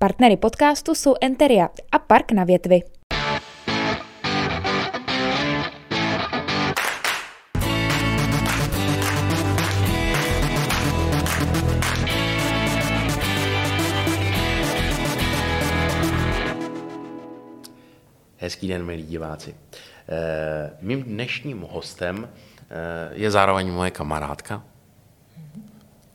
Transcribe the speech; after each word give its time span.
Partnery 0.00 0.36
podcastu 0.36 0.94
jsou 0.94 1.14
Enteria 1.20 1.68
a 1.92 1.98
Park 1.98 2.32
na 2.32 2.44
větvi. 2.44 2.80
Hezký 18.36 18.68
den, 18.68 18.86
milí 18.86 19.02
diváci. 19.02 19.54
Eh, 20.08 20.70
Mým 20.80 21.02
dnešním 21.02 21.60
hostem 21.70 22.28
eh, 22.28 23.10
je 23.12 23.30
zároveň 23.30 23.72
moje 23.72 23.90
kamarádka. 23.90 24.64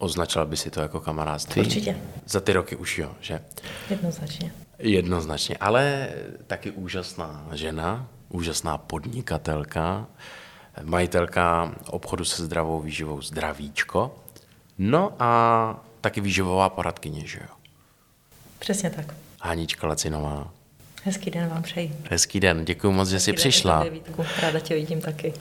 Označila 0.03 0.45
by 0.45 0.57
si 0.57 0.69
to 0.69 0.81
jako 0.81 0.99
kamarádství? 0.99 1.61
Určitě. 1.61 1.97
Za 2.25 2.39
ty 2.39 2.53
roky 2.53 2.75
už 2.75 2.99
jo, 2.99 3.11
že? 3.21 3.41
Jednoznačně. 3.89 4.53
Jednoznačně, 4.79 5.57
ale 5.57 6.09
taky 6.47 6.71
úžasná 6.71 7.47
žena, 7.51 8.07
úžasná 8.29 8.77
podnikatelka, 8.77 10.07
majitelka 10.83 11.75
obchodu 11.87 12.25
se 12.25 12.45
zdravou 12.45 12.81
výživou 12.81 13.21
Zdravíčko, 13.21 14.15
no 14.77 15.13
a 15.19 15.83
taky 16.01 16.21
výživová 16.21 16.69
poradkyně, 16.69 17.27
že 17.27 17.39
jo? 17.39 17.55
Přesně 18.59 18.89
tak. 18.89 19.15
Hanička 19.41 19.87
Lacinová. 19.87 20.51
Hezký 21.05 21.31
den 21.31 21.49
vám 21.49 21.63
přeji. 21.63 21.91
Hezký 22.09 22.39
den, 22.39 22.65
děkuji 22.65 22.91
moc, 22.91 23.09
že 23.09 23.19
jsi 23.19 23.31
den, 23.31 23.35
přišla. 23.35 23.83
Vítku. 23.83 24.25
Ráda 24.41 24.59
tě 24.59 24.75
vidím 24.75 25.01
taky. 25.01 25.33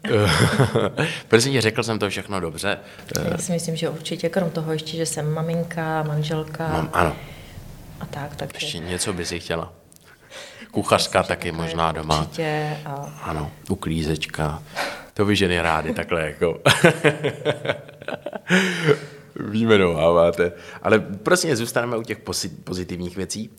Prosím 1.28 1.52
tě, 1.52 1.60
řekl 1.60 1.82
jsem 1.82 1.98
to 1.98 2.10
všechno 2.10 2.40
dobře. 2.40 2.78
Já 3.30 3.38
si 3.38 3.52
myslím, 3.52 3.76
že 3.76 3.88
určitě, 3.88 4.28
krom 4.28 4.50
toho 4.50 4.72
ještě, 4.72 4.96
že 4.96 5.06
jsem 5.06 5.34
maminka, 5.34 6.02
manželka 6.02 6.68
Mám, 6.68 6.90
ano, 6.92 7.16
a 8.00 8.06
tak, 8.06 8.36
tak 8.36 8.54
ještě 8.54 8.78
něco 8.78 9.12
by 9.12 9.26
si 9.26 9.40
chtěla. 9.40 9.72
Kuchařka 10.70 11.22
taky 11.22 11.52
možná 11.52 11.92
doma. 11.92 12.20
Určitě 12.20 12.76
a 12.86 12.90
Ano, 13.22 13.50
uklízečka. 13.68 14.62
To 15.14 15.24
vy 15.24 15.36
ženy 15.36 15.60
rády 15.60 15.94
takhle 15.94 16.26
jako. 16.26 16.60
Vyjmenováváte. 19.36 20.52
Ale 20.82 20.98
prostě 20.98 21.56
zůstaneme 21.56 21.96
u 21.96 22.02
těch 22.02 22.18
pozitivních 22.64 23.16
věcí. 23.16 23.50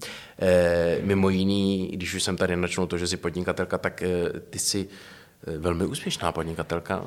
E, 0.41 0.97
mimo 1.01 1.29
jiný, 1.29 1.91
když 1.93 2.13
už 2.13 2.23
jsem 2.23 2.37
tady 2.37 2.55
načnul 2.55 2.87
to, 2.87 2.97
že 2.97 3.07
jsi 3.07 3.17
podnikatelka, 3.17 3.77
tak 3.77 4.03
e, 4.03 4.29
ty 4.49 4.59
jsi 4.59 4.87
e, 5.47 5.57
velmi 5.57 5.85
úspěšná 5.85 6.31
podnikatelka, 6.31 7.05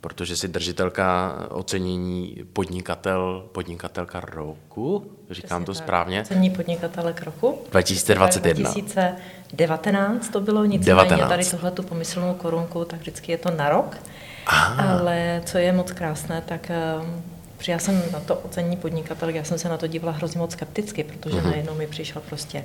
protože 0.00 0.36
jsi 0.36 0.48
držitelka 0.48 1.36
ocenění 1.50 2.36
podnikatel, 2.52 3.48
podnikatelka 3.52 4.20
roku, 4.20 5.10
říkám 5.30 5.64
to 5.64 5.72
Přesně 5.72 5.80
tak. 5.80 5.86
správně, 5.86 6.24
Cení 6.24 6.50
podnikatele 6.50 7.12
k 7.12 7.22
roku. 7.22 7.58
2021. 7.70 8.70
2019 8.70 10.28
to 10.28 10.40
bylo, 10.40 10.64
nicméně 10.64 10.94
19. 10.94 11.28
tady 11.28 11.44
tohle 11.44 11.70
tu 11.70 11.82
pomyslnou 11.82 12.34
korunku, 12.34 12.84
tak 12.84 13.00
vždycky 13.00 13.32
je 13.32 13.38
to 13.38 13.50
na 13.50 13.68
rok. 13.68 13.96
Ale 14.78 15.42
co 15.44 15.58
je 15.58 15.72
moc 15.72 15.92
krásné, 15.92 16.42
tak 16.46 16.70
protože 17.58 17.72
já 17.72 17.78
jsem 17.78 18.02
na 18.12 18.20
to 18.20 18.36
ocenění 18.36 18.76
podnikatel, 18.76 19.28
já 19.28 19.44
jsem 19.44 19.58
se 19.58 19.68
na 19.68 19.76
to 19.76 19.86
dívala 19.86 20.12
hrozně 20.12 20.38
moc 20.40 20.52
skepticky, 20.52 21.04
protože 21.04 21.36
Mhm. 21.36 21.44
uh-huh. 21.46 21.50
najednou 21.50 21.74
mi 21.74 21.86
přišel 21.86 22.22
prostě 22.28 22.64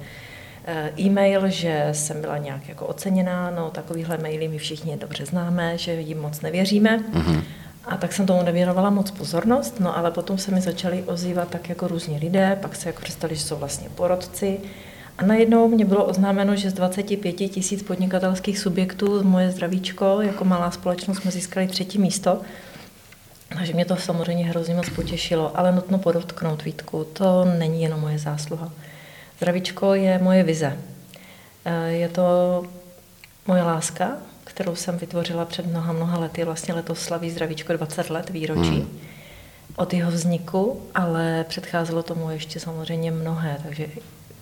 eh, 0.66 0.92
e-mail, 1.00 1.50
že 1.50 1.90
jsem 1.92 2.22
byla 2.22 2.38
nějak 2.38 2.70
jako 2.70 2.86
oceněná, 2.86 3.52
no 3.52 3.70
takovýhle 3.70 4.18
maily 4.18 4.48
my 4.48 4.58
všichni 4.58 4.98
dobře 4.98 5.26
známe, 5.26 5.78
že 5.78 5.94
jim 5.94 6.22
moc 6.22 6.42
nevěříme. 6.42 6.98
Mhm. 6.98 7.22
Uh-huh. 7.36 7.44
A 7.86 7.98
tak 7.98 8.14
jsem 8.14 8.26
tomu 8.26 8.44
nevěnovala 8.44 8.90
moc 8.90 9.12
pozornost, 9.12 9.80
no 9.80 9.98
ale 9.98 10.12
potom 10.12 10.38
se 10.38 10.52
mi 10.52 10.62
začali 10.62 11.04
ozývat 11.04 11.50
tak 11.50 11.70
jako 11.70 11.88
různí 11.88 12.18
lidé, 12.20 12.58
pak 12.62 12.76
se 12.76 12.90
jako 12.90 13.02
představili, 13.02 13.40
že 13.40 13.44
jsou 13.46 13.56
vlastně 13.56 13.90
porodci. 13.96 14.58
A 15.18 15.26
najednou 15.26 15.68
mě 15.68 15.86
bylo 15.86 16.06
oznámeno, 16.06 16.56
že 16.56 16.70
z 16.70 16.74
25 16.74 17.34
tisíc 17.34 17.84
podnikatelských 17.84 18.60
subjektů 18.60 19.24
moje 19.24 19.52
zdravíčko 19.52 20.18
jako 20.22 20.46
malá 20.46 20.72
společnost 20.72 21.18
jsme 21.18 21.32
získali 21.32 21.68
třetí 21.68 22.00
místo. 22.00 22.42
Takže 23.50 23.74
mě 23.74 23.86
to 23.86 23.96
samozřejmě 23.96 24.46
hrozně 24.46 24.76
moc 24.76 24.90
potěšilo, 24.90 25.58
ale 25.60 25.72
nutno 25.72 25.98
podotknout, 25.98 26.64
Vítku, 26.64 27.04
to 27.04 27.46
není 27.46 27.84
jenom 27.84 28.00
moje 28.00 28.20
zásluha. 28.20 28.72
Zdravíčko 29.38 29.94
je 29.94 30.20
moje 30.20 30.44
vize. 30.44 30.78
Eh, 31.66 31.90
Je 31.90 32.10
to 32.10 32.64
moje 33.48 33.64
láska, 33.64 34.18
kterou 34.44 34.76
jsem 34.76 34.98
vytvořila 34.98 35.46
před 35.46 35.66
mnoha, 35.66 35.94
mnoha 35.94 36.20
lety. 36.20 36.44
Vlastně 36.44 36.74
letos 36.74 37.00
slaví 37.00 37.32
Zdravíčko 37.32 37.74
20 37.74 38.10
let 38.10 38.30
výročí 38.30 38.70
hmm. 38.70 39.00
od 39.76 39.94
jeho 39.94 40.12
vzniku, 40.12 40.82
ale 40.96 41.46
předcházelo 41.50 42.04
tomu 42.04 42.30
ještě 42.30 42.60
samozřejmě 42.60 43.12
mnohé, 43.12 43.58
takže 43.64 43.88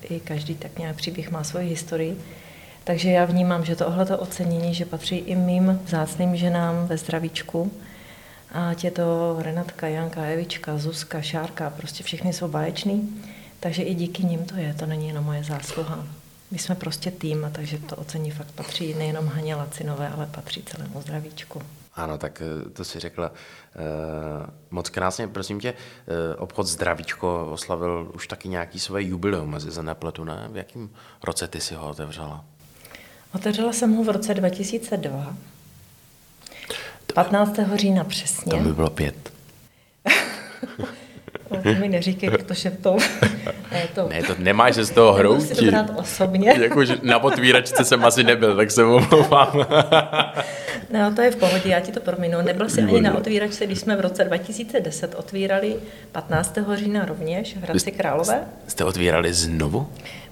i 0.10 0.20
každý 0.20 0.56
tak 0.56 0.80
nějak 0.80 0.96
příběh 0.96 1.32
má 1.32 1.44
svoji 1.44 1.70
historii. 1.70 2.18
Takže 2.84 3.12
já 3.12 3.26
vnímám, 3.26 3.66
že 3.66 3.76
tohleto 3.76 4.18
ocenění, 4.18 4.74
že 4.74 4.86
patří 4.86 5.18
i 5.18 5.36
mým 5.36 5.80
vzácným 5.86 6.36
ženám 6.36 6.88
ve 6.88 6.98
zdravíčku, 6.98 7.72
Ať 8.52 8.84
je 8.84 8.92
to 8.92 9.36
Renatka, 9.40 9.88
Janka, 9.88 10.22
Evička, 10.22 10.78
Zuzka, 10.78 11.22
Šárka, 11.22 11.70
prostě 11.70 12.04
všechny 12.04 12.34
jsou 12.34 12.48
báječný. 12.48 13.24
Takže 13.60 13.84
i 13.84 13.96
díky 13.96 14.24
nim 14.24 14.46
to 14.46 14.56
je, 14.56 14.74
to 14.74 14.86
není 14.86 15.08
jenom 15.08 15.26
moje 15.26 15.44
zásluha. 15.44 16.08
My 16.52 16.60
jsme 16.60 16.76
prostě 16.76 17.12
tým, 17.12 17.46
a 17.46 17.50
takže 17.50 17.78
to 17.78 17.96
ocení 17.96 18.32
fakt 18.32 18.52
patří 18.52 18.94
nejenom 18.94 19.28
Haně 19.28 19.56
Lacinové, 19.56 20.10
ale 20.10 20.26
patří 20.26 20.64
celému 20.64 21.02
zdravíčku. 21.02 21.62
Ano, 21.96 22.18
tak 22.18 22.42
eh, 22.42 22.70
to 22.70 22.86
si 22.86 23.00
řekla 23.00 23.30
uh, 23.30 23.36
moc 24.72 24.90
krásně. 24.90 25.28
Prosím 25.28 25.60
tě, 25.60 25.74
uh, 25.74 26.44
obchod 26.44 26.68
Zdravíčko 26.68 27.48
oslavil 27.52 28.12
už 28.16 28.28
taky 28.28 28.50
nějaký 28.50 28.80
své 28.80 29.04
jubileum, 29.04 29.50
mezi 29.50 29.72
se 29.72 29.84
nepletu, 29.84 30.24
ne? 30.24 30.48
V 30.52 30.58
jakém 30.58 30.90
roce 31.24 31.48
ty 31.48 31.62
si 31.62 31.76
ho 31.76 31.90
otevřela? 31.90 32.46
Otevřela 33.36 33.74
jsem 33.74 33.96
ho 33.96 34.04
v 34.04 34.10
roce 34.10 34.34
2002, 34.34 35.36
15. 37.14 37.60
října 37.76 38.04
přesně. 38.04 38.52
To 38.52 38.58
by 38.58 38.74
bylo 38.74 38.90
pět. 38.90 39.16
No, 41.52 41.64
to 41.64 41.80
mi 41.80 41.90
neříkej, 41.90 42.30
protože 42.30 42.72
to, 42.72 42.98
ne, 43.72 43.84
to, 43.96 44.10
Ne, 44.10 44.24
to 44.24 44.36
nemáš 44.38 44.76
se 44.76 44.86
z 44.86 44.90
toho 44.92 45.14
si 45.18 45.24
to 45.24 45.30
hroutit. 45.30 45.64
brát 45.64 45.92
osobně. 45.96 46.54
Jakože 46.62 46.98
na 47.04 47.24
otvíračce 47.24 47.86
jsem 47.86 48.06
asi 48.06 48.24
nebyl, 48.24 48.56
tak 48.56 48.72
se 48.72 48.84
omlouvám. 48.84 49.66
No, 50.94 51.16
to 51.16 51.22
je 51.22 51.32
v 51.32 51.36
pohodě, 51.36 51.70
já 51.70 51.80
ti 51.80 51.92
to 51.92 52.00
prominu. 52.00 52.42
Nebyl 52.42 52.70
jsi 52.70 52.82
ani 52.82 53.02
na 53.02 53.18
otvíračce, 53.18 53.66
když 53.66 53.80
jsme 53.80 53.96
v 53.96 54.00
roce 54.00 54.24
2010 54.24 55.16
otvírali 55.18 55.76
15. 56.12 56.58
října 56.76 57.06
rovněž 57.06 57.58
v 57.58 57.64
Hradci 57.64 57.92
Králové. 57.92 58.44
Jste 58.68 58.84
otvírali 58.84 59.34
znovu? 59.34 59.88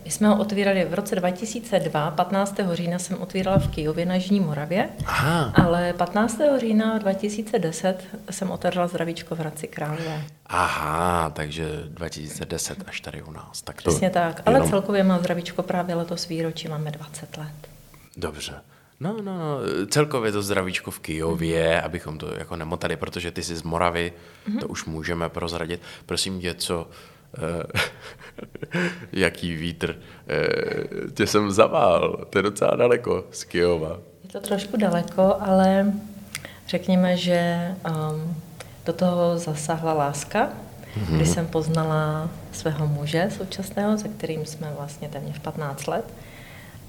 My 0.10 0.14
jsme 0.14 0.28
ho 0.28 0.38
otvírali 0.40 0.86
v 0.86 0.94
roce 0.94 1.16
2002, 1.16 2.12
15. 2.12 2.56
října 2.74 3.00
jsem 3.00 3.22
otvírala 3.22 3.58
v 3.60 3.68
Kijově 3.68 4.06
na 4.06 4.16
Jižní 4.16 4.40
Moravě, 4.40 4.90
Aha, 5.06 5.54
ale 5.56 5.94
15. 5.94 6.40
října 6.60 6.98
2010 6.98 8.04
jsem 8.32 8.52
otevřela 8.52 8.88
zdravíčko 8.88 9.36
v 9.36 9.40
Hradci 9.40 9.68
Králové. 9.68 10.24
aha, 10.46 11.30
takže 11.30 11.70
2010 11.88 12.78
až 12.88 13.02
tady 13.02 13.22
u 13.24 13.32
nás. 13.32 13.62
Tak 13.62 13.82
to 13.82 13.90
Přesně 13.90 14.10
tak, 14.10 14.42
ale 14.46 14.56
jenom- 14.56 14.70
celkově 14.70 15.04
má 15.04 15.20
zdravíčko 15.20 15.64
právě 15.64 15.96
letos 15.96 16.28
výročí, 16.28 16.68
máme 16.68 16.92
20 16.92 17.38
let. 17.38 17.54
Dobře. 18.18 18.54
No, 19.00 19.14
no, 19.22 19.38
no, 19.38 19.58
celkově 19.90 20.32
to 20.32 20.42
zdravíčko 20.42 20.92
v 20.92 21.00
Kijově, 21.00 21.82
abychom 21.82 22.18
to 22.18 22.34
jako 22.38 22.56
nemotali, 22.56 22.96
protože 22.96 23.32
ty 23.32 23.44
jsi 23.44 23.56
z 23.56 23.64
Moravy, 23.64 24.14
to 24.60 24.68
už 24.68 24.86
můžeme 24.86 25.30
prozradit. 25.30 25.82
Prosím 26.06 26.42
tě, 26.42 26.54
co, 26.54 26.88
jaký 29.12 29.56
vítr, 29.56 29.96
eh, 30.28 31.12
tě 31.14 31.28
jsem 31.28 31.52
zavál, 31.52 32.26
to 32.30 32.40
je 32.40 32.44
docela 32.44 32.76
daleko 32.76 33.26
z 33.32 33.44
Kijova. 33.44 33.98
Je 34.24 34.30
to 34.30 34.40
trošku 34.40 34.78
daleko, 34.78 35.36
ale 35.40 35.94
řekněme, 36.68 37.18
že 37.18 37.72
um, 37.90 38.36
do 38.86 38.94
toho 38.94 39.38
zasáhla 39.38 39.94
láska, 39.94 40.50
mm-hmm. 40.50 41.16
kdy 41.16 41.26
jsem 41.26 41.48
poznala 41.48 42.30
svého 42.52 42.88
muže 42.88 43.30
současného, 43.38 43.98
se 43.98 44.08
kterým 44.08 44.46
jsme 44.46 44.74
vlastně 44.78 45.10
téměř 45.10 45.40
15 45.40 45.88
let. 45.88 46.06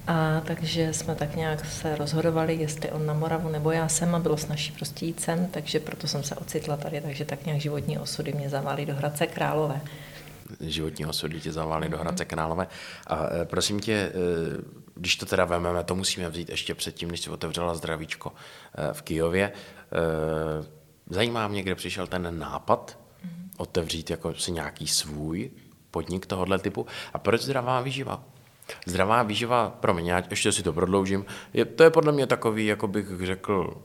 A 0.07 0.41
takže 0.45 0.93
jsme 0.93 1.15
tak 1.15 1.35
nějak 1.35 1.65
se 1.65 1.95
rozhodovali, 1.95 2.55
jestli 2.55 2.91
on 2.91 3.05
na 3.05 3.13
Moravu 3.13 3.49
nebo 3.49 3.71
já 3.71 3.87
jsem 3.87 4.15
a 4.15 4.19
bylo 4.19 4.37
snažší 4.37 4.71
prostě 4.71 5.05
jít 5.05 5.19
sem, 5.19 5.47
takže 5.51 5.79
proto 5.79 6.07
jsem 6.07 6.23
se 6.23 6.35
ocitla 6.35 6.77
tady, 6.77 7.01
takže 7.01 7.25
tak 7.25 7.45
nějak 7.45 7.61
životní 7.61 7.99
osudy 7.99 8.33
mě 8.33 8.49
zavali 8.49 8.85
do 8.85 8.95
Hradce 8.95 9.27
Králové. 9.27 9.81
Životní 10.59 11.05
osudy 11.05 11.41
tě 11.41 11.51
zavály 11.51 11.89
do 11.89 11.97
Hradce 11.97 12.25
Králové. 12.25 12.67
A 13.07 13.25
eh, 13.25 13.45
prosím 13.45 13.79
tě, 13.79 13.93
eh, 13.93 14.11
když 14.95 15.15
to 15.15 15.25
teda 15.25 15.45
vememe, 15.45 15.83
to 15.83 15.95
musíme 15.95 16.29
vzít 16.29 16.49
ještě 16.49 16.75
předtím, 16.75 17.11
než 17.11 17.19
si 17.19 17.29
otevřela 17.29 17.75
zdravíčko 17.75 18.31
eh, 18.33 18.93
v 18.93 19.01
Kijově. 19.01 19.51
Zajímá 21.09 21.47
mě, 21.47 21.63
kde 21.63 21.75
přišel 21.75 22.07
ten 22.07 22.39
nápad 22.39 22.97
otevřít 23.57 24.09
jako 24.09 24.33
si 24.33 24.51
nějaký 24.51 24.87
svůj 24.87 25.51
podnik 25.91 26.25
tohohle 26.25 26.59
typu. 26.59 26.85
A 27.13 27.19
proč 27.19 27.41
zdravá 27.41 27.81
výživa? 27.81 28.23
Zdravá 28.85 29.23
výživa, 29.23 29.69
promiň, 29.79 30.05
já 30.05 30.23
ještě 30.29 30.51
si 30.51 30.63
to 30.63 30.73
prodloužím, 30.73 31.25
je, 31.53 31.65
to 31.65 31.83
je 31.83 31.89
podle 31.89 32.11
mě 32.11 32.27
takový, 32.27 32.65
jako 32.65 32.87
bych 32.87 33.25
řekl, 33.25 33.81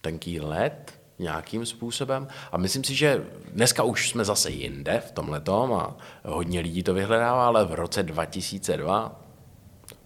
tenký 0.00 0.40
let, 0.40 0.99
nějakým 1.20 1.66
způsobem. 1.66 2.28
A 2.52 2.58
myslím 2.58 2.84
si, 2.84 2.94
že 2.94 3.22
dneska 3.52 3.82
už 3.82 4.10
jsme 4.10 4.24
zase 4.24 4.50
jinde 4.50 5.02
v 5.06 5.12
tomhle 5.12 5.42
a 5.74 5.94
hodně 6.24 6.60
lidí 6.60 6.82
to 6.82 6.94
vyhledává, 6.94 7.46
ale 7.46 7.64
v 7.64 7.74
roce 7.74 8.02
2002 8.02 9.20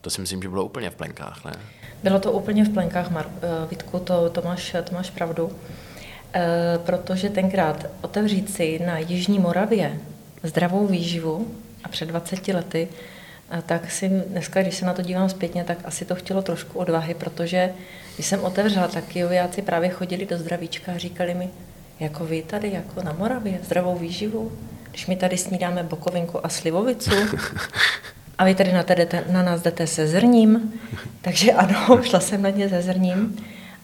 to 0.01 0.11
si 0.11 0.21
myslím, 0.21 0.43
že 0.43 0.49
bylo 0.49 0.65
úplně 0.65 0.91
v 0.91 0.95
plenkách, 0.95 1.45
ne? 1.45 1.53
Bylo 2.03 2.21
to 2.21 2.33
úplně 2.33 2.65
v 2.65 2.73
plenkách, 2.73 3.11
Mar- 3.11 3.31
eh, 3.43 3.67
Vítku, 3.71 3.99
to, 3.99 4.31
to, 4.31 4.43
máš, 4.43 4.77
to 4.85 4.95
máš 4.95 5.11
pravdu. 5.11 5.53
E, 6.35 6.79
protože 6.79 7.31
tenkrát 7.31 7.87
otevřít 8.03 8.55
si 8.55 8.79
na 8.87 8.99
Jižní 8.99 9.39
Moravě 9.39 10.01
zdravou 10.43 10.87
výživu 10.87 11.49
a 11.85 11.89
před 11.89 12.07
20 12.07 12.49
lety, 12.49 12.89
tak 13.67 13.91
si 13.91 14.09
dneska, 14.09 14.63
když 14.63 14.75
se 14.75 14.87
na 14.87 14.95
to 14.95 15.03
dívám 15.03 15.29
zpětně, 15.29 15.65
tak 15.65 15.79
asi 15.85 16.05
to 16.05 16.15
chtělo 16.15 16.43
trošku 16.43 16.79
odvahy, 16.79 17.15
protože 17.15 17.73
když 18.15 18.27
jsem 18.27 18.45
otevřela, 18.45 18.89
tak 18.89 19.05
kijoviáci 19.05 19.63
právě 19.63 19.89
chodili 19.89 20.27
do 20.27 20.39
zdravíčka 20.39 20.93
a 20.93 20.99
říkali 20.99 21.35
mi, 21.35 21.49
jako 22.01 22.25
vy 22.25 22.43
tady, 22.43 22.71
jako 22.73 23.03
na 23.03 23.13
Moravě, 23.13 23.59
zdravou 23.65 23.99
výživu, 23.99 24.53
když 24.91 25.07
my 25.07 25.17
tady 25.17 25.39
snídáme 25.39 25.83
bokovinku 25.83 26.47
a 26.47 26.49
slivovicu, 26.49 27.11
a 28.39 28.45
vy 28.45 28.55
tady 28.55 28.73
na, 28.73 28.83
jdete, 28.83 29.25
na 29.31 29.43
nás 29.43 29.63
jdete 29.63 29.87
se 29.87 30.07
zrním, 30.07 30.73
takže 31.23 31.53
ano, 31.53 32.03
šla 32.03 32.21
jsem 32.21 32.43
na 32.43 32.51
ně 32.51 32.69
se 32.69 32.83
zrním, 32.83 33.37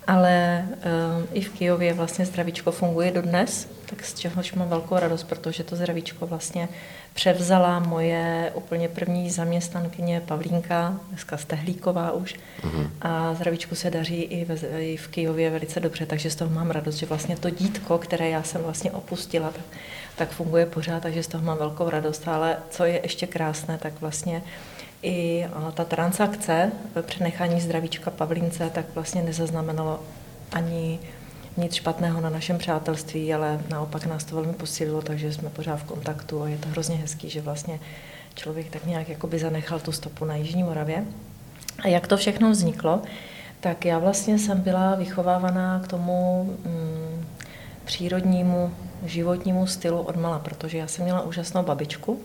ale 0.06 0.64
uh, 0.68 1.26
i 1.32 1.40
v 1.40 1.48
Kijově 1.48 1.92
vlastně 1.92 2.26
zdravíčko 2.26 2.72
funguje 2.72 3.10
dodnes, 3.10 3.68
tak 3.90 4.04
z 4.04 4.14
čehož 4.14 4.52
mám 4.52 4.68
velkou 4.68 4.98
radost, 4.98 5.24
protože 5.24 5.64
to 5.64 5.76
zdravíčko 5.76 6.26
vlastně 6.26 6.68
převzala 7.14 7.78
moje 7.78 8.52
úplně 8.54 8.88
první 8.88 9.30
zaměstnankyně 9.30 10.20
Pavlínka, 10.20 11.00
dneska 11.08 11.36
Stehlíková 11.36 12.12
už. 12.12 12.34
Mm-hmm. 12.62 12.90
A 13.00 13.34
zdravíčku 13.34 13.74
se 13.74 13.90
daří 13.90 14.22
i, 14.22 14.44
ve, 14.44 14.54
i 14.80 14.96
v 14.96 15.08
Kijově 15.08 15.50
velice 15.50 15.80
dobře, 15.80 16.06
takže 16.06 16.30
z 16.30 16.36
toho 16.36 16.50
mám 16.50 16.70
radost, 16.70 16.94
že 16.94 17.06
vlastně 17.06 17.36
to 17.36 17.50
dítko, 17.50 17.98
které 17.98 18.28
já 18.28 18.42
jsem 18.42 18.62
vlastně 18.62 18.92
opustila, 18.92 19.50
tak, 19.50 19.64
tak 20.16 20.30
funguje 20.30 20.66
pořád, 20.66 21.02
takže 21.02 21.22
z 21.22 21.28
toho 21.28 21.44
mám 21.44 21.58
velkou 21.58 21.90
radost. 21.90 22.28
Ale 22.28 22.56
co 22.70 22.84
je 22.84 23.00
ještě 23.02 23.26
krásné, 23.26 23.78
tak 23.78 24.00
vlastně 24.00 24.42
i 25.02 25.46
ta 25.74 25.84
transakce 25.84 26.72
přenechání 27.02 27.60
zdravíčka 27.60 28.10
Pavlínce 28.10 28.70
tak 28.70 28.84
vlastně 28.94 29.22
nezaznamenalo 29.22 30.00
ani 30.52 30.98
nic 31.56 31.74
špatného 31.74 32.20
na 32.20 32.30
našem 32.30 32.58
přátelství, 32.58 33.34
ale 33.34 33.60
naopak 33.68 34.06
nás 34.06 34.24
to 34.24 34.34
velmi 34.34 34.52
posílilo, 34.52 35.02
takže 35.02 35.32
jsme 35.32 35.50
pořád 35.50 35.76
v 35.76 35.84
kontaktu 35.84 36.42
a 36.42 36.48
je 36.48 36.58
to 36.58 36.68
hrozně 36.68 36.96
hezký, 36.96 37.30
že 37.30 37.40
vlastně 37.40 37.80
člověk 38.34 38.70
tak 38.70 38.86
nějak 38.86 39.08
jakoby 39.08 39.38
zanechal 39.38 39.80
tu 39.80 39.92
stopu 39.92 40.24
na 40.24 40.34
Jižní 40.34 40.62
Moravě. 40.62 41.04
A 41.82 41.88
jak 41.88 42.06
to 42.06 42.16
všechno 42.16 42.50
vzniklo, 42.50 43.02
tak 43.60 43.84
já 43.84 43.98
vlastně 43.98 44.38
jsem 44.38 44.60
byla 44.60 44.94
vychovávaná 44.94 45.80
k 45.84 45.88
tomu 45.88 46.44
mm, 46.64 47.26
přírodnímu 47.84 48.74
životnímu 49.06 49.66
stylu 49.66 50.00
od 50.00 50.16
mala, 50.16 50.38
protože 50.38 50.78
já 50.78 50.86
jsem 50.86 51.04
měla 51.04 51.20
úžasnou 51.20 51.62
babičku, 51.62 52.20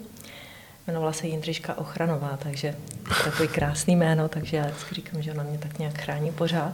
jmenovala 0.87 1.13
se 1.13 1.27
Jindřiška 1.27 1.77
Ochranová, 1.77 2.37
takže 2.43 2.75
takový 3.23 3.47
krásný 3.47 3.95
jméno, 3.95 4.29
takže 4.29 4.57
já 4.57 4.65
vždycky 4.65 4.95
říkám, 4.95 5.21
že 5.21 5.31
ona 5.31 5.43
mě 5.43 5.57
tak 5.57 5.79
nějak 5.79 5.97
chrání 6.01 6.31
pořád. 6.31 6.73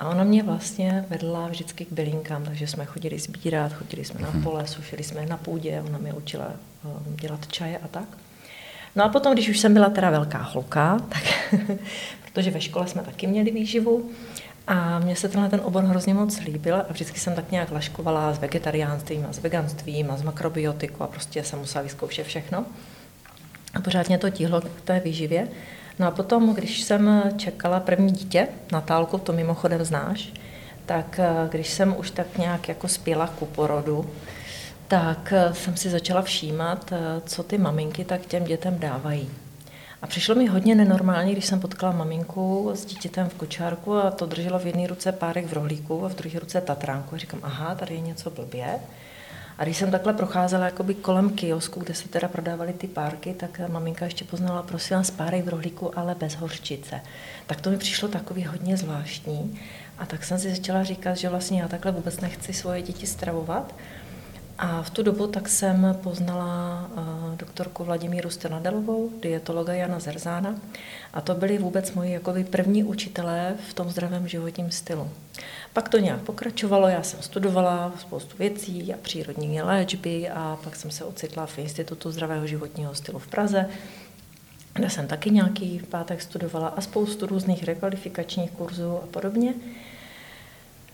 A 0.00 0.08
ona 0.08 0.24
mě 0.24 0.42
vlastně 0.42 1.04
vedla 1.08 1.48
vždycky 1.48 1.84
k 1.84 1.92
bylinkám, 1.92 2.44
takže 2.44 2.66
jsme 2.66 2.84
chodili 2.84 3.18
sbírat, 3.18 3.72
chodili 3.72 4.04
jsme 4.04 4.20
na 4.20 4.30
mhm. 4.30 4.42
pole, 4.42 4.66
sušili 4.66 5.02
jsme 5.02 5.26
na 5.26 5.36
půdě, 5.36 5.82
ona 5.86 5.98
mě 5.98 6.12
učila 6.12 6.52
um, 6.84 7.16
dělat 7.16 7.46
čaje 7.46 7.78
a 7.78 7.88
tak. 7.88 8.08
No 8.96 9.04
a 9.04 9.08
potom, 9.08 9.32
když 9.32 9.48
už 9.48 9.58
jsem 9.58 9.74
byla 9.74 9.90
teda 9.90 10.10
velká 10.10 10.38
holka, 10.38 10.98
tak, 11.08 11.22
protože 12.24 12.50
ve 12.50 12.60
škole 12.60 12.88
jsme 12.88 13.02
taky 13.02 13.26
měli 13.26 13.50
výživu, 13.50 14.10
a 14.66 14.98
mně 14.98 15.16
se 15.16 15.28
tenhle 15.28 15.50
ten 15.50 15.60
obor 15.64 15.84
hrozně 15.84 16.14
moc 16.14 16.40
líbil 16.40 16.76
a 16.76 16.92
vždycky 16.92 17.20
jsem 17.20 17.34
tak 17.34 17.50
nějak 17.50 17.70
laškovala 17.70 18.34
s 18.34 18.38
vegetariánstvím 18.38 19.26
a 19.30 19.32
s 19.32 19.38
veganstvím 19.38 20.10
a 20.10 20.16
s 20.16 20.22
makrobiotikou 20.22 21.02
a 21.02 21.06
prostě 21.06 21.44
jsem 21.44 21.58
musela 21.58 21.82
vyzkoušet 21.82 22.26
všechno. 22.26 22.64
A 23.74 23.80
pořád 23.80 24.08
mě 24.08 24.18
to 24.18 24.30
tíhlo 24.30 24.60
k 24.60 24.80
té 24.84 25.00
výživě. 25.00 25.48
No 26.00 26.06
a 26.06 26.10
potom, 26.10 26.54
když 26.54 26.82
jsem 26.82 27.22
čekala 27.36 27.80
první 27.80 28.12
dítě, 28.12 28.48
Natálku, 28.72 29.18
to 29.18 29.32
mimochodem 29.32 29.84
znáš, 29.84 30.32
tak 30.86 31.18
eh, 31.18 31.48
když 31.50 31.68
jsem 31.68 31.94
už 31.98 32.10
tak 32.10 32.38
nějak 32.38 32.68
jako 32.68 32.88
spěla 32.88 33.26
ku 33.26 33.46
porodu, 33.46 34.10
tak 34.88 35.32
eh, 35.36 35.54
jsem 35.54 35.76
si 35.76 35.90
začala 35.90 36.22
všímat, 36.22 36.92
eh, 36.92 37.20
co 37.26 37.42
ty 37.42 37.58
maminky 37.58 38.04
tak 38.04 38.20
těm 38.20 38.44
dětem 38.44 38.78
dávají. 38.78 39.30
A 40.02 40.06
přišlo 40.06 40.34
mi 40.34 40.46
hodně 40.46 40.74
nenormální, 40.74 41.32
když 41.32 41.46
jsem 41.46 41.60
potkala 41.60 41.92
maminku 41.92 42.70
s 42.74 42.84
dítětem 42.84 43.28
v 43.28 43.34
kočárku 43.34 43.94
a 43.94 44.10
to 44.10 44.26
drželo 44.26 44.58
v 44.58 44.66
jedné 44.66 44.86
ruce 44.86 45.12
párek 45.12 45.46
v 45.46 45.52
rohlíku 45.52 46.04
a 46.04 46.08
v 46.08 46.14
druhé 46.14 46.40
ruce 46.40 46.60
tatránku. 46.60 47.14
A 47.14 47.18
říkám, 47.18 47.40
aha, 47.42 47.74
tady 47.74 47.94
je 47.94 48.00
něco 48.00 48.30
blbě. 48.30 48.80
A 49.60 49.64
když 49.64 49.76
jsem 49.76 49.90
takhle 49.90 50.12
procházela 50.12 50.64
jakoby 50.64 50.94
kolem 50.94 51.30
kiosku, 51.30 51.80
kde 51.80 51.94
se 51.94 52.08
teda 52.08 52.28
prodávaly 52.28 52.72
ty 52.72 52.86
párky, 52.86 53.34
tak 53.34 53.60
maminka 53.68 54.04
ještě 54.04 54.24
poznala, 54.24 54.62
prosím 54.62 54.96
vás, 54.96 55.10
párek 55.10 55.44
v 55.44 55.48
rohlíku, 55.48 55.98
ale 55.98 56.14
bez 56.14 56.34
hořčice. 56.34 57.00
Tak 57.46 57.60
to 57.60 57.70
mi 57.70 57.76
přišlo 57.76 58.08
takový 58.08 58.44
hodně 58.44 58.76
zvláštní. 58.76 59.60
A 59.98 60.06
tak 60.06 60.24
jsem 60.24 60.38
si 60.38 60.50
začala 60.50 60.84
říkat, 60.84 61.14
že 61.14 61.28
vlastně 61.28 61.60
já 61.60 61.68
takhle 61.68 61.92
vůbec 61.92 62.20
nechci 62.20 62.52
svoje 62.52 62.82
děti 62.82 63.06
stravovat. 63.06 63.74
A 64.62 64.82
v 64.82 64.90
tu 64.90 65.02
dobu 65.02 65.26
tak 65.26 65.48
jsem 65.48 65.96
poznala 66.02 66.86
uh, 66.92 67.36
doktorku 67.36 67.84
Vladimíru 67.84 68.30
Stenadelovou, 68.30 69.10
dietologa 69.22 69.72
Jana 69.74 70.00
Zerzána. 70.00 70.54
A 71.14 71.20
to 71.20 71.34
byli 71.34 71.58
vůbec 71.58 71.92
moji 71.92 72.12
jakoby 72.12 72.44
první 72.44 72.84
učitelé 72.84 73.54
v 73.70 73.74
tom 73.74 73.90
zdravém 73.90 74.28
životním 74.28 74.70
stylu. 74.70 75.10
Pak 75.72 75.88
to 75.88 75.98
nějak 75.98 76.20
pokračovalo, 76.20 76.88
já 76.88 77.02
jsem 77.02 77.22
studovala 77.22 77.92
spoustu 78.00 78.36
věcí 78.36 78.94
a 78.94 78.96
přírodní 79.02 79.62
léčby 79.62 80.28
a 80.28 80.58
pak 80.64 80.76
jsem 80.76 80.90
se 80.90 81.04
ocitla 81.04 81.46
v 81.46 81.58
Institutu 81.58 82.10
zdravého 82.10 82.46
životního 82.46 82.94
stylu 82.94 83.18
v 83.18 83.26
Praze, 83.26 83.68
kde 84.74 84.90
jsem 84.90 85.06
taky 85.06 85.30
nějaký 85.30 85.82
pátek 85.90 86.22
studovala 86.22 86.68
a 86.68 86.80
spoustu 86.80 87.26
různých 87.26 87.64
rekvalifikačních 87.64 88.50
kurzů 88.50 88.96
a 89.02 89.06
podobně. 89.06 89.54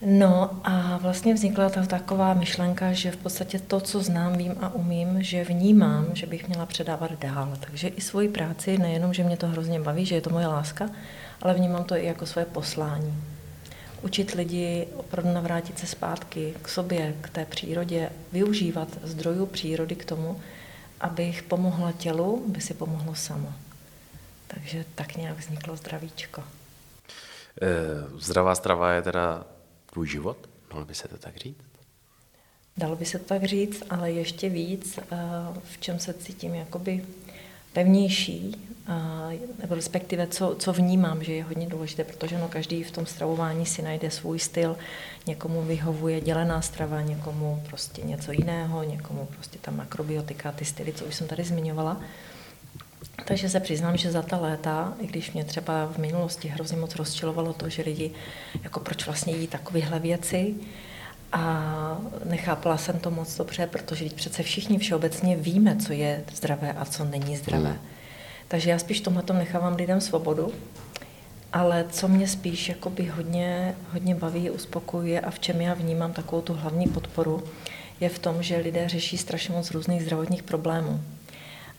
No 0.01 0.59
a 0.63 0.97
vlastně 0.97 1.33
vznikla 1.33 1.69
ta 1.69 1.85
taková 1.85 2.33
myšlenka, 2.33 2.93
že 2.93 3.11
v 3.11 3.17
podstatě 3.17 3.59
to, 3.59 3.79
co 3.79 4.03
znám, 4.03 4.37
vím 4.37 4.55
a 4.61 4.73
umím, 4.73 5.23
že 5.23 5.43
vnímám, 5.43 6.07
že 6.13 6.25
bych 6.25 6.47
měla 6.47 6.65
předávat 6.65 7.19
dál. 7.19 7.53
Takže 7.59 7.87
i 7.87 8.01
svoji 8.01 8.29
práci, 8.29 8.77
nejenom, 8.77 9.13
že 9.13 9.23
mě 9.23 9.37
to 9.37 9.47
hrozně 9.47 9.79
baví, 9.79 10.05
že 10.05 10.15
je 10.15 10.21
to 10.21 10.29
moje 10.29 10.47
láska, 10.47 10.89
ale 11.41 11.53
vnímám 11.53 11.83
to 11.83 11.95
i 11.95 12.05
jako 12.05 12.25
svoje 12.25 12.45
poslání 12.45 13.23
učit 14.01 14.31
lidi 14.31 14.87
opravdu 14.95 15.33
navrátit 15.33 15.79
se 15.79 15.87
zpátky 15.87 16.53
k 16.61 16.67
sobě, 16.67 17.15
k 17.21 17.29
té 17.29 17.45
přírodě, 17.45 18.09
využívat 18.31 18.87
zdrojů 19.03 19.45
přírody 19.45 19.95
k 19.95 20.05
tomu, 20.05 20.41
abych 21.01 21.43
pomohla 21.43 21.91
tělu, 21.91 22.45
aby 22.49 22.61
si 22.61 22.73
pomohlo 22.73 23.15
samo. 23.15 23.53
Takže 24.47 24.85
tak 24.95 25.15
nějak 25.15 25.37
vzniklo 25.37 25.75
zdravíčko. 25.75 26.43
Eh, 27.61 27.67
zdravá 28.19 28.55
strava 28.55 28.91
je 28.91 29.01
teda 29.01 29.43
tvůj 29.97 30.07
život? 30.07 30.37
Dalo 30.71 30.85
by 30.85 30.95
se 30.95 31.07
to 31.07 31.17
tak 31.17 31.37
říct? 31.37 31.57
Dalo 32.77 32.95
by 32.95 33.05
se 33.05 33.19
to 33.19 33.25
tak 33.25 33.43
říct, 33.43 33.83
ale 33.89 34.11
ještě 34.11 34.49
víc, 34.49 34.97
eh, 34.97 35.17
v 35.63 35.77
čem 35.77 35.99
se 35.99 36.13
cítím 36.13 36.55
jakoby 36.55 37.05
pevnější, 37.73 38.55
nebo 39.61 39.75
respektive 39.75 40.27
co, 40.27 40.55
co 40.59 40.73
vnímám, 40.73 41.23
že 41.23 41.33
je 41.33 41.43
hodně 41.43 41.67
důležité, 41.67 42.03
protože 42.03 42.37
no, 42.37 42.47
každý 42.47 42.83
v 42.83 42.91
tom 42.91 43.05
stravování 43.05 43.65
si 43.65 43.81
najde 43.81 44.11
svůj 44.11 44.39
styl, 44.39 44.77
někomu 45.27 45.61
vyhovuje 45.61 46.21
dělená 46.21 46.61
strava, 46.61 47.01
někomu 47.01 47.63
prostě 47.69 48.01
něco 48.01 48.31
jiného, 48.31 48.83
někomu 48.83 49.27
prostě 49.35 49.59
ta 49.61 49.71
makrobiotika, 49.71 50.51
ty 50.51 50.65
styly, 50.65 50.93
co 50.93 51.05
už 51.05 51.15
jsem 51.15 51.27
tady 51.27 51.43
zmiňovala. 51.43 52.01
Takže 53.25 53.49
se 53.49 53.59
přiznám, 53.59 53.97
že 53.97 54.11
za 54.11 54.21
ta 54.21 54.37
léta, 54.37 54.93
i 54.99 55.07
když 55.07 55.31
mě 55.31 55.43
třeba 55.43 55.85
v 55.85 55.97
minulosti 55.97 56.47
hrozně 56.47 56.77
moc 56.77 56.95
rozčilovalo 56.95 57.53
to, 57.53 57.69
že 57.69 57.81
lidi, 57.81 58.11
jako 58.63 58.79
proč 58.79 59.05
vlastně 59.05 59.35
jí 59.35 59.47
takovéhle 59.47 59.99
věci, 59.99 60.55
a 61.31 61.97
nechápala 62.25 62.77
jsem 62.77 62.99
to 62.99 63.11
moc 63.11 63.37
dobře, 63.37 63.67
protože 63.67 64.09
přece 64.15 64.43
všichni 64.43 64.77
všeobecně 64.77 65.35
víme, 65.35 65.75
co 65.75 65.93
je 65.93 66.23
zdravé 66.33 66.73
a 66.73 66.85
co 66.85 67.05
není 67.05 67.37
zdravé. 67.37 67.69
Mm. 67.69 67.79
Takže 68.47 68.69
já 68.69 68.79
spíš 68.79 69.01
tomhle 69.01 69.23
nechávám 69.33 69.75
lidem 69.75 70.01
svobodu, 70.01 70.53
ale 71.53 71.85
co 71.89 72.07
mě 72.07 72.27
spíš 72.27 72.69
jakoby 72.69 73.05
hodně, 73.05 73.75
hodně 73.93 74.15
baví, 74.15 74.49
uspokojuje 74.49 75.21
a 75.21 75.31
v 75.31 75.39
čem 75.39 75.61
já 75.61 75.73
vnímám 75.73 76.13
takovou 76.13 76.41
tu 76.41 76.53
hlavní 76.53 76.87
podporu, 76.87 77.43
je 77.99 78.09
v 78.09 78.19
tom, 78.19 78.43
že 78.43 78.57
lidé 78.57 78.89
řeší 78.89 79.17
strašně 79.17 79.53
moc 79.53 79.71
různých 79.71 80.03
zdravotních 80.03 80.43
problémů. 80.43 81.01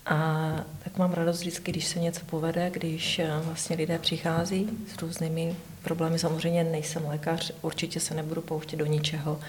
A 0.09 0.50
tak 0.85 0.99
mám 0.99 1.12
radost 1.12 1.41
vždycky, 1.41 1.73
když 1.73 1.85
se 1.87 1.99
něco 2.00 2.25
povede, 2.25 2.71
když 2.71 3.19
eh, 3.19 3.31
vlastně 3.43 3.77
lidé 3.77 3.99
přichází 3.99 4.69
s 4.95 5.03
různými 5.03 5.57
problémy. 5.83 6.19
Samozřejmě 6.19 6.65
nejsem 6.65 7.07
lékař, 7.07 7.53
určitě 7.62 8.00
se 8.00 8.15
nebudu 8.15 8.41
pouštět 8.43 8.77
do 8.77 8.87
ničeho, 8.87 9.41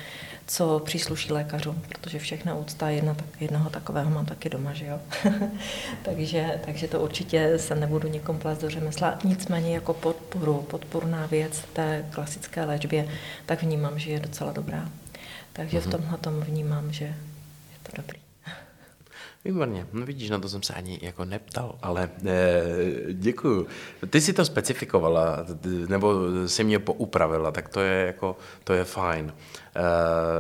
co 0.48 0.80
přísluší 0.86 1.32
lékařům, 1.34 1.82
protože 1.90 2.20
všechna 2.20 2.56
úcta 2.56 2.90
jedna, 2.90 3.14
tak, 3.14 3.26
jednoho 3.42 3.70
takového 3.70 4.10
mám 4.10 4.26
taky 4.26 4.50
doma, 4.50 4.74
že 4.74 4.86
jo? 4.86 5.00
takže, 6.04 6.60
takže 6.66 6.88
to 6.88 7.00
určitě 7.02 7.60
se 7.60 7.76
nebudu 7.76 8.08
nikomu 8.08 8.40
plést 8.40 8.62
do 8.62 8.70
řemesla. 8.70 9.20
Nicméně 9.24 9.74
jako 9.76 9.94
podporu, 9.94 10.62
podporná 10.62 11.26
věc 11.26 11.62
té 11.74 12.06
klasické 12.10 12.66
léčbě, 12.66 13.08
tak 13.46 13.64
vnímám, 13.64 14.00
že 14.00 14.12
je 14.12 14.20
docela 14.20 14.52
dobrá. 14.52 14.90
Takže 15.54 15.80
v 15.82 15.88
Mhm. 15.88 15.92
tomhle 15.92 16.18
tom 16.18 16.42
vnímám, 16.42 16.94
že 16.94 17.06
je 17.06 17.14
to 17.84 18.02
dobrý. 18.02 18.20
Výborně, 19.46 19.88
no 19.94 20.06
vidíš, 20.06 20.30
na 20.30 20.40
to 20.40 20.50
jsem 20.50 20.64
se 20.64 20.74
ani 20.74 21.00
jako 21.02 21.26
neptal, 21.26 21.76
ale 21.82 22.10
eh, 22.26 22.64
děkuju. 23.14 23.68
Ty 24.10 24.22
si 24.22 24.34
to 24.34 24.46
specifikovala, 24.46 25.46
nebo 25.88 26.14
si 26.48 26.64
mě 26.64 26.80
poupravila, 26.80 27.52
tak 27.52 27.70
to 27.70 27.80
je 27.82 28.06
jako, 28.06 28.38
to 28.64 28.74
je 28.74 28.84
fajn. 28.84 29.34
Eh, 29.76 29.80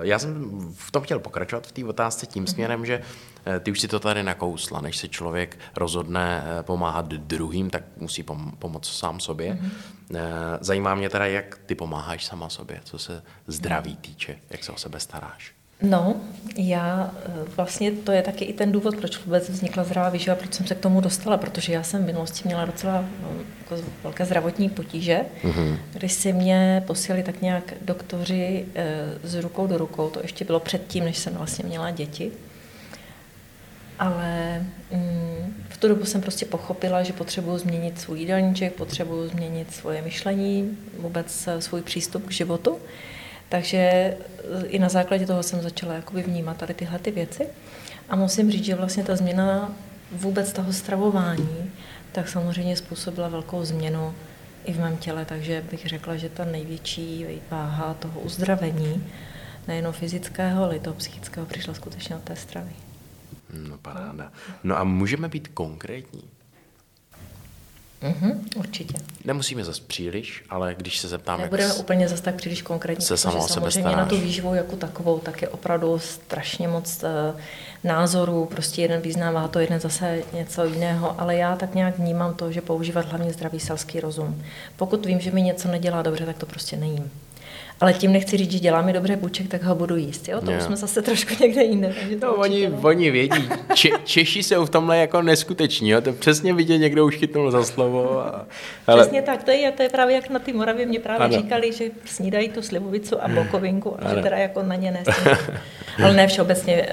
já 0.02 0.20
jsem 0.20 0.50
v 0.76 0.92
tom 0.92 1.04
chtěl 1.04 1.20
pokračovat 1.20 1.68
v 1.68 1.72
té 1.72 1.86
otázce 1.86 2.26
tím 2.26 2.48
směrem, 2.48 2.86
že 2.86 3.02
eh, 3.46 3.60
ty 3.60 3.72
už 3.72 3.80
si 3.80 3.88
to 3.88 4.00
tady 4.00 4.24
nakousla, 4.24 4.82
než 4.82 4.98
se 4.98 5.08
člověk 5.08 5.60
rozhodne 5.76 6.44
eh, 6.60 6.64
pomáhat 6.64 7.08
druhým, 7.08 7.70
tak 7.70 7.84
musí 7.98 8.24
pom- 8.24 8.52
pomoct 8.60 8.90
sám 8.98 9.20
sobě. 9.20 9.60
Eh, 10.16 10.20
Zajímá 10.62 10.96
mě 10.96 11.10
teda, 11.10 11.26
jak 11.26 11.60
ty 11.66 11.76
pomáháš 11.76 12.26
sama 12.26 12.50
sobě, 12.50 12.80
co 12.84 12.98
se 13.00 13.24
zdraví 13.48 13.96
týče, 13.98 14.40
jak 14.50 14.64
se 14.64 14.72
o 14.72 14.78
sebe 14.78 15.00
staráš. 15.00 15.59
No, 15.82 16.16
já 16.58 17.12
eh, 17.26 17.32
vlastně 17.58 17.92
to 17.92 18.12
je 18.12 18.22
taky 18.22 18.46
i 18.46 18.54
ten 18.54 18.72
důvod, 18.72 18.96
proč 18.96 19.26
vůbec 19.26 19.50
vznikla 19.50 19.84
zdravá 19.84 20.10
výživa, 20.10 20.36
proč 20.36 20.54
jsem 20.54 20.68
se 20.68 20.76
k 20.76 20.80
tomu 20.80 21.02
dostala, 21.02 21.38
protože 21.38 21.74
já 21.74 21.84
jsem 21.84 22.04
v 22.04 22.06
minulosti 22.06 22.42
měla 22.46 22.66
docela 22.66 23.06
no, 23.22 23.30
jako 23.60 23.84
velké 24.04 24.26
zdravotní 24.26 24.70
potíže, 24.70 25.22
mm-hmm. 25.44 25.78
když 25.94 26.14
si 26.14 26.34
mě 26.34 26.84
posílali 26.88 27.24
tak 27.24 27.42
nějak 27.42 27.74
doktoři 27.82 28.66
eh, 28.76 29.06
z 29.24 29.42
rukou 29.42 29.68
do 29.68 29.78
rukou, 29.78 30.10
to 30.10 30.20
ještě 30.22 30.46
bylo 30.46 30.60
předtím, 30.60 31.04
než 31.04 31.18
jsem 31.18 31.34
vlastně 31.34 31.66
měla 31.68 31.92
děti. 31.92 32.32
Ale 34.00 34.66
mm, 34.92 35.64
v 35.70 35.78
tu 35.78 35.88
dobu 35.88 36.06
jsem 36.06 36.22
prostě 36.22 36.46
pochopila, 36.46 37.04
že 37.04 37.14
potřebuji 37.14 37.58
změnit 37.58 38.00
svůj 38.00 38.20
jídelníček, 38.20 38.74
potřebuji 38.74 39.28
změnit 39.28 39.74
svoje 39.74 40.02
myšlení, 40.02 40.78
vůbec 40.98 41.48
eh, 41.48 41.62
svůj 41.62 41.82
přístup 41.82 42.28
k 42.28 42.32
životu. 42.32 42.80
Takže 43.50 43.78
eh, 43.78 44.18
i 44.68 44.80
na 44.80 44.90
základě 44.90 45.26
toho 45.26 45.44
jsem 45.44 45.62
začala 45.62 45.94
jakoby 45.94 46.24
vnímat 46.24 46.58
tady 46.58 46.74
tyhle 46.74 47.00
ty 47.00 47.12
věci. 47.12 47.48
A 48.10 48.16
musím 48.16 48.52
říct, 48.52 48.66
že 48.66 48.76
vlastně 48.76 49.04
ta 49.04 49.16
změna 49.16 49.76
vůbec 50.12 50.54
toho 50.54 50.74
stravování, 50.74 51.72
tak 52.12 52.30
samozřejmě 52.30 52.78
způsobila 52.78 53.28
velkou 53.28 53.66
změnu 53.66 54.14
i 54.66 54.74
v 54.74 54.80
mém 54.80 54.98
těle, 54.98 55.26
takže 55.26 55.64
bych 55.72 55.86
řekla, 55.86 56.16
že 56.16 56.30
ta 56.30 56.46
největší 56.46 57.26
váha 57.50 57.94
toho 57.94 58.20
uzdravení, 58.20 59.08
nejenom 59.68 59.94
fyzického, 59.94 60.64
ale 60.64 60.76
i 60.76 60.80
toho 60.80 60.94
psychického, 60.94 61.46
přišla 61.46 61.74
skutečně 61.74 62.16
od 62.16 62.24
té 62.24 62.36
stravy. 62.36 62.72
No 63.54 63.78
paráda. 63.78 64.32
No 64.64 64.78
a 64.78 64.84
můžeme 64.84 65.30
být 65.30 65.48
konkrétní. 65.48 66.24
Mhm, 68.02 68.46
určitě. 68.56 68.98
Nemusíme 69.26 69.64
zase 69.64 69.82
příliš, 69.88 70.44
ale 70.50 70.76
když 70.78 71.00
se 71.00 71.08
zeptám, 71.08 71.40
jak... 71.40 71.52
Nebudeme 71.52 71.74
s- 71.74 71.80
úplně 71.80 72.08
zase 72.10 72.24
tak 72.24 72.36
příliš 72.36 72.62
konkrétní, 72.62 73.06
se 73.06 73.18
sama 73.18 73.34
protože 73.36 73.46
o 73.46 73.48
sebe 73.48 73.72
samozřejmě 73.72 73.96
na 73.98 74.06
tu 74.06 74.18
výživu 74.18 74.54
jako 74.54 74.76
takovou, 74.76 75.20
tak 75.20 75.42
je 75.42 75.50
opravdu 75.50 76.00
strašně 76.00 76.68
moc 76.68 77.04
eh, 77.04 77.34
názorů, 77.84 78.46
prostě 78.46 78.82
jeden 78.82 79.02
vyznává 79.02 79.48
to, 79.48 79.60
jeden 79.60 79.80
zase 79.80 80.22
něco 80.34 80.66
jiného, 80.66 81.22
ale 81.22 81.36
já 81.36 81.56
tak 81.56 81.76
nějak 81.76 81.98
vnímám 82.00 82.34
to, 82.34 82.52
že 82.52 82.62
používat 82.62 83.06
hlavně 83.06 83.34
zdravý 83.34 83.60
selský 83.60 84.00
rozum. 84.00 84.44
Pokud 84.76 85.06
vím, 85.06 85.20
že 85.20 85.32
mi 85.32 85.42
něco 85.42 85.68
nedělá 85.68 86.02
dobře, 86.02 86.26
tak 86.26 86.38
to 86.38 86.46
prostě 86.46 86.78
nejím. 86.78 87.12
Ale 87.82 87.94
tím 87.94 88.12
nechci 88.12 88.38
říct, 88.38 88.52
že 88.52 88.60
dělá 88.60 88.82
mi 88.82 88.94
dobře 88.94 89.16
buček, 89.16 89.48
tak 89.48 89.64
ho 89.64 89.76
budu 89.76 89.96
jíst. 89.96 90.28
Jo? 90.30 90.42
To 90.42 90.52
Jo. 90.52 90.58
už 90.58 90.64
jsme 90.64 90.76
zase 90.76 91.02
trošku 91.02 91.34
někde 91.44 91.64
jinde. 91.64 91.94
Takže 92.00 92.16
to 92.16 92.26
No, 92.26 92.34
oni, 92.36 92.70
ne. 92.70 92.78
oni 92.82 93.12
vědí. 93.12 93.50
Če, 93.74 93.90
Češi 94.04 94.44
jsou 94.44 94.66
v 94.66 94.70
tomhle 94.70 94.98
jako 94.98 95.22
neskuteční. 95.22 95.90
Jo? 95.90 96.02
To 96.02 96.14
přesně 96.14 96.54
vidět, 96.54 96.78
někdo 96.78 97.06
už 97.06 97.16
chytnul 97.16 97.52
za 97.52 97.64
slovo. 97.64 98.20
A, 98.20 98.46
ale, 98.88 99.02
Přesně 99.02 99.22
tak, 99.22 99.44
to 99.44 99.52
je, 99.52 99.72
to 99.72 99.84
je 99.84 99.90
právě 99.90 100.16
jak 100.16 100.30
na 100.30 100.40
té 100.40 100.54
Moravě 100.54 100.86
mě 100.86 101.00
právě 101.00 101.26
Ano. 101.26 101.38
říkali, 101.38 101.74
že 101.74 101.86
snídají 102.06 102.50
tu 102.50 102.62
slivovicu 102.62 103.24
a 103.24 103.28
bokovinku 103.28 103.96
a 104.06 104.16
že 104.16 104.22
teda 104.22 104.38
jako 104.38 104.64
na 104.64 104.76
ně 104.76 104.92
nesmí. 104.92 105.32
Ale 106.04 106.14
ne 106.14 106.28
všeobecně 106.28 106.88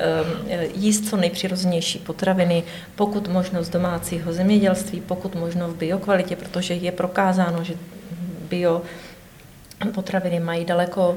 um, 0.44 0.48
jíst 0.74 1.08
co 1.10 1.16
nejpřirozenější 1.16 1.98
potraviny, 1.98 2.62
pokud 2.96 3.28
možno 3.28 3.62
z 3.64 3.68
domácího 3.68 4.32
zemědělství, 4.32 5.00
pokud 5.06 5.34
možno 5.34 5.68
v 5.68 5.76
biokvalitě, 5.76 6.36
protože 6.36 6.74
je 6.74 6.92
prokázáno, 6.92 7.64
že 7.64 7.74
bio 8.50 8.82
potraviny 9.94 10.40
mají 10.40 10.64
daleko 10.64 11.10
uh, 11.10 11.16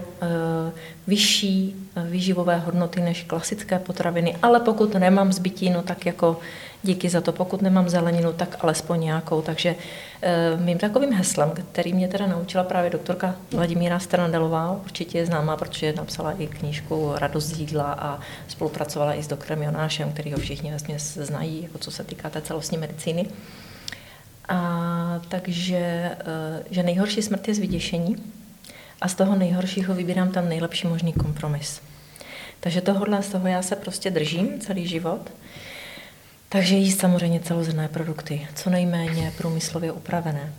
vyšší 1.08 1.76
uh, 1.98 2.08
výživové 2.08 2.58
hodnoty 2.58 3.02
než 3.02 3.24
klasické 3.24 3.80
potraviny, 3.80 4.36
ale 4.42 4.60
pokud 4.60 4.94
nemám 4.94 5.34
zbytí, 5.34 5.74
tak 5.86 6.06
jako 6.06 6.40
díky 6.84 7.10
za 7.10 7.22
to, 7.22 7.32
pokud 7.32 7.62
nemám 7.62 7.90
zeleninu, 7.90 8.34
tak 8.34 8.58
alespoň 8.60 9.02
nějakou. 9.02 9.42
Takže 9.42 9.76
uh, 10.56 10.62
mým 10.62 10.78
takovým 10.78 11.14
heslem, 11.14 11.52
který 11.72 11.94
mě 11.94 12.08
teda 12.08 12.28
naučila 12.28 12.64
právě 12.64 12.90
doktorka 12.90 13.36
Vladimíra 13.52 14.00
Strandelová, 14.00 14.80
určitě 14.84 15.18
je 15.18 15.26
známá, 15.26 15.58
protože 15.58 15.94
napsala 15.94 16.32
i 16.32 16.48
knížku 16.48 17.12
Radost 17.16 17.58
jídla 17.58 17.94
a 17.94 18.20
spolupracovala 18.48 19.14
i 19.14 19.24
s 19.24 19.28
doktorem 19.28 19.64
Jonášem, 19.64 20.12
který 20.12 20.32
ho 20.32 20.40
všichni 20.40 20.70
vlastně 20.70 21.00
znají, 21.00 21.64
jako 21.64 21.78
co 21.78 21.92
se 21.92 22.04
týká 22.04 22.30
té 22.30 22.42
celostní 22.42 22.78
medicíny. 22.78 23.26
A 24.50 25.22
takže, 25.28 25.78
eh, 25.78 26.64
že 26.72 26.84
nejhorší 26.84 27.22
smrt 27.22 27.48
je 27.48 27.54
z 27.54 27.60
vyděšení 27.60 28.16
a 29.02 29.08
z 29.08 29.16
toho 29.16 29.36
nejhoršího 29.36 29.96
vybírám 29.96 30.32
tam 30.32 30.50
nejlepší 30.50 30.88
možný 30.88 31.14
kompromis. 31.14 31.82
Takže 32.60 32.82
tohohle 32.82 33.24
z 33.24 33.30
toho 33.30 33.48
já 33.48 33.62
se 33.62 33.76
prostě 33.76 34.12
držím 34.12 34.60
celý 34.60 34.88
život. 34.88 35.32
Takže 36.50 36.76
jíst 36.76 37.00
samozřejmě 37.00 37.40
celozrnné 37.40 37.88
produkty, 37.88 38.48
co 38.56 38.70
nejméně 38.70 39.34
průmyslově 39.38 39.92
upravené. 39.92 40.54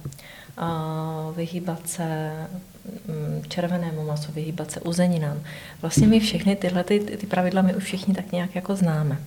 A 0.56 1.32
vyhýbat 1.36 1.88
se 1.88 2.32
mm, 3.08 3.42
červenému 3.48 4.04
masu, 4.04 4.32
vyhýbat 4.32 4.70
se 4.70 4.80
uzeninám. 4.80 5.40
Vlastně 5.82 6.06
my 6.06 6.20
všechny 6.20 6.56
tyhle 6.56 6.84
ty, 6.84 7.00
ty 7.00 7.26
pravidla 7.26 7.62
my 7.62 7.74
už 7.74 7.84
všichni 7.84 8.14
tak 8.14 8.32
nějak 8.32 8.54
jako 8.54 8.76
známe. 8.76 9.18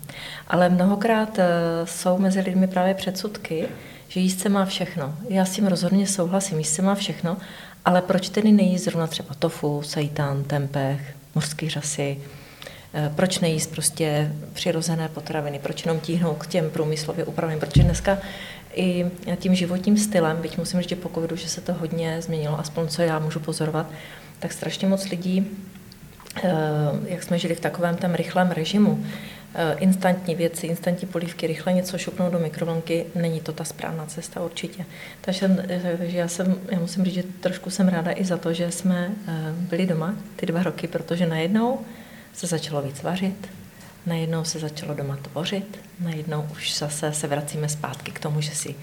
Ale 0.48 0.70
mnohokrát 0.70 1.40
eh, 1.40 1.46
jsou 1.86 2.18
mezi 2.18 2.40
lidmi 2.40 2.68
právě 2.68 2.94
předsudky, 2.94 3.68
že 4.08 4.20
jíst 4.20 4.40
se 4.40 4.50
má 4.50 4.66
všechno. 4.66 5.16
Já 5.30 5.46
s 5.46 5.52
tím 5.52 5.68
rozhodně 5.68 6.08
souhlasím, 6.08 6.58
jíst 6.58 6.74
se 6.74 6.82
má 6.82 6.96
všechno, 6.96 7.38
ale 7.86 8.02
proč 8.02 8.30
tedy 8.30 8.52
nejíst 8.52 8.84
zrovna 8.84 9.08
třeba 9.08 9.36
tofu, 9.40 9.82
seitan, 9.82 10.44
tempeh, 10.44 11.16
mořský 11.36 11.70
řasy, 11.70 12.18
Eh, 12.96 13.12
proč 13.16 13.40
nejíst 13.40 13.72
prostě 13.72 14.34
přirozené 14.54 15.10
potraviny, 15.10 15.60
proč 15.60 15.86
jenom 15.86 16.00
tíhnout 16.00 16.38
k 16.38 16.48
těm 16.48 16.70
průmyslově 16.70 17.26
upraveným, 17.26 17.60
protože 17.60 17.84
dneska 17.84 18.18
i 18.74 19.06
tím 19.36 19.56
životním 19.56 19.98
stylem, 19.98 20.38
byť 20.42 20.58
musím 20.58 20.80
říct, 20.80 20.90
že 20.90 20.96
po 20.96 21.10
covidu, 21.10 21.36
že 21.36 21.50
se 21.50 21.62
to 21.62 21.74
hodně 21.74 22.22
změnilo, 22.22 22.60
aspoň 22.60 22.88
co 22.88 23.02
já 23.02 23.20
můžu 23.20 23.40
pozorovat, 23.40 23.92
tak 24.40 24.54
strašně 24.54 24.88
moc 24.88 25.10
lidí, 25.10 25.48
eh, 26.44 26.52
jak 27.06 27.24
jsme 27.24 27.40
žili 27.40 27.56
v 27.56 27.60
takovém 27.60 27.96
tom 27.96 28.14
rychlém 28.14 28.52
režimu, 28.52 29.06
instantní 29.78 30.36
věci, 30.36 30.68
instantní 30.68 31.08
polívky, 31.08 31.48
rychle 31.48 31.74
něco 31.74 31.98
šupnout 31.98 32.32
do 32.32 32.40
mikrovlnky, 32.40 33.06
není 33.16 33.42
to 33.42 33.54
ta 33.54 33.64
správná 33.64 34.06
cesta 34.06 34.42
určitě. 34.42 34.86
Takže, 35.22 35.66
eh, 35.70 35.96
takže 35.98 36.18
já, 36.18 36.28
jsem, 36.28 36.56
já 36.72 36.80
musím 36.80 37.06
říct, 37.06 37.14
že 37.14 37.24
trošku 37.24 37.70
jsem 37.70 37.88
ráda 37.88 38.12
i 38.16 38.26
za 38.26 38.38
to, 38.38 38.54
že 38.54 38.72
jsme 38.72 39.12
eh, 39.28 39.54
byli 39.58 39.86
doma 39.86 40.16
ty 40.36 40.46
dva 40.46 40.64
roky, 40.64 40.88
protože 40.88 41.26
najednou 41.26 41.82
se 42.34 42.48
začalo 42.48 42.82
víc 42.82 43.04
vařit, 43.04 43.50
najednou 44.06 44.44
se 44.44 44.60
začalo 44.60 44.94
doma 44.94 45.18
tvořit, 45.18 45.80
najednou 46.00 46.48
už 46.52 46.78
zase 46.78 47.14
se 47.14 47.28
vracíme 47.28 47.70
zpátky 47.70 48.12
k 48.12 48.20
tomu, 48.20 48.42
že 48.42 48.52
si 48.52 48.76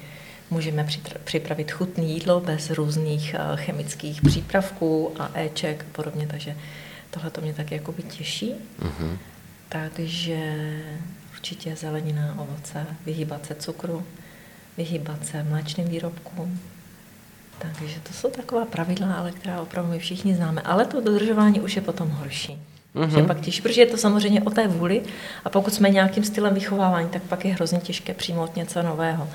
můžeme 0.51 0.87
připravit 1.25 1.71
chutné 1.71 2.05
jídlo 2.05 2.41
bez 2.41 2.71
různých 2.71 3.35
eh, 3.35 3.57
chemických 3.57 4.21
přípravků 4.23 5.13
a 5.19 5.31
éček 5.35 5.85
a 5.89 5.93
podobně, 5.93 6.27
takže 6.27 6.57
tohle 7.11 7.31
to 7.31 7.41
mě 7.41 7.55
taky 7.55 7.75
jakoby 7.75 8.03
těší. 8.03 8.55
Mhm. 8.83 9.19
Takže 9.73 10.39
určitě 11.33 11.77
zelenina, 11.77 12.35
ovoce, 12.39 12.87
vyhýbat 13.07 13.47
se 13.47 13.55
cukru, 13.55 14.05
vyhýbat 14.77 15.27
se 15.27 15.43
mléčným 15.43 15.89
výrobkům. 15.89 16.61
Takže 17.59 18.01
to 18.03 18.13
jsou 18.13 18.31
taková 18.31 18.65
pravidla, 18.65 19.15
ale 19.15 19.33
která 19.33 19.61
opravdu 19.61 19.91
my 19.91 19.99
všichni 19.99 20.35
známe. 20.35 20.63
Ale 20.63 20.87
to 20.87 21.01
dodržování 21.01 21.61
už 21.61 21.77
je 21.77 21.83
potom 21.83 22.09
horší. 22.09 22.59
Mhm. 22.95 23.05
Mm-hmm. 23.05 23.19
Že 23.19 23.23
pak 23.23 23.41
těžší, 23.41 23.63
protože 23.63 23.81
je 23.81 23.87
to 23.87 23.97
samozřejmě 23.97 24.43
o 24.43 24.51
té 24.51 24.69
vůli 24.69 25.03
a 25.45 25.51
pokud 25.51 25.75
jsme 25.75 25.91
nějakým 25.91 26.25
stylem 26.25 26.55
vychovávání, 26.55 27.09
tak 27.09 27.23
pak 27.23 27.45
je 27.45 27.55
hrozně 27.55 27.81
těžké 27.81 28.15
přijmout 28.15 28.57
něco 28.57 28.83
nového. 28.83 29.29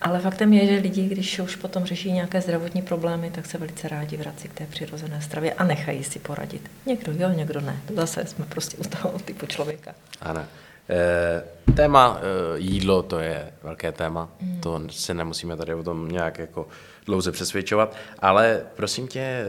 Ale 0.00 0.20
faktem 0.20 0.52
je, 0.52 0.66
že 0.66 0.82
lidi, 0.82 1.08
když 1.08 1.38
už 1.38 1.56
potom 1.56 1.84
řeší 1.84 2.12
nějaké 2.12 2.40
zdravotní 2.40 2.82
problémy, 2.82 3.30
tak 3.30 3.46
se 3.46 3.58
velice 3.58 3.88
rádi 3.88 4.16
vrací 4.16 4.48
k 4.48 4.54
té 4.54 4.66
přirozené 4.66 5.22
stravě 5.22 5.54
a 5.54 5.64
nechají 5.64 6.04
si 6.04 6.18
poradit. 6.18 6.70
Někdo 6.86 7.12
jo, 7.12 7.28
někdo 7.28 7.60
ne. 7.60 7.80
To 7.88 7.94
zase 7.94 8.26
jsme 8.26 8.44
prostě 8.44 8.76
u 8.76 8.82
toho 8.82 9.18
typu 9.18 9.46
člověka. 9.46 9.94
Ano. 10.20 10.44
E, 10.90 11.42
téma 11.74 12.20
e, 12.20 12.58
jídlo, 12.58 13.02
to 13.02 13.18
je 13.18 13.52
velké 13.62 13.92
téma, 13.92 14.28
mm. 14.40 14.60
to 14.60 14.82
si 14.90 15.14
nemusíme 15.14 15.56
tady 15.56 15.74
o 15.74 15.82
tom 15.82 16.08
nějak 16.08 16.38
jako 16.38 16.68
dlouze 17.06 17.32
přesvědčovat, 17.32 17.96
ale 18.18 18.62
prosím 18.76 19.08
tě, 19.08 19.20
e, 19.20 19.46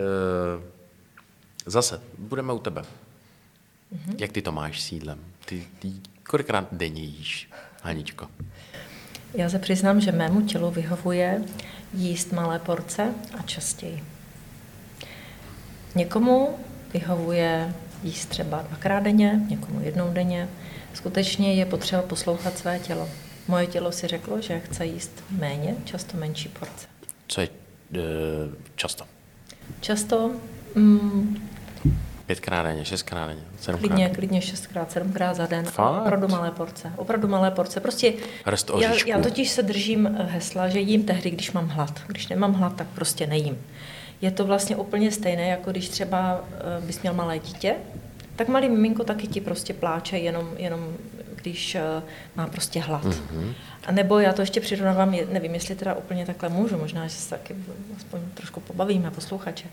zase, 1.66 2.01
budeme 2.18 2.54
u 2.54 2.60
tebe. 2.60 2.82
Mm-hmm. 2.82 4.16
Jak 4.18 4.32
ty 4.32 4.42
to 4.42 4.51
máš 4.51 4.82
s 4.82 4.92
jídlem? 4.92 5.20
Ty, 5.46 5.68
ty 5.80 5.92
kolikrát 6.24 6.68
denně 6.72 7.01
jíš, 7.01 7.50
Haničko? 7.82 8.27
Já 9.34 9.50
se 9.50 9.60
přiznám, 9.60 10.01
že 10.01 10.12
mému 10.12 10.41
tělu 10.41 10.72
vyhovuje 10.72 11.41
jíst 11.93 12.31
malé 12.31 12.60
porce 12.60 13.13
a 13.39 13.41
častěji. 13.41 14.03
Někomu 15.96 16.57
vyhovuje 16.93 17.74
jíst 18.03 18.25
třeba 18.25 18.62
dvakrát 18.62 19.00
denně, 19.00 19.41
někomu 19.50 19.81
jednou 19.81 20.13
denně. 20.13 20.50
Skutečně 20.93 21.53
je 21.53 21.65
potřeba 21.65 22.01
poslouchat 22.01 22.57
své 22.57 22.79
tělo. 22.79 23.10
Moje 23.48 23.67
tělo 23.67 23.91
si 23.91 24.07
řeklo, 24.07 24.41
že 24.41 24.60
chce 24.60 24.86
jíst 24.86 25.24
méně, 25.29 25.75
často 25.86 26.17
menší 26.17 26.50
porce. 26.50 26.88
Co 27.27 27.41
je 27.41 27.48
e, 27.48 28.00
často? 28.75 29.05
Často 29.81 30.31
mm, 30.75 31.50
Pětkrát 32.27 32.65
denně, 32.65 32.86
šestkrát 32.86 33.27
denně, 33.27 33.41
sedmkrát. 33.60 33.89
Klidně, 33.89 34.10
klidně 34.10 34.41
šestkrát, 34.41 34.91
sedmkrát 34.91 35.36
za 35.36 35.46
den. 35.46 35.65
Fakt? 35.65 36.01
Opravdu 36.01 36.27
malé 36.27 36.51
porce. 36.51 36.91
Opravdu 36.96 37.27
malé 37.27 37.51
porce. 37.51 37.79
Prostě 37.79 38.13
já, 38.79 38.91
já 39.05 39.19
totiž 39.19 39.50
se 39.50 39.63
držím 39.63 40.07
eh, 40.07 40.24
hesla, 40.24 40.69
že 40.69 40.79
jím 40.79 41.03
tehdy, 41.03 41.29
když 41.29 41.51
mám 41.51 41.67
hlad. 41.67 42.01
Když 42.07 42.27
nemám 42.27 42.53
hlad, 42.53 42.75
tak 42.75 42.88
prostě 42.88 43.27
nejím. 43.27 43.57
Je 44.22 44.31
to 44.31 44.46
vlastně 44.46 44.75
úplně 44.75 45.12
stejné, 45.12 45.48
jako 45.48 45.72
když 45.72 45.89
třeba 45.89 46.41
eh, 46.51 46.86
bys 46.86 47.01
měl 47.01 47.13
malé 47.13 47.39
dítě, 47.39 47.75
tak 48.36 48.48
malý 48.48 48.69
miminko 48.69 49.03
taky 49.03 49.27
ti 49.27 49.41
prostě 49.41 49.74
pláče, 49.74 50.17
jenom, 50.17 50.50
jenom 50.57 50.93
když 51.36 51.75
eh, 51.75 51.81
má 52.36 52.48
prostě 52.48 52.79
hlad. 52.79 53.05
Mm-hmm. 53.05 53.53
A 53.88 53.91
nebo 53.91 54.19
já 54.19 54.34
to 54.34 54.41
ještě 54.41 54.62
přirovnávám, 54.62 55.15
nevím, 55.31 55.53
jestli 55.53 55.75
teda 55.75 55.93
úplně 55.93 56.25
takhle 56.25 56.50
můžu, 56.50 56.77
možná, 56.77 57.07
že 57.07 57.13
se 57.13 57.29
taky 57.29 57.55
aspoň 57.98 58.19
trošku 58.34 58.60
pobavíme 58.60 59.12
posluchače. 59.12 59.67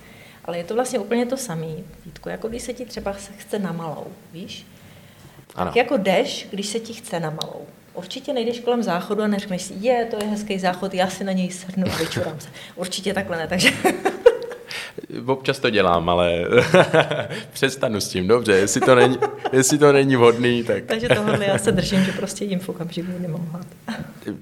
Ale 0.44 0.58
je 0.58 0.64
to 0.64 0.74
vlastně 0.74 0.98
úplně 0.98 1.26
to 1.26 1.36
samé, 1.36 1.66
Vítku, 2.06 2.28
jako 2.28 2.48
když 2.48 2.62
se 2.62 2.72
ti 2.72 2.84
třeba 2.84 3.12
chce 3.12 3.58
na 3.58 3.72
malou, 3.72 4.06
víš? 4.32 4.66
Ano. 5.54 5.70
Tak 5.70 5.76
jako 5.76 5.96
jdeš, 5.96 6.48
když 6.50 6.66
se 6.66 6.80
ti 6.80 6.92
chce 6.92 7.20
na 7.20 7.30
malou. 7.30 7.66
Určitě 7.94 8.32
nejdeš 8.32 8.60
kolem 8.60 8.82
záchodu 8.82 9.22
a 9.22 9.26
neřekneš 9.26 9.62
si, 9.62 9.74
je, 9.80 10.04
to 10.04 10.24
je 10.24 10.30
hezký 10.30 10.58
záchod, 10.58 10.94
já 10.94 11.10
si 11.10 11.24
na 11.24 11.32
něj 11.32 11.50
sednu 11.50 11.86
a 11.92 11.96
vyčurám 11.96 12.40
se. 12.40 12.48
Určitě 12.76 13.14
takhle 13.14 13.36
ne, 13.36 13.46
takže 13.46 13.70
Občas 15.26 15.58
to 15.58 15.70
dělám, 15.70 16.08
ale 16.08 16.44
přestanu 17.52 18.00
s 18.00 18.08
tím, 18.08 18.28
dobře, 18.28 18.52
jestli 18.52 18.80
to 18.80 18.94
není, 18.94 19.18
jestli 19.52 19.78
to 19.78 19.92
není 19.92 20.16
vhodný, 20.16 20.64
tak... 20.64 20.84
Takže 20.84 21.08
tohle 21.08 21.46
já 21.46 21.58
se 21.58 21.72
držím, 21.72 22.04
že 22.04 22.12
prostě 22.12 22.44
jim 22.44 22.58
v 22.58 22.68
okamžiku 22.68 23.08
hlad. 23.50 23.66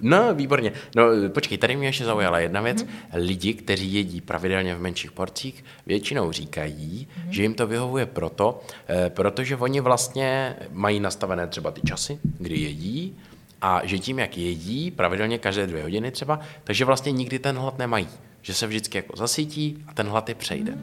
No, 0.00 0.34
výborně. 0.34 0.72
No, 0.96 1.04
počkej, 1.28 1.58
tady 1.58 1.76
mě 1.76 1.88
ještě 1.88 2.04
zaujala 2.04 2.38
jedna 2.38 2.60
věc. 2.60 2.86
Lidi, 3.14 3.54
kteří 3.54 3.94
jedí 3.94 4.20
pravidelně 4.20 4.74
v 4.74 4.80
menších 4.80 5.12
porcích, 5.12 5.64
většinou 5.86 6.32
říkají, 6.32 7.08
že 7.30 7.42
jim 7.42 7.54
to 7.54 7.66
vyhovuje 7.66 8.06
proto, 8.06 8.60
eh, 8.88 9.10
protože 9.10 9.56
oni 9.56 9.80
vlastně 9.80 10.56
mají 10.70 11.00
nastavené 11.00 11.46
třeba 11.46 11.70
ty 11.70 11.80
časy, 11.80 12.18
kdy 12.38 12.58
jedí, 12.58 13.16
a 13.62 13.80
že 13.84 13.98
tím, 13.98 14.18
jak 14.18 14.38
jedí, 14.38 14.90
pravidelně 14.90 15.38
každé 15.38 15.66
dvě 15.66 15.82
hodiny 15.82 16.10
třeba, 16.10 16.40
takže 16.64 16.84
vlastně 16.84 17.12
nikdy 17.12 17.38
ten 17.38 17.56
hlad 17.56 17.78
nemají. 17.78 18.08
Že 18.42 18.54
se 18.54 18.66
vždycky 18.66 18.98
jako 18.98 19.16
zasítí 19.16 19.84
a 19.86 19.94
ten 19.94 20.06
hlad 20.06 20.28
je 20.28 20.34
přejde. 20.34 20.78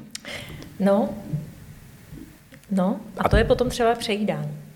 No, 0.80 1.10
no, 2.72 3.00
a 3.18 3.30
to 3.30 3.38
je 3.38 3.44
potom 3.44 3.70
třeba 3.70 3.96
přejídání. 3.96 4.69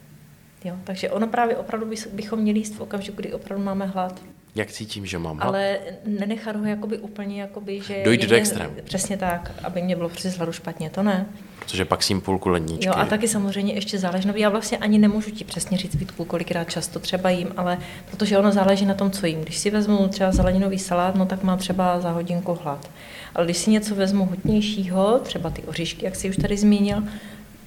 Jo, 0.64 0.76
takže 0.84 1.10
ono 1.10 1.28
právě 1.28 1.58
opravdu 1.58 1.88
bychom 2.12 2.40
měli 2.40 2.60
jíst 2.60 2.76
v 2.76 2.82
okamžiku, 2.82 3.16
kdy 3.18 3.34
opravdu 3.34 3.66
máme 3.66 3.86
hlad. 3.86 4.22
Jak 4.56 4.72
cítím, 4.72 5.06
že 5.06 5.20
mám 5.20 5.38
hlad? 5.38 5.48
Ale 5.48 5.78
nenechat 6.06 6.56
ho 6.56 6.66
jakoby 6.66 6.98
úplně, 6.98 7.42
jakoby, 7.42 7.82
že... 7.82 8.02
Dojít 8.04 8.22
do 8.26 8.36
extrému. 8.36 8.74
Přesně 8.84 9.18
tak, 9.18 9.52
aby 9.64 9.82
mě 9.82 9.96
bylo 9.96 10.10
přes 10.10 10.38
hladu 10.38 10.52
špatně, 10.52 10.90
to 10.90 11.04
ne. 11.04 11.26
Protože 11.60 11.86
pak 11.86 12.04
si 12.04 12.14
jim 12.14 12.22
půlku 12.22 12.50
ledničky. 12.50 12.88
Jo, 12.88 12.94
a 12.96 13.06
taky 13.06 13.28
samozřejmě 13.28 13.74
ještě 13.74 14.00
záleží, 14.00 14.28
no 14.28 14.34
já 14.36 14.50
vlastně 14.50 14.78
ani 14.78 14.98
nemůžu 14.98 15.32
ti 15.32 15.44
přesně 15.44 15.78
říct, 15.78 15.96
Vítku, 15.96 16.26
kolikrát 16.26 16.70
často 16.70 17.00
třeba 17.00 17.30
jím, 17.30 17.54
ale 17.58 17.78
protože 18.12 18.38
ono 18.38 18.52
záleží 18.52 18.86
na 18.86 18.94
tom, 18.94 19.12
co 19.12 19.26
jím. 19.26 19.42
Když 19.42 19.58
si 19.58 19.70
vezmu 19.70 20.08
třeba 20.08 20.32
zeleninový 20.32 20.80
salát, 20.80 21.16
no 21.16 21.26
tak 21.26 21.44
mám 21.44 21.58
třeba 21.58 22.00
za 22.00 22.12
hodinku 22.12 22.60
hlad. 22.64 22.90
Ale 23.36 23.46
když 23.46 23.58
si 23.58 23.70
něco 23.70 23.96
vezmu 23.96 24.26
hutnějšího, 24.26 25.20
třeba 25.20 25.50
ty 25.50 25.62
oříšky, 25.64 26.06
jak 26.06 26.16
jsi 26.16 26.30
už 26.30 26.36
tady 26.38 26.58
zmínil, 26.58 27.04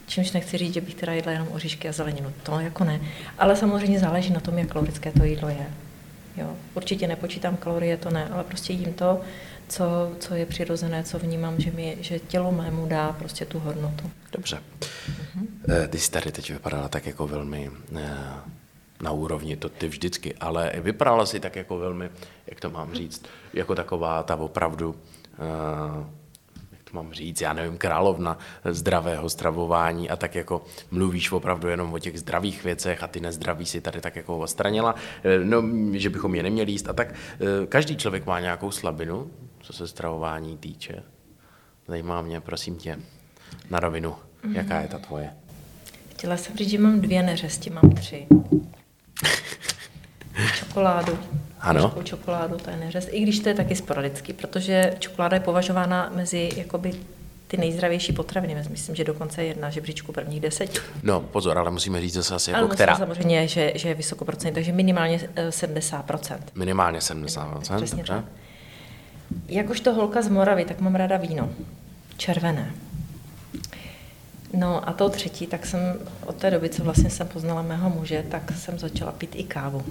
čímž 0.06 0.32
nechci 0.32 0.58
říct, 0.58 0.74
že 0.74 0.80
bych 0.80 0.94
teda 0.94 1.12
jedla 1.12 1.32
jenom 1.32 1.48
oříšky 1.52 1.88
a 1.88 1.92
zeleninu, 1.92 2.32
to 2.42 2.60
jako 2.60 2.84
ne. 2.84 3.00
Ale 3.38 3.56
samozřejmě 3.56 3.98
záleží 3.98 4.32
na 4.32 4.40
tom, 4.40 4.58
jak 4.58 4.68
kalorické 4.68 5.12
to 5.12 5.24
jídlo 5.24 5.48
je. 5.48 5.66
Jo, 6.36 6.56
určitě 6.74 7.08
nepočítám 7.08 7.56
kalorie, 7.56 7.96
to 7.96 8.10
ne, 8.10 8.28
ale 8.28 8.44
prostě 8.44 8.72
jím 8.72 8.92
to, 8.92 9.20
co, 9.68 10.12
co 10.18 10.34
je 10.34 10.46
přirozené, 10.46 11.04
co 11.04 11.18
vnímám, 11.18 11.60
že, 11.60 11.70
mi, 11.70 11.96
že 12.00 12.18
tělo 12.18 12.52
mému 12.52 12.86
dá 12.86 13.12
prostě 13.12 13.44
tu 13.44 13.58
hodnotu. 13.58 14.10
Dobře. 14.32 14.58
Eh, 15.68 15.88
Ty 15.88 15.98
jsi 15.98 16.10
tady 16.10 16.32
teď 16.32 16.50
vypadala 16.50 16.88
tak 16.88 17.06
jako 17.06 17.26
velmi 17.26 17.70
eh, 17.96 18.10
na 19.02 19.10
úrovni, 19.12 19.56
to 19.56 19.68
ty 19.68 19.88
vždycky, 19.88 20.34
ale 20.34 20.72
vypadala 20.76 21.26
si 21.26 21.40
tak 21.40 21.56
jako 21.56 21.78
velmi, 21.78 22.10
jak 22.46 22.60
to 22.60 22.70
mám 22.70 22.94
říct, 22.94 23.26
jako 23.52 23.74
taková 23.74 24.22
ta 24.22 24.36
opravdu, 24.36 24.96
eh, 25.32 26.06
to 26.90 26.96
mám 26.96 27.12
říct, 27.12 27.40
já 27.40 27.52
nevím, 27.52 27.78
královna 27.78 28.38
zdravého 28.64 29.28
stravování 29.30 30.10
a 30.10 30.16
tak 30.16 30.34
jako 30.34 30.64
mluvíš 30.90 31.32
opravdu 31.32 31.68
jenom 31.68 31.92
o 31.92 31.98
těch 31.98 32.18
zdravých 32.20 32.64
věcech 32.64 33.02
a 33.02 33.06
ty 33.06 33.20
nezdraví 33.20 33.66
si 33.66 33.80
tady 33.80 34.00
tak 34.00 34.16
jako 34.16 34.38
odstranila, 34.38 34.94
eh, 35.24 35.38
no, 35.44 35.62
že 35.92 36.10
bychom 36.10 36.34
je 36.34 36.42
neměli 36.42 36.72
jíst 36.72 36.88
a 36.88 36.92
tak. 36.92 37.08
Eh, 37.12 37.66
Každý 37.66 37.96
člověk 37.96 38.26
má 38.26 38.40
nějakou 38.40 38.70
slabinu, 38.70 39.30
co 39.60 39.72
se 39.72 39.88
stravování 39.88 40.58
týče. 40.58 41.02
Zajímá 41.88 42.22
mě, 42.22 42.40
prosím 42.40 42.76
tě, 42.76 42.98
na 43.70 43.80
rovinu, 43.80 44.14
jaká 44.52 44.80
je 44.80 44.88
ta 44.88 44.98
tvoje? 44.98 45.30
Chtěla 46.10 46.36
jsem 46.36 46.56
říct, 46.56 46.70
že 46.70 46.78
mám 46.78 47.00
dvě 47.00 47.22
neřesti, 47.22 47.70
mám 47.70 47.90
tři. 47.90 48.26
Čokoládu. 50.58 51.18
Ano. 51.60 51.94
Čokoládu, 52.04 52.56
to 52.56 52.70
je 52.70 52.76
neřest. 52.76 53.08
I 53.12 53.20
když 53.22 53.38
to 53.38 53.48
je 53.48 53.54
taky 53.54 53.76
sporadický, 53.76 54.32
protože 54.32 54.94
čokoláda 54.98 55.36
je 55.36 55.40
považována 55.40 56.12
mezi 56.14 56.50
jakoby 56.56 56.92
ty 57.46 57.56
nejzdravější 57.56 58.12
potraviny. 58.12 58.56
Myslím, 58.70 58.94
že 58.96 59.04
dokonce 59.04 59.42
je 59.42 59.48
jedna 59.48 59.70
žebříčku 59.70 60.12
prvních 60.12 60.40
deseti. 60.40 60.78
No, 61.02 61.20
pozor, 61.20 61.58
ale 61.58 61.70
musíme 61.70 62.00
říct 62.00 62.12
zase 62.14 62.34
asi 62.34 62.52
Ale 62.52 62.62
jako 62.62 62.74
která. 62.74 62.96
samozřejmě, 62.96 63.48
že, 63.48 63.72
že 63.74 63.88
je 63.88 63.94
vysokoprocentní, 63.94 64.54
takže 64.54 64.72
minimálně 64.72 65.20
eh, 65.36 65.48
70%. 65.48 66.38
Minimálně 66.54 66.98
70%, 66.98 67.76
Přesně 67.76 67.96
dobře. 67.96 68.12
tak. 68.12 68.24
Jakožto 69.48 69.94
holka 69.94 70.22
z 70.22 70.28
Moravy, 70.28 70.64
tak 70.64 70.80
mám 70.80 70.94
ráda 70.94 71.16
víno. 71.16 71.48
Červené. 72.16 72.70
No 74.56 74.88
a 74.88 74.92
to 74.92 75.08
třetí, 75.10 75.46
tak 75.46 75.66
jsem 75.66 75.80
od 76.26 76.36
té 76.36 76.50
doby, 76.50 76.68
co 76.68 76.84
vlastně 76.84 77.10
jsem 77.10 77.28
poznala 77.28 77.62
mého 77.62 77.90
muže, 77.90 78.24
tak 78.30 78.52
jsem 78.52 78.78
začala 78.78 79.12
pít 79.12 79.30
i 79.34 79.44
kávu. 79.44 79.84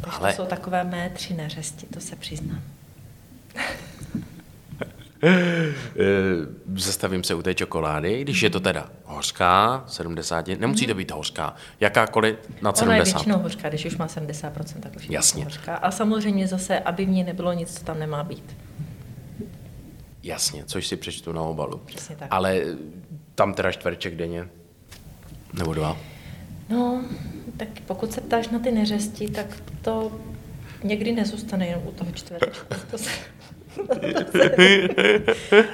Takže 0.00 0.18
Ale- 0.18 0.30
to 0.32 0.36
jsou 0.42 0.48
takové 0.48 0.84
mé 0.84 1.10
tři 1.14 1.34
neřesti, 1.34 1.86
to 1.86 2.00
se 2.00 2.16
přiznám. 2.16 2.60
Eh, 5.24 5.74
Zastavím 6.76 7.24
se 7.24 7.34
u 7.34 7.42
té 7.42 7.54
čokolády, 7.54 8.22
když 8.22 8.42
je 8.42 8.50
to 8.50 8.60
teda 8.60 8.88
hořká, 9.04 9.84
70, 9.88 10.46
nemusí 10.48 10.86
to 10.86 10.94
být 10.94 11.10
hořká, 11.10 11.54
jakákoliv 11.80 12.36
nad 12.62 12.82
Ona 12.82 12.94
je 12.96 13.00
70. 13.06 13.14
většinou 13.18 13.38
hořká, 13.42 13.68
když 13.68 13.84
už 13.84 13.96
má 13.96 14.06
70%, 14.06 14.80
tak 14.80 14.96
už 14.96 15.04
je 15.04 15.14
Jasně. 15.14 15.44
hořká. 15.44 15.76
A 15.76 15.90
samozřejmě 15.90 16.48
zase, 16.48 16.80
aby 16.80 17.04
v 17.04 17.08
ní 17.08 17.24
nebylo 17.24 17.52
nic, 17.52 17.78
co 17.78 17.84
tam 17.84 17.98
nemá 17.98 18.24
být. 18.24 18.56
Jasně, 20.22 20.64
což 20.66 20.86
si 20.86 20.96
přečtu 20.96 21.32
na 21.32 21.42
obalu. 21.42 21.78
Přesně 21.86 22.16
tak. 22.16 22.28
Ale 22.30 22.60
tam 23.34 23.54
teda 23.54 23.72
čtverček 23.72 24.16
denně, 24.16 24.48
nebo 25.58 25.74
dva. 25.74 25.96
No, 26.68 27.04
tak 27.56 27.68
pokud 27.86 28.12
se 28.12 28.20
ptáš 28.20 28.48
na 28.48 28.58
ty 28.58 28.72
neřesti, 28.72 29.28
tak 29.28 29.46
to 29.82 30.20
někdy 30.84 31.12
nezůstane 31.12 31.66
jenom 31.66 31.86
u 31.86 31.92
toho 31.92 32.12
čtverečku. 32.12 32.74
To 32.90 32.98
se, 32.98 33.10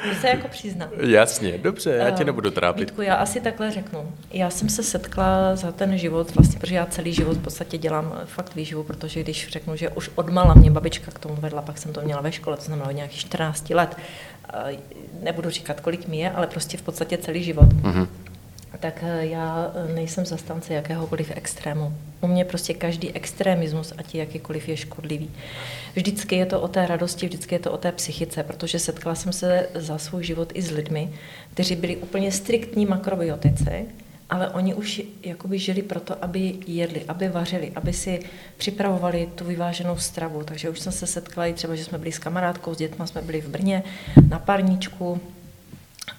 to 0.09 0.15
se 0.21 0.29
jako 0.29 0.49
přiznám. 0.49 0.89
Jasně, 1.01 1.59
dobře, 1.59 1.91
já 1.91 2.11
tě 2.11 2.23
Eh, 2.23 2.27
nebudu 2.27 2.51
trápit. 2.51 2.81
Vítku, 2.81 3.03
já 3.03 3.15
asi 3.15 3.41
takhle 3.41 3.71
řeknu. 3.71 4.13
Já 4.31 4.51
jsem 4.51 4.69
se 4.69 4.83
setkla 4.83 5.57
za 5.57 5.73
ten 5.73 5.99
život, 5.99 6.35
vlastně, 6.35 6.61
protože 6.61 6.75
já 6.75 6.87
celý 6.87 7.13
život 7.13 7.37
v 7.37 7.43
podstatě 7.43 7.79
dělám 7.79 8.19
eh, 8.23 8.27
fakt 8.27 8.55
výživu, 8.55 8.83
protože 8.83 9.23
když 9.23 9.49
řeknu, 9.49 9.77
že 9.77 9.89
už 9.89 10.11
od 10.15 10.31
mala 10.31 10.55
mě 10.55 10.71
babička 10.71 11.11
k 11.11 11.19
tomu 11.19 11.35
vedla, 11.37 11.63
pak 11.63 11.79
jsem 11.79 11.93
to 11.93 12.01
měla 12.01 12.21
ve 12.21 12.33
škole, 12.33 12.57
to 12.57 12.63
znamená 12.63 12.89
od 12.89 12.93
nějakých 12.93 13.21
14 13.21 13.71
let. 13.71 13.97
Eh, 14.55 14.77
Nebudu 15.23 15.51
říkat, 15.51 15.81
kolik 15.81 16.09
mi 16.09 16.19
je, 16.19 16.31
ale 16.31 16.47
prostě 16.47 16.79
v 16.79 16.83
podstatě 16.83 17.19
celý 17.19 17.43
život. 17.43 17.73
Mhm. 17.73 18.09
Tak 18.81 19.03
eh, 19.03 19.27
já 19.27 19.73
eh, 19.75 19.95
nejsem 19.95 20.27
zastánce 20.27 20.75
jakéhokoliv 20.75 21.33
extrému. 21.35 21.95
U 22.21 22.27
mě 22.27 22.45
prostě 22.45 22.75
každý 22.75 23.13
extremismus, 23.13 23.93
ať 23.99 24.15
jakýkoliv, 24.15 24.69
je 24.69 24.77
škodlivý. 24.77 25.31
Vždycky 25.95 26.37
je 26.37 26.47
to 26.47 26.61
o 26.61 26.69
té 26.69 26.87
radosti, 26.87 27.27
vždycky 27.27 27.55
je 27.55 27.59
to 27.59 27.73
o 27.73 27.77
té 27.77 27.93
psychice, 27.93 28.43
protože 28.43 28.79
setkala 28.79 29.15
jsem 29.15 29.33
se 29.33 29.69
za 29.75 29.99
svůj 29.99 30.25
život 30.25 30.53
i 30.55 30.63
s 30.63 30.71
lidmi, 30.71 31.13
kteří 31.55 31.77
byli 31.77 31.97
úplně 31.97 32.33
striktní 32.33 32.87
makrobiotici, 32.87 33.87
ale 34.31 34.51
oni 34.51 34.75
už 34.75 35.03
jakoby 35.23 35.59
žili 35.59 35.83
proto, 35.83 36.25
aby 36.25 36.55
jedli, 36.67 37.05
aby 37.09 37.29
vařili, 37.29 37.73
aby 37.75 37.93
si 37.93 38.21
připravovali 38.57 39.29
tu 39.35 39.45
vyváženou 39.45 39.97
stravu. 39.97 40.45
Takže 40.45 40.71
už 40.71 40.81
jsem 40.81 40.93
se 40.93 41.07
setkala 41.07 41.47
i 41.47 41.53
třeba, 41.53 41.75
že 41.75 41.85
jsme 41.85 41.99
byli 41.99 42.13
s 42.13 42.19
kamarádkou, 42.19 42.75
s 42.75 42.79
dětma 42.79 43.07
jsme 43.07 43.23
byli 43.23 43.41
v 43.41 43.49
Brně 43.49 43.83
na 44.29 44.39
parníčku 44.39 45.21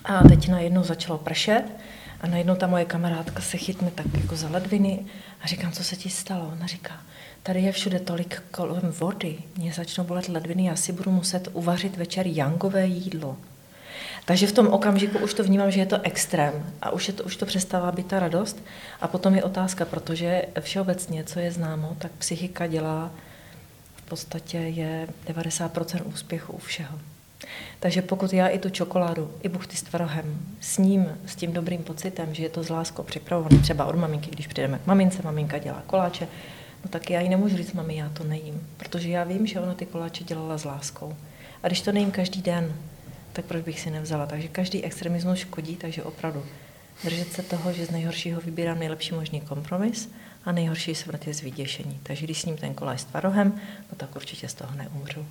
a 0.06 0.24
teď 0.24 0.48
najednou 0.48 0.84
začalo 0.84 1.18
pršet 1.18 1.64
a 2.22 2.28
najednou 2.28 2.56
ta 2.56 2.68
moje 2.68 2.86
kamarádka 2.86 3.42
se 3.42 3.58
chytne 3.58 3.92
tak 3.92 4.06
jako 4.22 4.36
za 4.36 4.50
ledviny 4.50 5.06
a 5.42 5.48
říkám, 5.48 5.72
co 5.72 5.84
se 5.84 5.96
ti 5.96 6.10
stalo? 6.10 6.50
Ona 6.52 6.68
říká, 6.68 7.02
tady 7.44 7.62
je 7.62 7.72
všude 7.72 8.00
tolik 8.00 8.44
kolem 8.52 8.94
vody, 9.00 9.38
mě 9.58 9.74
začnou 9.74 10.04
bolet 10.04 10.28
ledviny, 10.28 10.66
já 10.66 10.76
si 10.76 10.92
budu 10.92 11.12
muset 11.12 11.50
uvařit 11.54 11.98
večer 11.98 12.28
jangové 12.28 12.86
jídlo. 12.86 13.38
Takže 14.26 14.48
v 14.48 14.52
tom 14.52 14.68
okamžiku 14.68 15.20
už 15.20 15.34
to 15.34 15.44
vnímám, 15.44 15.72
že 15.72 15.80
je 15.80 15.86
to 15.86 16.02
extrém 16.02 16.74
a 16.82 16.92
už, 16.92 17.08
je 17.08 17.14
to, 17.14 17.24
už 17.24 17.36
to 17.36 17.46
přestává 17.46 17.92
být 17.92 18.08
ta 18.08 18.20
radost. 18.20 18.64
A 19.02 19.08
potom 19.08 19.36
je 19.36 19.44
otázka, 19.44 19.86
protože 19.86 20.46
všeobecně, 20.60 21.24
co 21.24 21.40
je 21.40 21.52
známo, 21.52 21.96
tak 22.00 22.12
psychika 22.12 22.68
dělá 22.68 23.12
v 23.96 24.02
podstatě 24.02 24.58
je 24.58 25.08
90% 25.28 26.02
úspěchu 26.06 26.54
u 26.54 26.58
všeho. 26.58 27.00
Takže 27.80 28.02
pokud 28.02 28.34
já 28.34 28.48
i 28.48 28.60
tu 28.60 28.70
čokoládu, 28.70 29.32
i 29.44 29.50
buchty 29.50 29.78
s 29.78 29.84
tvarohem, 29.84 30.40
s 30.60 30.78
ním, 30.78 31.18
s 31.26 31.36
tím 31.36 31.54
dobrým 31.54 31.84
pocitem, 31.84 32.34
že 32.34 32.44
je 32.44 32.50
to 32.50 32.64
z 32.64 32.70
láskou 32.70 33.04
připravované, 33.04 33.60
třeba 33.62 33.86
od 33.86 33.96
maminky, 33.96 34.32
když 34.32 34.48
přijdeme 34.48 34.80
k 34.80 34.88
mamince, 34.88 35.22
maminka 35.24 35.58
dělá 35.58 35.84
koláče, 35.88 36.28
no 36.84 36.90
tak 36.90 37.10
já 37.10 37.22
jí 37.22 37.30
nemůžu 37.30 37.58
říct, 37.58 37.74
mami, 37.74 37.96
já 37.96 38.10
to 38.10 38.24
nejím, 38.24 38.68
protože 38.78 39.10
já 39.10 39.24
vím, 39.24 39.48
že 39.48 39.60
ona 39.60 39.74
ty 39.74 39.86
koláče 39.86 40.24
dělala 40.24 40.58
s 40.58 40.66
láskou. 40.66 41.16
A 41.64 41.68
když 41.68 41.82
to 41.82 41.92
nejím 41.92 42.12
každý 42.12 42.42
den, 42.42 42.76
tak 43.34 43.46
proč 43.46 43.64
bych 43.64 43.80
si 43.80 43.92
nevzala? 43.92 44.26
Takže 44.26 44.48
každý 44.48 44.84
extremismus 44.84 45.40
škodí, 45.40 45.76
takže 45.76 46.04
opravdu 46.04 46.46
držet 47.04 47.34
se 47.34 47.44
toho, 47.44 47.74
že 47.74 47.86
z 47.86 47.92
nejhoršího 47.92 48.42
vybírám 48.42 48.80
nejlepší 48.80 49.14
možný 49.14 49.42
kompromis 49.42 50.10
a 50.46 50.52
nejhorší 50.52 50.96
smrt 50.96 51.28
je 51.28 51.34
z 51.34 51.42
vyděšení. 51.42 52.00
Takže 52.04 52.26
když 52.26 52.42
s 52.42 52.46
ním 52.46 52.58
ten 52.58 52.74
koláč 52.74 53.00
s 53.00 53.06
tvarohem, 53.06 53.62
no 53.92 53.98
tak 53.98 54.16
určitě 54.16 54.48
z 54.48 54.54
toho 54.54 54.76
neumřu. 54.76 55.26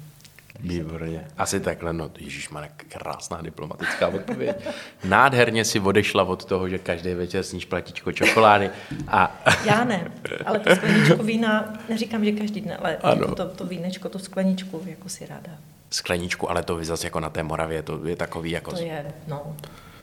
Výborně. 0.60 1.26
Asi 1.38 1.60
takhle, 1.60 1.92
no 1.92 2.10
Ježíš 2.18 2.48
má 2.48 2.68
krásná 2.88 3.42
diplomatická 3.42 4.08
odpověď. 4.08 4.68
Nádherně 5.04 5.64
si 5.64 5.80
odešla 5.80 6.24
od 6.24 6.44
toho, 6.44 6.68
že 6.68 6.78
každý 6.78 7.14
večer 7.14 7.42
sníš 7.42 7.64
platičko 7.64 8.12
čokolády. 8.12 8.70
A... 9.08 9.42
Já 9.64 9.84
ne, 9.84 10.10
ale 10.46 10.58
to 10.58 10.76
skleničko 10.76 11.22
vína, 11.22 11.72
neříkám, 11.88 12.24
že 12.24 12.32
každý 12.32 12.60
den, 12.60 12.76
ale 12.78 12.96
ano. 12.96 13.34
to, 13.34 13.48
to 13.48 13.64
vínečko, 13.64 14.08
tu 14.08 14.18
skleničku, 14.18 14.82
jako 14.86 15.08
si 15.08 15.26
ráda. 15.26 15.50
Skleničku, 15.90 16.50
ale 16.50 16.62
to 16.62 16.76
vy 16.76 16.84
zase 16.84 17.06
jako 17.06 17.20
na 17.20 17.30
té 17.30 17.42
Moravě, 17.42 17.82
to 17.82 18.06
je 18.06 18.16
takový 18.16 18.50
jako... 18.50 18.70
To 18.70 18.82
je, 18.82 19.12
no. 19.26 19.56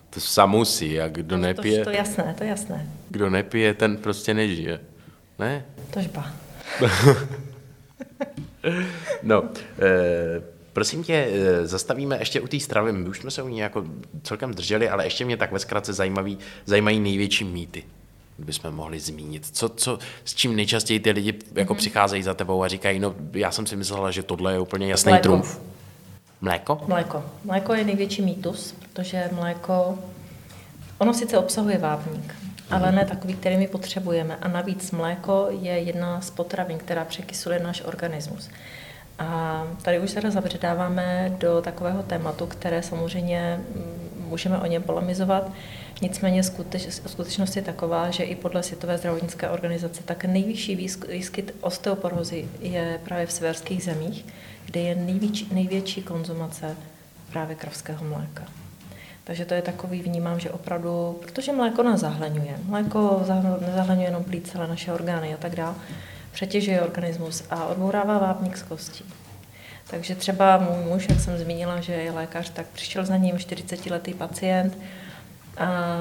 To 0.10 0.20
samusí, 0.20 1.02
a 1.02 1.08
kdo 1.08 1.36
to, 1.36 1.42
nepije... 1.42 1.80
To, 1.80 1.92
to 1.92 1.98
jasné, 1.98 2.36
to 2.38 2.44
jasné. 2.44 2.90
Kdo 3.10 3.30
nepije, 3.30 3.74
ten 3.74 3.98
prostě 3.98 4.34
nežije. 4.34 4.80
Ne? 5.40 5.66
Tožba. 5.94 6.32
no, 9.24 9.44
e, 9.82 10.42
prosím 10.74 11.04
tě, 11.04 11.28
e, 11.32 11.68
zastavíme 11.68 12.20
ještě 12.20 12.42
u 12.42 12.48
té 12.48 12.60
stravy. 12.60 12.92
My 12.92 13.10
už 13.10 13.20
jsme 13.20 13.32
se 13.32 13.44
u 13.44 13.48
ní 13.48 13.60
jako 13.60 13.86
celkem 14.24 14.54
drželi, 14.54 14.90
ale 14.90 15.06
ještě 15.06 15.26
mě 15.26 15.38
tak 15.38 15.52
ve 15.52 15.60
zkratce 15.60 15.94
zajímavý, 15.94 16.38
zajímají 16.66 17.00
největší 17.00 17.44
mýty 17.44 17.84
kdybychom 18.38 18.76
mohli 18.76 19.00
zmínit. 19.00 19.48
Co, 19.52 19.70
co, 19.70 20.00
s 20.26 20.36
čím 20.36 20.56
nejčastěji 20.56 21.00
ty 21.00 21.12
lidi 21.12 21.34
jako 21.54 21.74
mm-hmm. 21.74 21.78
přicházejí 21.78 22.24
za 22.24 22.34
tebou 22.34 22.64
a 22.64 22.68
říkají, 22.68 23.00
no 23.00 23.16
já 23.34 23.52
jsem 23.52 23.66
si 23.66 23.76
myslela, 23.76 24.12
že 24.12 24.24
tohle 24.24 24.54
je 24.54 24.60
úplně 24.60 24.88
jasný 24.88 25.10
mléko. 25.10 25.24
trumf. 25.24 25.60
Mléko? 26.42 26.82
Mléko. 26.88 27.24
Mléko 27.44 27.74
je 27.74 27.84
největší 27.84 28.22
mýtus, 28.22 28.76
protože 28.80 29.30
mléko, 29.32 30.00
ono 30.98 31.14
sice 31.14 31.38
obsahuje 31.38 31.78
vápník, 31.78 32.36
ale 32.70 32.92
ne 32.92 33.06
takový, 33.06 33.34
který 33.34 33.58
my 33.58 33.68
potřebujeme. 33.68 34.36
A 34.42 34.48
navíc 34.48 34.92
mléko 34.92 35.48
je 35.50 35.72
jedna 35.72 36.22
z 36.22 36.30
potravin, 36.30 36.78
která 36.78 37.06
překysluje 37.06 37.60
náš 37.60 37.82
organismus. 37.86 38.50
A 39.20 39.64
tady 39.82 40.00
už 40.00 40.12
teda 40.12 40.32
zabředáváme 40.32 41.36
do 41.40 41.62
takového 41.62 42.04
tématu, 42.04 42.46
které 42.46 42.84
samozřejmě 42.84 43.60
mm, 43.76 44.26
můžeme 44.30 44.60
o 44.60 44.66
něm 44.66 44.84
polemizovat. 44.84 45.52
Nicméně 46.02 46.44
skuteč, 46.44 46.88
skutečnost 47.08 47.56
je 47.56 47.62
taková, 47.62 48.12
že 48.12 48.24
i 48.24 48.36
podle 48.36 48.64
Světové 48.64 48.98
zdravotnické 48.98 49.50
organizace 49.50 50.04
tak 50.04 50.26
nejvyšší 50.26 50.76
výskyt 51.10 51.56
osteoporózy 51.62 52.50
je 52.60 53.00
právě 53.04 53.26
v 53.26 53.32
severských 53.32 53.84
zemích, 53.84 54.26
kde 54.66 54.80
je 54.80 54.96
největší, 54.96 55.48
největší 55.52 56.02
konzumace 56.02 56.76
právě 57.32 57.56
kravského 57.56 58.06
mléka. 58.06 58.44
Takže 59.26 59.46
to 59.46 59.54
je 59.54 59.62
takový, 59.62 60.02
vnímám, 60.02 60.40
že 60.40 60.52
opravdu, 60.52 61.20
protože 61.22 61.52
mléko 61.52 61.84
nás 61.84 62.00
zahleňuje. 62.00 62.58
Mléko 62.64 63.26
nezahleňuje 63.68 64.08
jenom 64.08 64.24
plíce, 64.24 64.58
ale 64.58 64.68
naše 64.68 64.94
orgány 64.94 65.34
a 65.34 65.38
tak 65.38 65.56
dále. 65.56 65.76
Přetěžuje 66.32 66.82
organismus 66.82 67.44
a 67.50 67.66
odbourává 67.66 68.18
vápník 68.18 68.58
z 68.58 68.64
kostí. 68.64 69.06
Takže 69.88 70.16
třeba 70.16 70.58
můj 70.58 70.94
muž, 70.94 71.10
jak 71.10 71.20
jsem 71.20 71.38
zmínila, 71.38 71.82
že 71.82 71.94
je 71.94 72.12
lékař, 72.12 72.50
tak 72.50 72.68
přišel 72.68 73.06
za 73.06 73.18
ním 73.18 73.36
40-letý 73.36 74.14
pacient, 74.14 74.78
a 75.58 75.98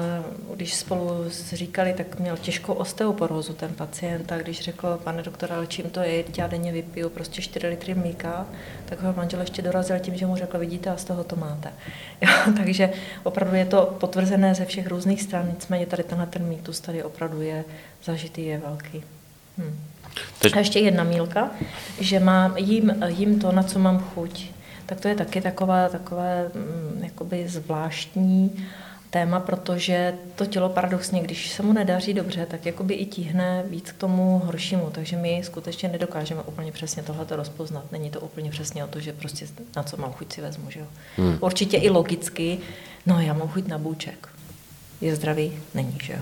když 0.55 0.75
spolu 0.75 1.09
říkali, 1.53 1.93
tak 1.93 2.19
měl 2.19 2.37
těžkou 2.37 2.73
osteoporózu 2.73 3.53
ten 3.53 3.73
pacient 3.73 4.31
a 4.31 4.37
když 4.37 4.61
řekl, 4.61 4.99
pane 5.03 5.23
doktor, 5.23 5.53
ale 5.53 5.67
čím 5.67 5.89
to 5.89 5.99
je, 5.99 6.23
já 6.37 6.47
denně 6.47 6.71
vypiju 6.71 7.09
prostě 7.09 7.41
4 7.41 7.67
litry 7.67 7.95
mlíka, 7.95 8.45
tak 8.85 9.01
ho 9.01 9.13
manžel 9.13 9.39
ještě 9.39 9.61
dorazil 9.61 9.99
tím, 9.99 10.15
že 10.15 10.25
mu 10.25 10.35
řekl, 10.35 10.59
vidíte, 10.59 10.89
a 10.89 10.97
z 10.97 11.03
toho 11.03 11.23
to 11.23 11.35
máte. 11.35 11.73
Jo, 12.21 12.53
takže 12.57 12.89
opravdu 13.23 13.55
je 13.55 13.65
to 13.65 13.95
potvrzené 13.99 14.55
ze 14.55 14.65
všech 14.65 14.87
různých 14.87 15.21
stran, 15.21 15.47
nicméně 15.53 15.85
tady 15.85 16.03
tenhle 16.03 16.27
ten 16.27 16.45
mýtus 16.47 16.79
tady 16.79 17.03
opravdu 17.03 17.41
je 17.41 17.63
zažitý, 18.03 18.45
je 18.45 18.57
velký. 18.57 19.03
Hm. 19.57 19.79
A 20.53 20.59
ještě 20.59 20.79
jedna 20.79 21.03
mílka, 21.03 21.51
že 21.99 22.19
mám, 22.19 22.57
jím, 22.57 23.03
jím 23.07 23.39
to, 23.39 23.51
na 23.51 23.63
co 23.63 23.79
mám 23.79 23.99
chuť. 23.99 24.45
Tak 24.85 25.01
to 25.01 25.07
je 25.07 25.15
taky 25.15 25.41
taková, 25.41 25.89
takové 25.89 26.51
hm, 26.55 26.99
jakoby 27.03 27.47
zvláštní 27.47 28.65
téma, 29.15 29.39
protože 29.39 30.13
to 30.35 30.45
tělo 30.45 30.69
paradoxně, 30.69 31.21
když 31.21 31.49
se 31.49 31.63
mu 31.63 31.73
nedaří 31.73 32.13
dobře, 32.13 32.45
tak 32.45 32.65
jakoby 32.65 32.93
i 32.93 33.05
tíhne 33.05 33.63
víc 33.67 33.91
k 33.91 33.97
tomu 33.97 34.41
horšímu, 34.45 34.89
takže 34.91 35.17
my 35.17 35.41
skutečně 35.45 35.89
nedokážeme 35.89 36.41
úplně 36.41 36.71
přesně 36.71 37.03
tohleto 37.03 37.35
rozpoznat. 37.35 37.91
Není 37.91 38.09
to 38.09 38.19
úplně 38.19 38.51
přesně 38.51 38.83
o 38.83 38.87
to, 38.87 38.99
že 38.99 39.13
prostě 39.13 39.47
na 39.75 39.83
co 39.83 39.97
mám 39.97 40.11
chuť 40.13 40.33
si 40.33 40.41
vezmu, 40.41 40.69
že 40.69 40.79
jo. 40.79 40.85
Hmm. 41.17 41.37
Určitě 41.41 41.77
i 41.77 41.89
logicky, 41.89 42.57
no 43.05 43.19
já 43.19 43.33
mám 43.33 43.47
chuť 43.47 43.67
na 43.67 43.77
bůček. 43.77 44.29
Je 45.01 45.15
zdravý? 45.15 45.59
Není, 45.73 45.97
že 46.03 46.13
jo. 46.13 46.19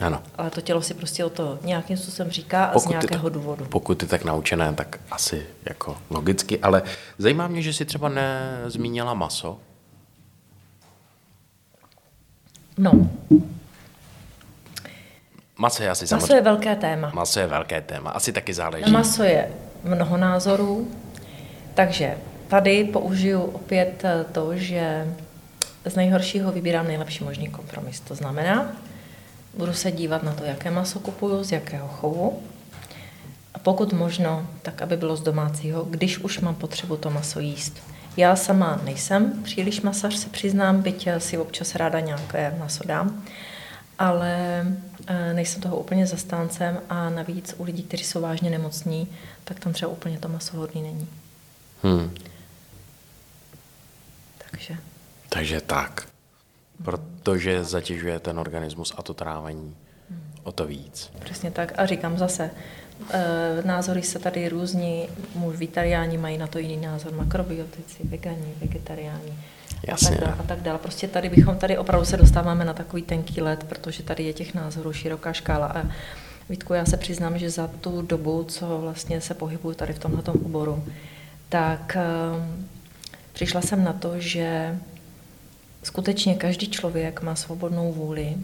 Ano. 0.00 0.22
Ale 0.38 0.50
to 0.50 0.60
tělo 0.60 0.82
si 0.82 0.94
prostě 0.94 1.24
o 1.24 1.30
to 1.30 1.58
nějakým 1.62 1.96
způsobem 1.96 2.32
říká 2.32 2.64
a 2.64 2.72
pokud 2.72 2.88
z 2.88 2.90
nějakého 2.90 3.30
ty, 3.30 3.34
důvodu. 3.34 3.64
Pokud 3.64 4.02
je 4.02 4.08
tak 4.08 4.24
naučené, 4.24 4.72
tak 4.72 5.00
asi 5.10 5.46
jako 5.64 5.96
logicky, 6.10 6.58
ale 6.58 6.82
zajímá 7.18 7.48
mě, 7.48 7.62
že 7.62 7.72
si 7.72 7.84
třeba 7.84 8.08
nezmínila 8.08 9.14
maso, 9.14 9.58
No. 12.78 12.92
Maso 15.58 15.82
je 15.82 15.90
asi 15.90 16.14
Maso 16.14 16.34
je 16.34 16.42
velké 16.42 16.76
téma. 16.76 17.10
Maso 17.14 17.40
je 17.40 17.46
velké 17.46 17.80
téma, 17.80 18.10
asi 18.10 18.32
taky 18.32 18.54
záleží. 18.54 18.90
Maso 18.90 19.22
je 19.22 19.52
mnoho 19.84 20.16
názorů, 20.16 20.90
takže 21.74 22.16
tady 22.48 22.84
použiju 22.84 23.40
opět 23.40 24.02
to, 24.32 24.56
že 24.56 25.14
z 25.84 25.94
nejhoršího 25.94 26.52
vybírám 26.52 26.86
nejlepší 26.86 27.24
možný 27.24 27.48
kompromis. 27.48 28.00
To 28.00 28.14
znamená, 28.14 28.72
budu 29.56 29.72
se 29.72 29.92
dívat 29.92 30.22
na 30.22 30.32
to, 30.32 30.44
jaké 30.44 30.70
maso 30.70 31.00
kupuju, 31.00 31.44
z 31.44 31.52
jakého 31.52 31.88
chovu. 31.88 32.42
A 33.54 33.58
pokud 33.58 33.92
možno, 33.92 34.46
tak 34.62 34.82
aby 34.82 34.96
bylo 34.96 35.16
z 35.16 35.20
domácího, 35.20 35.84
když 35.84 36.18
už 36.18 36.40
mám 36.40 36.54
potřebu 36.54 36.96
to 36.96 37.10
maso 37.10 37.40
jíst. 37.40 37.82
Já 38.16 38.36
sama 38.36 38.80
nejsem 38.84 39.42
příliš 39.42 39.80
masař, 39.80 40.16
se 40.16 40.28
přiznám, 40.28 40.82
byť 40.82 41.08
si 41.18 41.38
občas 41.38 41.74
ráda 41.74 42.00
nějaké 42.00 42.56
maso 42.58 42.84
dám, 42.86 43.24
ale 43.98 44.66
eh, 45.06 45.32
nejsem 45.32 45.62
toho 45.62 45.76
úplně 45.76 46.06
zastáncem 46.06 46.80
a 46.88 47.10
navíc 47.10 47.54
u 47.58 47.64
lidí, 47.64 47.82
kteří 47.82 48.04
jsou 48.04 48.20
vážně 48.20 48.50
nemocní, 48.50 49.08
tak 49.44 49.60
tam 49.60 49.72
třeba 49.72 49.90
úplně 49.92 50.18
to 50.18 50.28
maso 50.28 50.56
hodný 50.56 50.82
není. 50.82 51.08
Hmm. 51.82 52.14
Takže. 54.50 54.76
Takže 55.28 55.60
tak. 55.60 56.08
Protože 56.84 57.64
zatěžuje 57.64 58.20
ten 58.20 58.38
organismus 58.38 58.94
a 58.96 59.02
to 59.02 59.14
trávení 59.14 59.76
hmm. 60.10 60.32
o 60.42 60.52
to 60.52 60.66
víc. 60.66 61.10
Přesně 61.24 61.50
tak. 61.50 61.72
A 61.76 61.86
říkám 61.86 62.18
zase, 62.18 62.50
Eh, 62.50 62.83
názory 63.64 64.02
se 64.02 64.18
tady 64.18 64.48
různí, 64.48 65.08
vegetariáni 65.34 66.18
mají 66.18 66.38
na 66.38 66.46
to 66.46 66.58
jiný 66.58 66.76
názor, 66.76 67.12
makrobiotici, 67.12 68.02
vegani, 68.04 68.54
vegetariáni. 68.60 69.38
Jasně. 69.88 70.08
A 70.08 70.20
tak, 70.20 70.20
dále, 70.20 70.36
a 70.38 70.42
tak 70.42 70.60
dále. 70.60 70.78
Prostě 70.78 71.08
tady 71.08 71.28
bychom, 71.28 71.56
tady 71.56 71.78
opravdu 71.78 72.06
se 72.06 72.16
dostáváme 72.16 72.64
na 72.64 72.72
takový 72.72 73.02
tenký 73.02 73.40
let, 73.40 73.64
protože 73.64 74.02
tady 74.02 74.22
je 74.22 74.32
těch 74.32 74.54
názorů 74.54 74.92
široká 74.92 75.32
škála. 75.32 75.66
A 75.66 75.82
Vítku, 76.48 76.74
já 76.74 76.84
se 76.84 76.96
přiznám, 76.96 77.38
že 77.38 77.50
za 77.50 77.66
tu 77.66 78.02
dobu, 78.02 78.44
co 78.44 78.78
vlastně 78.78 79.20
se 79.20 79.34
pohybuju 79.34 79.74
tady 79.74 79.92
v 79.92 79.98
tomto 79.98 80.32
oboru, 80.32 80.84
tak 81.48 81.96
um, 81.96 82.68
přišla 83.32 83.60
jsem 83.60 83.84
na 83.84 83.92
to, 83.92 84.20
že 84.20 84.78
skutečně 85.82 86.34
každý 86.34 86.70
člověk 86.70 87.22
má 87.22 87.34
svobodnou 87.34 87.92
vůli, 87.92 88.36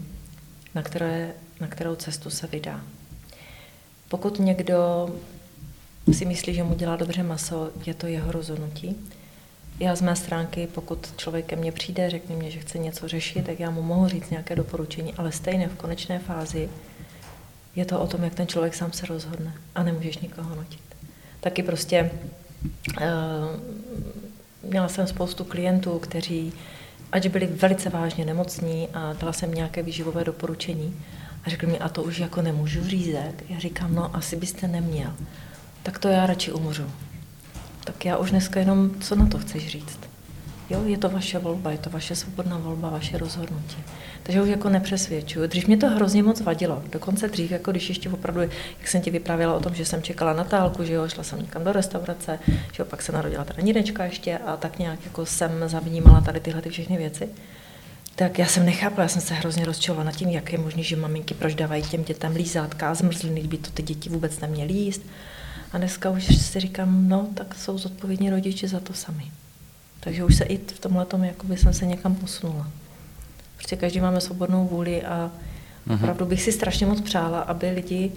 na, 0.75 0.81
které, 0.81 1.33
na 1.59 1.67
kterou 1.67 1.95
cestu 1.95 2.29
se 2.29 2.47
vydá. 2.47 2.81
Pokud 4.11 4.39
někdo 4.39 5.09
si 6.11 6.25
myslí, 6.25 6.53
že 6.53 6.63
mu 6.63 6.75
dělá 6.75 6.95
dobře 6.95 7.23
maso, 7.23 7.71
je 7.85 7.93
to 7.93 8.07
jeho 8.07 8.31
rozhodnutí. 8.31 8.95
Já 9.79 9.95
z 9.95 10.01
mé 10.01 10.15
stránky, 10.15 10.67
pokud 10.67 11.13
člověk 11.17 11.45
ke 11.45 11.55
mně 11.55 11.71
přijde, 11.71 12.09
řekne 12.09 12.35
mě, 12.35 12.51
že 12.51 12.59
chce 12.59 12.77
něco 12.77 13.07
řešit, 13.07 13.45
tak 13.45 13.59
já 13.59 13.69
mu 13.69 13.81
mohu 13.81 14.07
říct 14.07 14.29
nějaké 14.29 14.55
doporučení, 14.55 15.13
ale 15.13 15.31
stejně 15.31 15.67
v 15.67 15.75
konečné 15.75 16.19
fázi 16.19 16.69
je 17.75 17.85
to 17.85 17.99
o 17.99 18.07
tom, 18.07 18.23
jak 18.23 18.35
ten 18.35 18.47
člověk 18.47 18.75
sám 18.75 18.91
se 18.91 19.05
rozhodne 19.05 19.53
a 19.75 19.83
nemůžeš 19.83 20.17
nikoho 20.17 20.55
nutit. 20.55 20.81
Taky 21.39 21.63
prostě 21.63 22.11
uh, 22.97 23.05
měla 24.69 24.87
jsem 24.87 25.07
spoustu 25.07 25.43
klientů, 25.43 25.99
kteří 25.99 26.53
ať 27.11 27.27
byli 27.27 27.47
velice 27.47 27.89
vážně 27.89 28.25
nemocní 28.25 28.87
a 28.93 29.13
dala 29.13 29.33
jsem 29.33 29.53
nějaké 29.53 29.83
výživové 29.83 30.23
doporučení. 30.23 30.95
A 31.43 31.49
řekl 31.49 31.67
mi, 31.67 31.79
a 31.79 31.89
to 31.89 32.03
už 32.03 32.19
jako 32.19 32.41
nemůžu 32.41 32.87
řízet. 32.87 33.33
Já 33.49 33.59
říkám, 33.59 33.95
no 33.95 34.15
asi 34.15 34.35
byste 34.35 34.67
neměl. 34.67 35.13
Tak 35.83 35.99
to 35.99 36.07
já 36.07 36.25
radši 36.25 36.51
umřu. 36.51 36.83
Tak 37.83 38.05
já 38.05 38.17
už 38.17 38.31
dneska 38.31 38.59
jenom, 38.59 38.91
co 38.99 39.15
na 39.15 39.25
to 39.25 39.37
chceš 39.37 39.67
říct? 39.67 39.99
Jo, 40.69 40.83
je 40.85 40.97
to 40.97 41.09
vaše 41.09 41.39
volba, 41.39 41.71
je 41.71 41.77
to 41.77 41.89
vaše 41.89 42.15
svobodná 42.15 42.57
volba, 42.57 42.89
vaše 42.89 43.17
rozhodnutí. 43.17 43.77
Takže 44.23 44.41
už 44.41 44.49
jako 44.49 44.69
nepřesvědčuju. 44.69 45.47
Dřív 45.47 45.67
mě 45.67 45.77
to 45.77 45.87
hrozně 45.89 46.23
moc 46.23 46.41
vadilo. 46.41 46.83
Dokonce 46.91 47.27
dřív, 47.27 47.51
jako 47.51 47.71
když 47.71 47.89
ještě 47.89 48.09
opravdu, 48.09 48.41
jak 48.41 48.87
jsem 48.87 49.01
ti 49.01 49.11
vyprávěla 49.11 49.53
o 49.53 49.59
tom, 49.59 49.75
že 49.75 49.85
jsem 49.85 50.01
čekala 50.01 50.33
Natálku, 50.33 50.83
že 50.83 50.93
jo, 50.93 51.09
šla 51.09 51.23
jsem 51.23 51.41
někam 51.41 51.63
do 51.63 51.71
restaurace, 51.71 52.39
že 52.47 52.79
jo, 52.79 52.85
pak 52.85 53.01
se 53.01 53.11
narodila 53.11 53.43
ta 53.43 53.61
Nínečka 53.61 54.05
ještě 54.05 54.37
a 54.37 54.57
tak 54.57 54.79
nějak 54.79 54.99
jako 55.05 55.25
jsem 55.25 55.51
zavnímala 55.65 56.21
tady 56.21 56.39
tyhle 56.39 56.61
ty 56.61 56.69
všechny 56.69 56.97
věci. 56.97 57.29
Tak 58.15 58.39
já 58.39 58.45
jsem 58.45 58.65
nechápala, 58.65 59.01
já 59.03 59.07
jsem 59.07 59.21
se 59.21 59.33
hrozně 59.33 59.65
rozčilovala 59.65 60.05
nad 60.05 60.15
tím, 60.15 60.29
jak 60.29 60.53
je 60.53 60.59
možné, 60.59 60.83
že 60.83 60.95
maminky 60.95 61.33
proč 61.33 61.55
dávají 61.55 61.83
těm 61.83 62.03
dětem 62.03 62.35
lízátka 62.35 62.91
a 62.91 62.93
zmrzliny, 62.93 63.41
by 63.41 63.57
to 63.57 63.71
ty 63.71 63.83
děti 63.83 64.09
vůbec 64.09 64.39
neměly 64.39 64.73
jíst. 64.73 65.01
A 65.71 65.77
dneska 65.77 66.09
už 66.09 66.25
si 66.25 66.59
říkám, 66.59 67.09
no, 67.09 67.27
tak 67.33 67.55
jsou 67.55 67.77
zodpovědní 67.77 68.29
rodiče 68.29 68.67
za 68.67 68.79
to 68.79 68.93
sami. 68.93 69.31
Takže 69.99 70.23
už 70.23 70.35
se 70.35 70.43
i 70.43 70.57
v 70.57 70.79
tomhle 70.79 71.05
tom, 71.05 71.23
jakoby 71.23 71.57
jsem 71.57 71.73
se 71.73 71.85
někam 71.85 72.15
posunula. 72.15 72.67
Prostě 73.55 73.75
každý 73.75 73.99
máme 73.99 74.21
svobodnou 74.21 74.67
vůli 74.67 75.03
a 75.03 75.31
mm-hmm. 75.87 75.95
opravdu 75.95 76.25
bych 76.25 76.41
si 76.41 76.51
strašně 76.51 76.85
moc 76.85 77.01
přála, 77.01 77.39
aby 77.39 77.69
lidi 77.69 78.11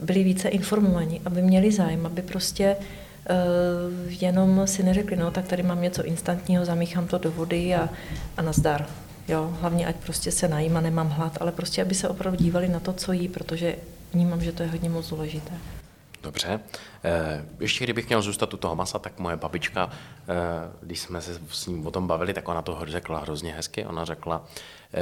byli 0.00 0.24
více 0.24 0.48
informovaní, 0.48 1.20
aby 1.24 1.42
měli 1.42 1.72
zájem, 1.72 2.06
aby 2.06 2.22
prostě 2.22 2.76
uh, 2.76 4.12
jenom 4.22 4.66
si 4.66 4.82
neřekli, 4.82 5.16
no 5.16 5.30
tak 5.30 5.48
tady 5.48 5.62
mám 5.62 5.82
něco 5.82 6.04
instantního, 6.04 6.64
zamíchám 6.64 7.06
to 7.06 7.18
do 7.18 7.30
vody 7.30 7.74
a, 7.74 7.88
a 8.36 8.42
nazdar. 8.42 8.86
Jo, 9.28 9.56
hlavně 9.60 9.86
ať 9.86 9.96
prostě 9.96 10.32
se 10.32 10.48
najím 10.48 10.76
a 10.76 10.80
nemám 10.80 11.08
hlad, 11.08 11.38
ale 11.40 11.52
prostě 11.52 11.82
aby 11.82 11.94
se 11.94 12.08
opravdu 12.08 12.44
dívali 12.44 12.68
na 12.68 12.80
to, 12.80 12.92
co 12.92 13.12
jí, 13.12 13.28
protože 13.28 13.76
vnímám, 14.12 14.40
že 14.40 14.52
to 14.52 14.62
je 14.62 14.68
hodně 14.68 14.90
moc 14.90 15.10
důležité. 15.10 15.52
Dobře. 16.22 16.60
Eh, 17.04 17.44
ještě 17.60 17.84
kdybych 17.84 18.08
měl 18.08 18.22
zůstat 18.22 18.54
u 18.54 18.56
toho 18.56 18.76
masa, 18.76 18.98
tak 18.98 19.18
moje 19.18 19.36
babička, 19.36 19.90
eh, 19.90 20.34
když 20.80 21.00
jsme 21.00 21.22
se 21.22 21.40
s 21.50 21.66
ním 21.66 21.86
o 21.86 21.90
tom 21.90 22.06
bavili, 22.06 22.34
tak 22.34 22.48
ona 22.48 22.62
to 22.62 22.78
řekla 22.84 23.18
hrozně 23.20 23.52
hezky. 23.52 23.84
Ona 23.84 24.04
řekla, 24.04 24.44
eh, 24.94 25.00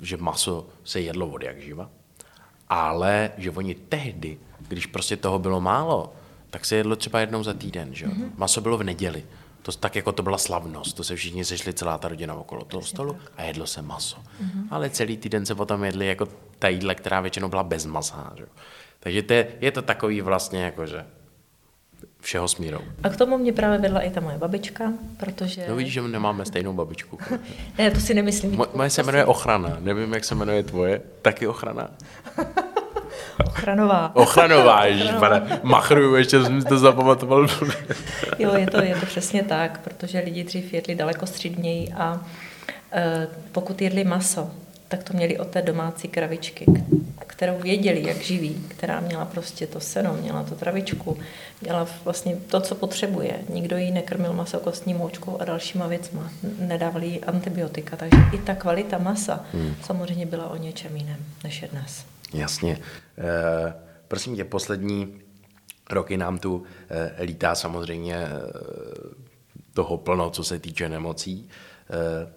že 0.00 0.16
maso 0.16 0.66
se 0.84 1.00
jedlo 1.00 1.26
od 1.26 1.42
jak 1.42 1.60
živa, 1.60 1.90
ale 2.68 3.30
že 3.36 3.50
oni 3.50 3.74
tehdy, 3.74 4.38
když 4.68 4.86
prostě 4.86 5.16
toho 5.16 5.38
bylo 5.38 5.60
málo, 5.60 6.12
tak 6.50 6.64
se 6.64 6.76
jedlo 6.76 6.96
třeba 6.96 7.20
jednou 7.20 7.44
za 7.44 7.54
týden. 7.54 7.94
Že? 7.94 8.06
Mm-hmm. 8.06 8.30
Maso 8.36 8.60
bylo 8.60 8.78
v 8.78 8.82
neděli. 8.82 9.24
To, 9.64 9.72
tak 9.72 9.96
jako 9.96 10.12
to 10.12 10.22
byla 10.22 10.38
slavnost, 10.38 10.96
to 10.96 11.04
se 11.04 11.16
všichni 11.16 11.44
sešli, 11.44 11.72
celá 11.72 11.98
ta 11.98 12.08
rodina 12.08 12.34
okolo 12.34 12.64
toho 12.64 12.82
stolu 12.82 13.16
a 13.36 13.42
jedlo 13.42 13.66
se 13.66 13.82
maso. 13.82 14.16
Mm-hmm. 14.16 14.66
Ale 14.70 14.90
celý 14.90 15.16
týden 15.16 15.46
se 15.46 15.54
potom 15.54 15.84
jedli 15.84 16.06
jako 16.06 16.28
ta 16.58 16.68
jídla, 16.68 16.94
která 16.94 17.20
většinou 17.20 17.48
byla 17.48 17.62
bez 17.62 17.86
masa. 17.86 18.32
Že? 18.36 18.46
Takže 19.00 19.22
to 19.22 19.32
je, 19.32 19.46
je 19.60 19.72
to 19.72 19.82
takový 19.82 20.20
vlastně 20.20 20.62
jakože 20.62 21.06
všeho 22.20 22.48
smírou. 22.48 22.80
A 23.02 23.08
k 23.08 23.16
tomu 23.16 23.38
mě 23.38 23.52
právě 23.52 23.78
vedla 23.78 24.00
i 24.00 24.10
ta 24.10 24.20
moje 24.20 24.38
babička, 24.38 24.92
protože... 25.16 25.66
No 25.68 25.76
vidíš, 25.76 25.92
že 25.92 26.02
nemáme 26.02 26.44
stejnou 26.44 26.72
babičku. 26.72 27.18
ne, 27.78 27.90
to 27.90 28.00
si 28.00 28.14
nemyslím. 28.14 28.58
Mo- 28.58 28.68
moje 28.74 28.90
se 28.90 29.02
jmenuje 29.02 29.24
Ochrana, 29.24 29.76
nevím, 29.80 30.12
jak 30.12 30.24
se 30.24 30.34
jmenuje 30.34 30.62
tvoje. 30.62 31.02
Taky 31.22 31.46
Ochrana? 31.46 31.90
Ochranová. 33.46 34.16
Ochranová, 34.16 34.82
pane. 35.20 35.60
Machruju, 35.62 36.14
ještě 36.14 36.42
jsem 36.42 36.62
to 36.62 36.78
zapamatoval. 36.78 37.46
jo, 38.38 38.54
je 38.54 38.66
to, 38.66 38.82
je 38.82 38.94
to 38.94 39.06
přesně 39.06 39.42
tak, 39.42 39.80
protože 39.80 40.18
lidi 40.18 40.44
dřív 40.44 40.74
jedli 40.74 40.94
daleko 40.94 41.26
střídněji 41.26 41.92
a 41.96 42.20
e, 42.92 43.26
pokud 43.52 43.82
jedli 43.82 44.04
maso, 44.04 44.50
tak 44.88 45.02
to 45.02 45.12
měli 45.12 45.38
od 45.38 45.48
té 45.48 45.62
domácí 45.62 46.08
kravičky, 46.08 46.66
kterou 47.26 47.58
věděli, 47.58 48.06
jak 48.06 48.16
živí, 48.16 48.64
která 48.68 49.00
měla 49.00 49.24
prostě 49.24 49.66
to 49.66 49.80
seno, 49.80 50.12
měla 50.12 50.42
to 50.42 50.54
travičku, 50.54 51.18
měla 51.60 51.86
vlastně 52.04 52.36
to, 52.36 52.60
co 52.60 52.74
potřebuje. 52.74 53.32
Nikdo 53.48 53.76
jí 53.76 53.90
nekrmil 53.90 54.32
maso 54.32 54.60
kostní 54.60 54.94
moučkou 54.94 55.40
a 55.40 55.44
dalšíma 55.44 55.86
věcma. 55.86 56.30
Nedávali 56.58 57.06
jí 57.06 57.24
antibiotika, 57.24 57.96
takže 57.96 58.18
i 58.32 58.38
ta 58.38 58.54
kvalita 58.54 58.98
masa 58.98 59.44
hmm. 59.52 59.74
samozřejmě 59.82 60.26
byla 60.26 60.50
o 60.50 60.56
něčem 60.56 60.96
jiném, 60.96 61.18
než 61.44 61.62
je 61.62 61.68
dnes. 61.68 62.13
Jasně. 62.34 62.78
E, 63.18 63.74
prosím 64.08 64.36
tě, 64.36 64.44
poslední 64.44 65.20
roky 65.90 66.16
nám 66.16 66.38
tu 66.38 66.62
e, 66.88 67.24
lítá 67.24 67.54
samozřejmě 67.54 68.14
e, 68.14 68.30
toho 69.74 69.98
plno, 69.98 70.30
co 70.30 70.44
se 70.44 70.58
týče 70.58 70.88
nemocí. 70.88 71.48
E, 71.90 72.32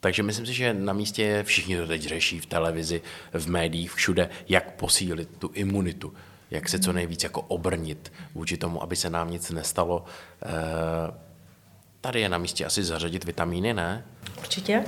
takže 0.00 0.22
myslím 0.22 0.46
si, 0.46 0.52
že 0.52 0.74
na 0.74 0.92
místě 0.92 1.42
všichni 1.46 1.76
to 1.76 1.86
teď 1.86 2.02
řeší 2.02 2.40
v 2.40 2.46
televizi, 2.46 3.02
v 3.32 3.46
médiích, 3.46 3.92
všude, 3.92 4.28
jak 4.48 4.72
posílit 4.72 5.36
tu 5.38 5.50
imunitu, 5.54 6.14
jak 6.50 6.68
se 6.68 6.78
co 6.78 6.92
nejvíc 6.92 7.22
jako 7.22 7.40
obrnit 7.40 8.12
vůči 8.34 8.56
tomu, 8.56 8.82
aby 8.82 8.96
se 8.96 9.10
nám 9.10 9.30
nic 9.30 9.50
nestalo. 9.50 10.04
E, 10.44 10.48
tady 12.00 12.20
je 12.20 12.28
na 12.28 12.38
místě 12.38 12.64
asi 12.64 12.84
zařadit 12.84 13.24
vitamíny, 13.24 13.74
ne? 13.74 14.04
Určitě. 14.38 14.84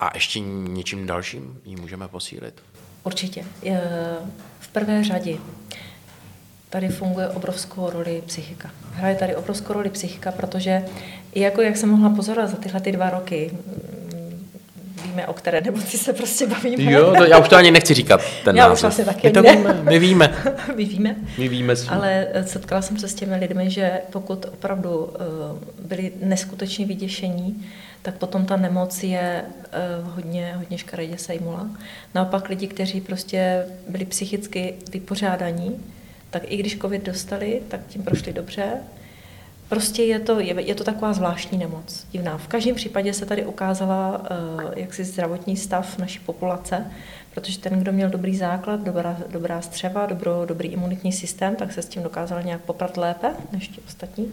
A 0.00 0.10
ještě 0.14 0.40
něčím 0.40 1.06
dalším 1.06 1.60
ji 1.64 1.76
můžeme 1.76 2.08
posílit? 2.08 2.62
Určitě. 3.08 3.44
V 4.60 4.68
prvé 4.68 5.04
řadě 5.04 5.36
tady 6.70 6.88
funguje 6.88 7.28
obrovskou 7.28 7.90
roli 7.90 8.22
psychika. 8.26 8.70
Hraje 8.92 9.16
tady 9.16 9.36
obrovskou 9.36 9.72
roli 9.72 9.90
psychika, 9.90 10.32
protože 10.32 10.84
i 11.32 11.40
jako 11.40 11.62
jak 11.62 11.76
jsem 11.76 11.88
mohla 11.88 12.10
pozorovat 12.10 12.50
za 12.50 12.56
tyhle 12.56 12.80
ty 12.80 12.92
dva 12.92 13.10
roky, 13.10 13.50
víme, 15.04 15.26
o 15.26 15.32
které 15.32 15.60
nemoci 15.60 15.98
se 15.98 16.12
prostě 16.12 16.46
bavíme. 16.46 16.92
Jo, 16.92 17.14
to, 17.16 17.24
já 17.24 17.38
už 17.38 17.48
to 17.48 17.56
ani 17.56 17.70
nechci 17.70 17.94
říkat, 17.94 18.20
ten 18.44 18.56
já 18.56 18.68
název. 18.68 18.78
už 18.78 18.82
vlastně 18.82 19.04
taky 19.04 19.26
my 19.26 19.32
to 19.32 19.42
ne. 19.42 19.56
víme, 19.56 19.80
my 19.82 19.98
víme. 19.98 20.34
my 20.76 20.84
víme. 20.84 21.16
My 21.38 21.48
víme. 21.48 21.74
Ale 21.88 22.26
eh, 22.32 22.44
setkala 22.44 22.82
jsem 22.82 22.98
se 22.98 23.08
s 23.08 23.14
těmi 23.14 23.36
lidmi, 23.36 23.70
že 23.70 24.00
pokud 24.12 24.44
opravdu 24.44 24.90
uh, 24.90 25.10
byli 25.88 26.12
neskutečně 26.22 26.86
vyděšení, 26.86 27.66
tak 28.02 28.14
potom 28.14 28.46
ta 28.46 28.56
nemoc 28.56 29.02
je 29.02 29.44
uh, 30.04 30.14
hodně, 30.14 30.54
hodně 30.56 30.78
škaredě 30.78 31.18
sejmula. 31.18 31.70
Naopak 32.14 32.48
lidi, 32.48 32.66
kteří 32.66 33.00
prostě 33.00 33.66
byli 33.88 34.04
psychicky 34.04 34.74
vypořádaní, 34.90 35.84
tak 36.30 36.42
i 36.46 36.56
když 36.56 36.78
covid 36.78 37.02
dostali, 37.02 37.62
tak 37.68 37.80
tím 37.86 38.02
prošli 38.02 38.32
dobře, 38.32 38.80
Prostě 39.68 40.02
je 40.02 40.18
to, 40.18 40.40
je, 40.40 40.60
je 40.60 40.74
to 40.74 40.84
taková 40.84 41.12
zvláštní 41.12 41.58
nemoc, 41.58 42.06
divná. 42.10 42.38
V 42.38 42.48
každém 42.48 42.74
případě 42.74 43.12
se 43.12 43.26
tady 43.26 43.46
ukázala 43.46 44.18
uh, 44.18 44.62
jaksi 44.76 45.04
zdravotní 45.04 45.56
stav 45.56 45.98
naší 45.98 46.18
populace, 46.18 46.86
protože 47.34 47.58
ten, 47.58 47.80
kdo 47.80 47.92
měl 47.92 48.10
dobrý 48.10 48.36
základ, 48.36 48.80
dobrá, 48.80 49.16
dobrá 49.30 49.60
střeva, 49.60 50.06
dobro, 50.06 50.44
dobrý 50.46 50.68
imunitní 50.68 51.12
systém, 51.12 51.56
tak 51.56 51.72
se 51.72 51.82
s 51.82 51.88
tím 51.88 52.02
dokázal 52.02 52.42
nějak 52.42 52.60
poprat 52.60 52.96
lépe 52.96 53.34
než 53.52 53.68
ti 53.68 53.80
ostatní. 53.86 54.32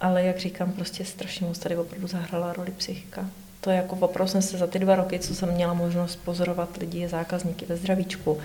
Ale 0.00 0.22
jak 0.22 0.38
říkám, 0.38 0.72
prostě 0.72 1.04
strašně 1.04 1.46
moc 1.46 1.58
tady 1.58 1.76
opravdu 1.76 2.06
zahrála 2.06 2.52
roli 2.52 2.70
psychika 2.70 3.26
to 3.60 3.70
je 3.70 3.76
jako 3.76 3.96
opravdu 3.96 4.32
jsem 4.32 4.42
se 4.42 4.58
za 4.58 4.66
ty 4.66 4.78
dva 4.78 4.94
roky, 4.94 5.18
co 5.18 5.34
jsem 5.34 5.52
měla 5.54 5.74
možnost 5.74 6.16
pozorovat 6.24 6.76
lidi, 6.76 7.08
zákazníky 7.08 7.66
ve 7.66 7.76
zdravíčku, 7.76 8.38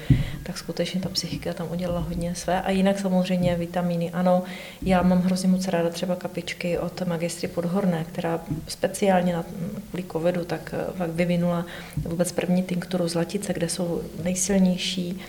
tak 0.44 0.58
skutečně 0.58 1.02
ta 1.02 1.10
psychika 1.10 1.54
tam 1.54 1.68
udělala 1.72 2.00
hodně 2.00 2.36
své. 2.36 2.62
A 2.62 2.72
jinak 2.72 3.00
samozřejmě 3.00 3.56
vitamíny, 3.56 4.12
ano, 4.12 4.44
já 4.82 5.02
mám 5.02 5.22
hrozně 5.22 5.50
moc 5.50 5.68
ráda 5.68 5.90
třeba 5.90 6.16
kapičky 6.16 6.78
od 6.80 7.08
magistry 7.08 7.48
Podhorné, 7.48 8.06
která 8.12 8.40
speciálně 8.68 9.34
na, 9.34 9.46
kvůli 9.90 10.04
covidu 10.12 10.46
tak, 10.46 10.76
tak 10.98 11.10
vyvinula 11.10 11.66
vůbec 11.98 12.32
první 12.32 12.64
tinkturu 12.64 13.08
zlatice, 13.08 13.54
kde 13.54 13.70
jsou 13.70 14.02
nejsilnější 14.24 15.22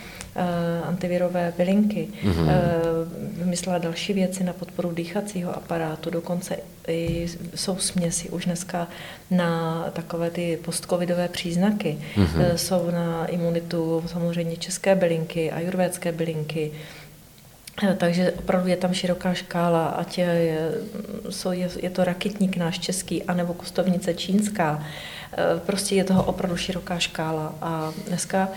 antivirové 0.85 1.53
bylinky. 1.57 2.09
Mm-hmm. 2.25 2.49
Vymyslela 3.33 3.79
další 3.79 4.13
věci 4.13 4.45
na 4.45 4.53
podporu 4.53 4.93
dýchacího 4.93 5.57
aparátu, 5.57 6.11
dokonce 6.11 6.57
i 6.89 7.29
jsou 7.55 7.77
směsi 7.77 8.29
už 8.29 8.45
dneska 8.45 8.89
na 9.31 9.85
takové 9.93 10.31
ty 10.31 10.59
postcovidové 10.65 11.29
příznaky. 11.29 11.99
Mm-hmm. 12.17 12.55
Jsou 12.55 12.91
na 12.91 13.27
imunitu 13.27 14.05
samozřejmě 14.07 14.57
české 14.57 14.95
bylinky, 14.95 15.51
ajurvédské 15.51 16.13
bylinky, 16.13 16.73
takže 17.97 18.33
opravdu 18.33 18.69
je 18.69 18.77
tam 18.77 18.95
široká 18.95 19.35
škála, 19.35 19.87
ať 19.87 20.19
je, 20.19 20.25
je, 20.25 20.71
jsou, 21.31 21.53
je, 21.53 21.69
je 21.83 21.91
to 21.91 22.05
rakitník 22.05 22.57
náš 22.57 22.79
český, 22.79 23.23
anebo 23.23 23.55
kostovnice 23.55 24.15
čínská. 24.15 24.83
Prostě 25.67 25.95
je 25.95 26.05
toho 26.05 26.23
opravdu 26.23 26.57
široká 26.57 26.99
škála. 26.99 27.55
A 27.63 27.93
dneska 28.09 28.49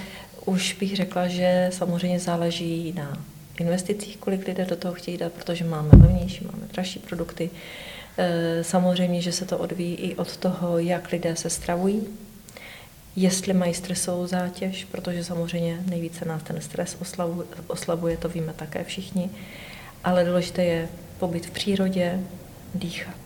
už 0.49 0.73
bych 0.73 0.95
řekla, 0.95 1.27
že 1.27 1.69
samozřejmě 1.73 2.19
záleží 2.19 2.93
na 2.95 3.17
investicích, 3.59 4.17
kolik 4.17 4.47
lidé 4.47 4.65
do 4.65 4.75
toho 4.75 4.93
chtějí 4.93 5.17
dát, 5.17 5.33
protože 5.33 5.63
máme 5.63 5.89
levnější, 5.93 6.45
máme 6.45 6.67
dražší 6.73 6.99
produkty. 6.99 7.49
E, 8.17 8.63
samozřejmě, 8.63 9.21
že 9.21 9.31
se 9.31 9.45
to 9.45 9.57
odvíjí 9.57 9.95
i 9.95 10.15
od 10.15 10.37
toho, 10.37 10.79
jak 10.79 11.11
lidé 11.11 11.35
se 11.35 11.49
stravují, 11.49 12.07
jestli 13.15 13.53
mají 13.53 13.73
stresovou 13.73 14.27
zátěž, 14.27 14.85
protože 14.85 15.23
samozřejmě 15.23 15.79
nejvíce 15.85 16.25
nás 16.25 16.43
ten 16.43 16.61
stres 16.61 16.97
oslabuje, 17.01 17.47
oslabuje 17.67 18.17
to 18.17 18.29
víme 18.29 18.53
také 18.53 18.83
všichni, 18.83 19.29
ale 20.03 20.25
důležité 20.25 20.63
je 20.63 20.89
pobyt 21.19 21.45
v 21.45 21.51
přírodě, 21.51 22.19
dýchat, 22.75 23.19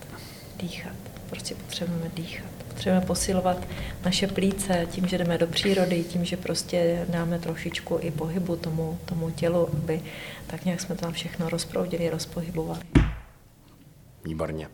dýchat. 0.57 0.95
Prostě 1.29 1.55
potřebujeme 1.55 2.11
dýchat. 2.15 2.52
Potřebujeme 2.73 3.05
posilovat 3.05 3.57
naše 4.05 4.27
plíce 4.27 4.87
tím, 4.91 5.07
že 5.07 5.17
jdeme 5.17 5.37
do 5.37 5.47
přírody, 5.47 6.03
tím, 6.03 6.25
že 6.25 6.37
prostě 6.37 7.05
dáme 7.09 7.39
trošičku 7.39 7.99
i 8.01 8.11
pohybu 8.11 8.55
tomu, 8.55 8.99
tomu 9.05 9.29
tělu, 9.29 9.69
aby 9.73 10.01
tak 10.47 10.65
nějak 10.65 10.81
jsme 10.81 10.95
tam 10.95 11.13
všechno 11.13 11.49
rozproudili, 11.49 12.09
rozpohybovali. 12.09 12.81
Výborně. 14.25 14.67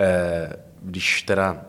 Eh, 0.00 0.52
když 0.82 1.22
teda 1.22 1.64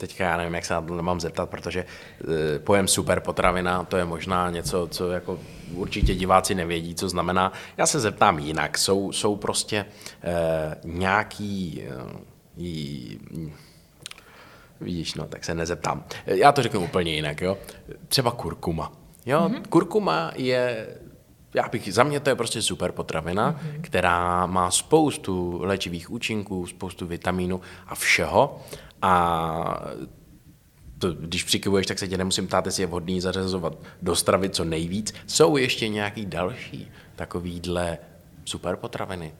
teďka 0.00 0.24
já 0.24 0.36
nevím, 0.36 0.54
jak 0.54 0.64
se 0.64 0.74
na 0.74 0.80
to 0.82 0.96
nemám 0.96 1.20
zeptat, 1.20 1.50
protože 1.50 1.84
e, 1.84 2.58
pojem 2.58 2.88
super 2.88 3.20
potravina, 3.20 3.84
to 3.84 3.96
je 3.96 4.04
možná 4.04 4.50
něco, 4.50 4.88
co 4.90 5.10
jako 5.10 5.38
určitě 5.72 6.14
diváci 6.14 6.54
nevědí, 6.54 6.94
co 6.94 7.08
znamená. 7.08 7.52
Já 7.76 7.86
se 7.86 8.00
zeptám 8.00 8.38
jinak. 8.38 8.78
Jsou, 8.78 9.12
jsou 9.12 9.36
prostě 9.36 9.76
e, 9.76 10.76
nějaký 10.84 11.82
e, 11.82 11.90
vidíš, 14.80 15.14
no, 15.14 15.26
tak 15.26 15.44
se 15.44 15.54
nezeptám. 15.54 16.04
Já 16.26 16.52
to 16.52 16.62
řeknu 16.62 16.80
úplně 16.80 17.14
jinak, 17.14 17.40
jo. 17.40 17.58
Třeba 18.08 18.30
kurkuma. 18.30 18.92
Jo, 19.26 19.40
mm-hmm. 19.40 19.62
kurkuma 19.68 20.32
je 20.36 20.88
já 21.54 21.68
bych, 21.68 21.94
za 21.94 22.02
mě 22.02 22.20
to 22.20 22.30
je 22.30 22.36
prostě 22.36 22.62
super 22.62 22.92
potravina, 22.92 23.52
mm-hmm. 23.52 23.80
která 23.80 24.46
má 24.46 24.70
spoustu 24.70 25.60
léčivých 25.62 26.10
účinků, 26.10 26.66
spoustu 26.66 27.06
vitamínů 27.06 27.60
a 27.86 27.94
všeho. 27.94 28.60
A 29.02 29.84
to, 30.98 31.12
když 31.12 31.44
přikivuješ, 31.44 31.86
tak 31.86 31.98
se 31.98 32.08
tě 32.08 32.18
nemusím 32.18 32.46
ptát, 32.46 32.66
jestli 32.66 32.82
je 32.82 32.86
vhodný 32.86 33.20
zařazovat 33.20 33.78
do 34.02 34.16
stravy 34.16 34.50
co 34.50 34.64
nejvíc. 34.64 35.14
Jsou 35.26 35.56
ještě 35.56 35.88
nějaký 35.88 36.26
další 36.26 36.90
takovýhle 37.16 37.98
super 38.44 38.76
potraviny? 38.76 39.32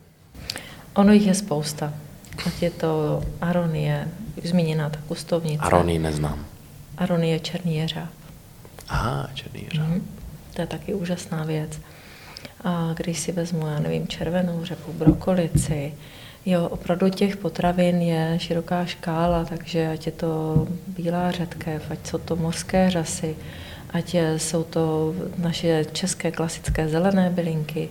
Ono 0.95 1.13
jich 1.13 1.27
je 1.27 1.35
spousta. 1.35 1.93
Ať 2.47 2.63
je 2.63 2.71
to 2.71 3.23
aronie, 3.41 4.09
zmíněná 4.45 4.91
ta 4.91 4.99
kustovnice. 5.09 5.63
Aronie 5.63 5.99
neznám. 5.99 6.47
Aronie 6.99 7.41
černý 7.41 7.77
jeřáb. 7.77 8.09
Aha, 8.89 9.31
černý 9.35 9.65
jeřáb. 9.65 9.89
Mm-hmm. 9.89 10.01
To 10.55 10.61
je 10.61 10.67
taky 10.67 10.95
úžasná 10.95 11.45
věc. 11.45 11.81
A 12.65 12.95
když 12.97 13.19
si 13.19 13.33
vezmu, 13.33 13.67
já 13.67 13.79
nevím, 13.79 14.09
červenou 14.09 14.65
řepu, 14.65 14.93
brokolici, 14.93 15.93
Jo, 16.47 16.69
opravdu 16.69 17.09
těch 17.09 17.37
potravin 17.37 18.03
je 18.03 18.39
široká 18.39 18.85
škála, 18.85 19.45
takže 19.45 19.89
ať 19.89 20.07
je 20.07 20.13
to 20.13 20.67
bílá 20.87 21.31
řetkev, 21.31 21.91
ať 21.91 22.07
jsou 22.07 22.19
to 22.19 22.37
mořské 22.37 22.91
řasy, 22.91 23.37
ať 23.93 24.17
jsou 24.37 24.65
to 24.65 25.15
naše 25.39 25.85
české 25.93 26.31
klasické 26.31 26.89
zelené 26.89 27.31
bylinky, 27.31 27.89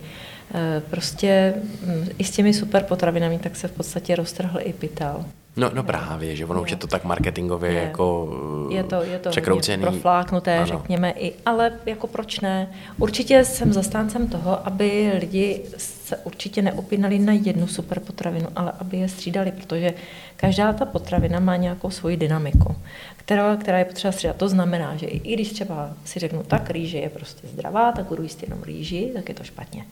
eh, 0.54 0.82
prostě 0.90 1.54
mm, 1.86 2.08
i 2.18 2.24
s 2.24 2.32
těmi 2.32 2.54
super 2.54 2.84
potravinami 2.84 3.40
tak 3.40 3.56
se 3.56 3.68
v 3.68 3.72
podstatě 3.72 4.16
roztrhl 4.16 4.60
i 4.62 4.74
pytel. 4.74 5.26
No, 5.60 5.72
no 5.74 5.84
právě, 5.84 6.36
že 6.36 6.46
ono 6.46 6.62
už 6.62 6.72
je 6.72 6.78
to 6.78 6.88
tak 6.88 7.04
marketingově 7.04 7.72
je. 7.72 7.82
jako 7.82 8.30
je 8.70 8.84
to, 8.84 9.04
je 9.04 9.20
to 9.20 9.30
překroucený. 9.30 9.84
profláknuté, 9.84 10.58
ano. 10.58 10.66
řekněme 10.66 11.12
i, 11.12 11.34
ale 11.46 11.72
jako 11.86 12.08
proč 12.08 12.40
ne? 12.40 12.70
Určitě 12.98 13.46
jsem 13.46 13.74
zastáncem 13.74 14.28
toho, 14.28 14.68
aby 14.68 15.12
lidi 15.20 15.62
se 15.78 16.18
určitě 16.18 16.62
neopínali 16.62 17.20
na 17.20 17.34
jednu 17.34 17.68
super 17.68 18.00
potravinu, 18.00 18.48
ale 18.56 18.72
aby 18.80 18.98
je 18.98 19.10
střídali, 19.10 19.52
protože 19.52 19.94
každá 20.36 20.74
ta 20.74 20.86
potravina 20.86 21.40
má 21.40 21.56
nějakou 21.56 21.90
svoji 21.90 22.18
dynamiku, 22.18 22.76
která, 23.18 23.56
která 23.56 23.78
je 23.80 23.86
potřeba 23.86 24.12
střídat. 24.12 24.36
To 24.36 24.50
znamená, 24.50 24.96
že 24.96 25.06
i 25.06 25.34
když 25.34 25.52
třeba 25.52 25.90
si 26.06 26.20
řeknu, 26.20 26.44
tak 26.44 26.70
rýže 26.70 26.98
je 26.98 27.10
prostě 27.10 27.48
zdravá, 27.48 27.92
tak 27.92 28.06
budu 28.06 28.24
jíst 28.24 28.44
jenom 28.44 28.64
rýži, 28.64 29.12
tak 29.16 29.30
je 29.30 29.36
to 29.36 29.44
špatně 29.44 29.86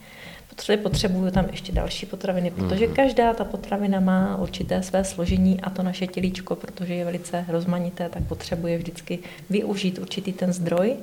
potřebuji, 0.57 0.83
potřebuju 0.83 1.31
tam 1.31 1.45
ještě 1.51 1.71
další 1.71 2.05
potraviny, 2.05 2.51
protože 2.51 2.85
mhm. 2.85 2.95
každá 2.95 3.33
ta 3.33 3.43
potravina 3.43 3.99
má 3.99 4.37
určité 4.37 4.83
své 4.83 5.03
složení 5.03 5.61
a 5.61 5.69
to 5.69 5.83
naše 5.83 6.07
tělíčko, 6.07 6.55
protože 6.55 6.93
je 6.93 7.05
velice 7.05 7.45
rozmanité, 7.47 8.09
tak 8.09 8.23
potřebuje 8.23 8.77
vždycky 8.77 9.19
využít 9.49 9.99
určitý 9.99 10.33
ten 10.33 10.53
zdroj. 10.53 10.95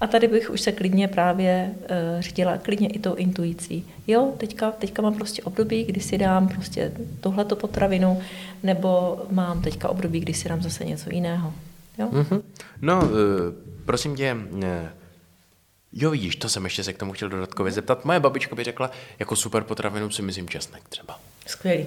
A 0.00 0.06
tady 0.06 0.28
bych 0.28 0.50
už 0.50 0.60
se 0.60 0.72
klidně 0.72 1.08
právě 1.08 1.70
uh, 1.70 2.20
řídila, 2.20 2.58
klidně 2.58 2.88
i 2.88 2.98
tou 2.98 3.14
intuicí. 3.14 3.84
Jo, 4.06 4.32
teďka, 4.36 4.70
teďka 4.70 5.02
mám 5.02 5.14
prostě 5.14 5.42
období, 5.42 5.84
kdy 5.84 6.00
si 6.00 6.18
dám 6.18 6.48
prostě 6.48 6.92
tohleto 7.20 7.56
potravinu, 7.56 8.20
nebo 8.62 9.22
mám 9.30 9.62
teďka 9.62 9.88
období, 9.88 10.20
kdy 10.20 10.34
si 10.34 10.48
dám 10.48 10.62
zase 10.62 10.84
něco 10.84 11.10
jiného. 11.10 11.52
Jo? 11.98 12.08
Mm-hmm. 12.12 12.42
No, 12.82 12.98
uh, 13.02 13.10
prosím 13.84 14.16
tě, 14.16 14.36
uh 14.52 14.60
Jo, 15.98 16.10
vidíš, 16.10 16.36
to 16.36 16.48
jsem 16.48 16.64
ještě 16.64 16.84
se 16.84 16.92
k 16.92 16.98
tomu 16.98 17.12
chtěl 17.12 17.28
dodatkově 17.28 17.72
zeptat. 17.72 18.04
Moje 18.04 18.20
babička 18.20 18.54
by 18.54 18.64
řekla, 18.64 18.90
jako 19.18 19.36
super 19.36 19.62
potravinu 19.62 20.10
si 20.10 20.22
myslím 20.22 20.48
česnek 20.48 20.82
třeba. 20.88 21.18
Skvělý. 21.46 21.86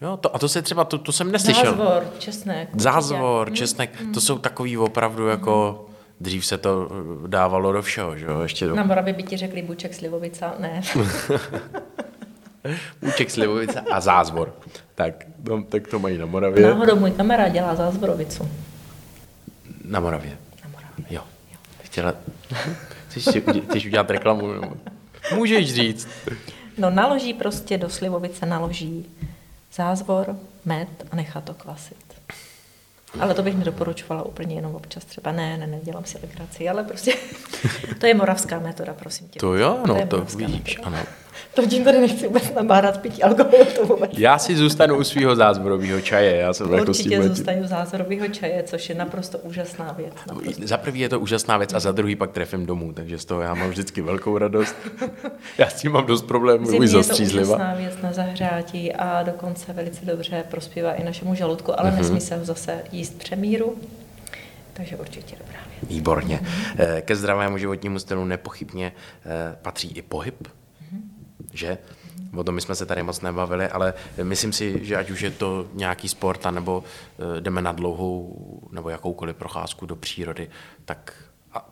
Jo, 0.00 0.16
to, 0.16 0.36
a 0.36 0.38
to 0.38 0.48
se 0.48 0.62
třeba, 0.62 0.84
to, 0.84 0.98
to 0.98 1.12
jsem 1.12 1.32
neslyšel. 1.32 1.64
Zázvor, 1.64 2.06
česnek. 2.18 2.68
Zázvor, 2.76 3.48
mm, 3.50 3.56
česnek, 3.56 4.00
mm. 4.00 4.12
to 4.12 4.20
jsou 4.20 4.38
takový 4.38 4.78
opravdu 4.78 5.28
jako, 5.28 5.86
dřív 6.20 6.46
se 6.46 6.58
to 6.58 6.88
dávalo 7.26 7.72
do 7.72 7.82
všeho, 7.82 8.16
že 8.16 8.26
jo, 8.26 8.40
ještě 8.40 8.66
do... 8.66 8.74
Na 8.74 8.84
Moravě 8.84 9.12
by 9.12 9.22
ti 9.22 9.36
řekli 9.36 9.62
buček 9.62 9.94
slivovica, 9.94 10.54
ne. 10.58 10.82
buček 13.02 13.30
slivovice 13.30 13.80
a 13.80 14.00
zázvor. 14.00 14.54
Tak, 14.94 15.26
no, 15.48 15.62
tak 15.62 15.88
to 15.88 15.98
mají 15.98 16.18
na 16.18 16.26
Moravě. 16.26 16.66
Náhodou 16.66 16.96
můj 16.96 17.10
kamarád 17.10 17.52
dělá 17.52 17.74
zázvorovicu. 17.74 18.48
Na 19.84 20.00
Moravě. 20.00 20.38
Na 20.64 20.70
Moravě. 20.70 21.06
Jo. 21.10 21.22
Chtěla... 21.82 22.14
Chceš, 23.12 23.24
si, 23.24 23.42
chceš 23.68 23.86
udělat 23.86 24.10
reklamu? 24.10 24.52
Můžeš 25.34 25.74
říct. 25.74 26.08
No 26.78 26.90
naloží 26.90 27.34
prostě 27.34 27.78
do 27.78 27.90
slivovice, 27.90 28.46
naloží 28.46 29.06
zázvor, 29.72 30.36
med 30.64 30.88
a 31.10 31.16
nechá 31.16 31.40
to 31.40 31.54
kvasit. 31.54 31.96
Ale 33.20 33.34
to 33.34 33.42
bych 33.42 33.56
nedoporučovala 33.56 34.22
úplně 34.22 34.54
jenom 34.54 34.74
občas 34.74 35.04
třeba. 35.04 35.32
Ne, 35.32 35.56
ne, 35.56 35.66
nedělám 35.66 36.04
si 36.04 36.18
legraci, 36.22 36.68
ale 36.68 36.84
prostě 36.84 37.14
to 37.98 38.06
je 38.06 38.14
moravská 38.14 38.58
metoda, 38.58 38.94
prosím 38.94 39.28
tě. 39.28 39.38
To 39.40 39.54
jo, 39.54 39.78
no 39.86 40.06
to, 40.06 40.06
to 40.06 40.36
vidíš, 40.36 40.76
metoda. 40.76 40.96
ano. 40.96 41.06
To 41.54 41.66
tím 41.66 41.84
tady 41.84 42.00
nechci 42.00 42.26
vůbec 42.26 42.52
nabárat 42.54 43.00
pití 43.00 43.22
alkoholu. 43.22 43.64
To 43.76 43.86
vůbec. 43.86 44.10
Já 44.18 44.38
si 44.38 44.56
zůstanu 44.56 44.96
u 44.96 45.04
svého 45.04 45.36
zázvorového 45.36 46.00
čaje. 46.00 46.36
Já 46.36 46.52
jsem 46.52 46.72
jako 46.72 46.90
Určitě 46.90 47.14
jako 47.14 47.28
zůstanu 47.28 47.62
u 47.62 47.66
zázvorového 47.66 48.28
čaje, 48.28 48.62
což 48.62 48.88
je 48.88 48.94
naprosto 48.94 49.38
úžasná 49.38 49.92
věc. 49.92 50.14
Naprosto. 50.28 50.66
Za 50.66 50.76
prvý 50.76 51.00
je 51.00 51.08
to 51.08 51.20
úžasná 51.20 51.56
věc 51.56 51.74
a 51.74 51.80
za 51.80 51.92
druhý 51.92 52.16
pak 52.16 52.30
trefím 52.30 52.66
domů, 52.66 52.92
takže 52.92 53.18
z 53.18 53.24
toho 53.24 53.40
já 53.40 53.54
mám 53.54 53.70
vždycky 53.70 54.00
velkou 54.00 54.38
radost. 54.38 54.76
já 55.58 55.68
s 55.68 55.74
tím 55.74 55.92
mám 55.92 56.06
dost 56.06 56.22
problémů, 56.22 56.86
zastřízliva. 56.86 57.40
je 57.40 57.46
to 57.46 57.54
úžasná 57.54 57.74
věc 57.74 57.94
na 58.02 58.12
zahřátí 58.12 58.92
a 58.92 59.22
dokonce 59.22 59.72
velice 59.72 60.06
dobře 60.06 60.44
prospívá 60.50 60.92
i 60.92 61.04
našemu 61.04 61.34
žaludku, 61.34 61.80
ale 61.80 61.90
mm-hmm. 61.90 61.96
nesmí 61.96 62.20
se 62.20 62.36
ho 62.36 62.44
zase 62.44 62.84
jíst 62.92 63.18
přemíru. 63.18 63.76
Takže 64.72 64.96
určitě 64.96 65.36
dobrá 65.38 65.60
věc. 65.70 65.90
Výborně. 65.90 66.40
Mm-hmm. 66.42 67.00
Ke 67.00 67.16
zdravému 67.16 67.58
životnímu 67.58 67.98
stylu 67.98 68.24
nepochybně 68.24 68.92
eh, 69.26 69.56
patří 69.62 69.88
i 69.88 70.02
pohyb 70.02 70.48
že? 71.52 71.78
O 72.36 72.44
tom 72.44 72.54
my 72.54 72.60
jsme 72.60 72.74
se 72.74 72.86
tady 72.86 73.02
moc 73.02 73.20
nebavili, 73.20 73.68
ale 73.68 73.94
myslím 74.22 74.52
si, 74.52 74.84
že 74.84 74.96
ať 74.96 75.10
už 75.10 75.20
je 75.20 75.30
to 75.30 75.66
nějaký 75.74 76.08
sport, 76.08 76.46
nebo 76.50 76.84
eh, 76.84 77.40
jdeme 77.40 77.62
na 77.62 77.72
dlouhou 77.72 78.68
nebo 78.72 78.88
jakoukoliv 78.88 79.36
procházku 79.36 79.86
do 79.86 79.96
přírody, 79.96 80.50
tak 80.84 81.14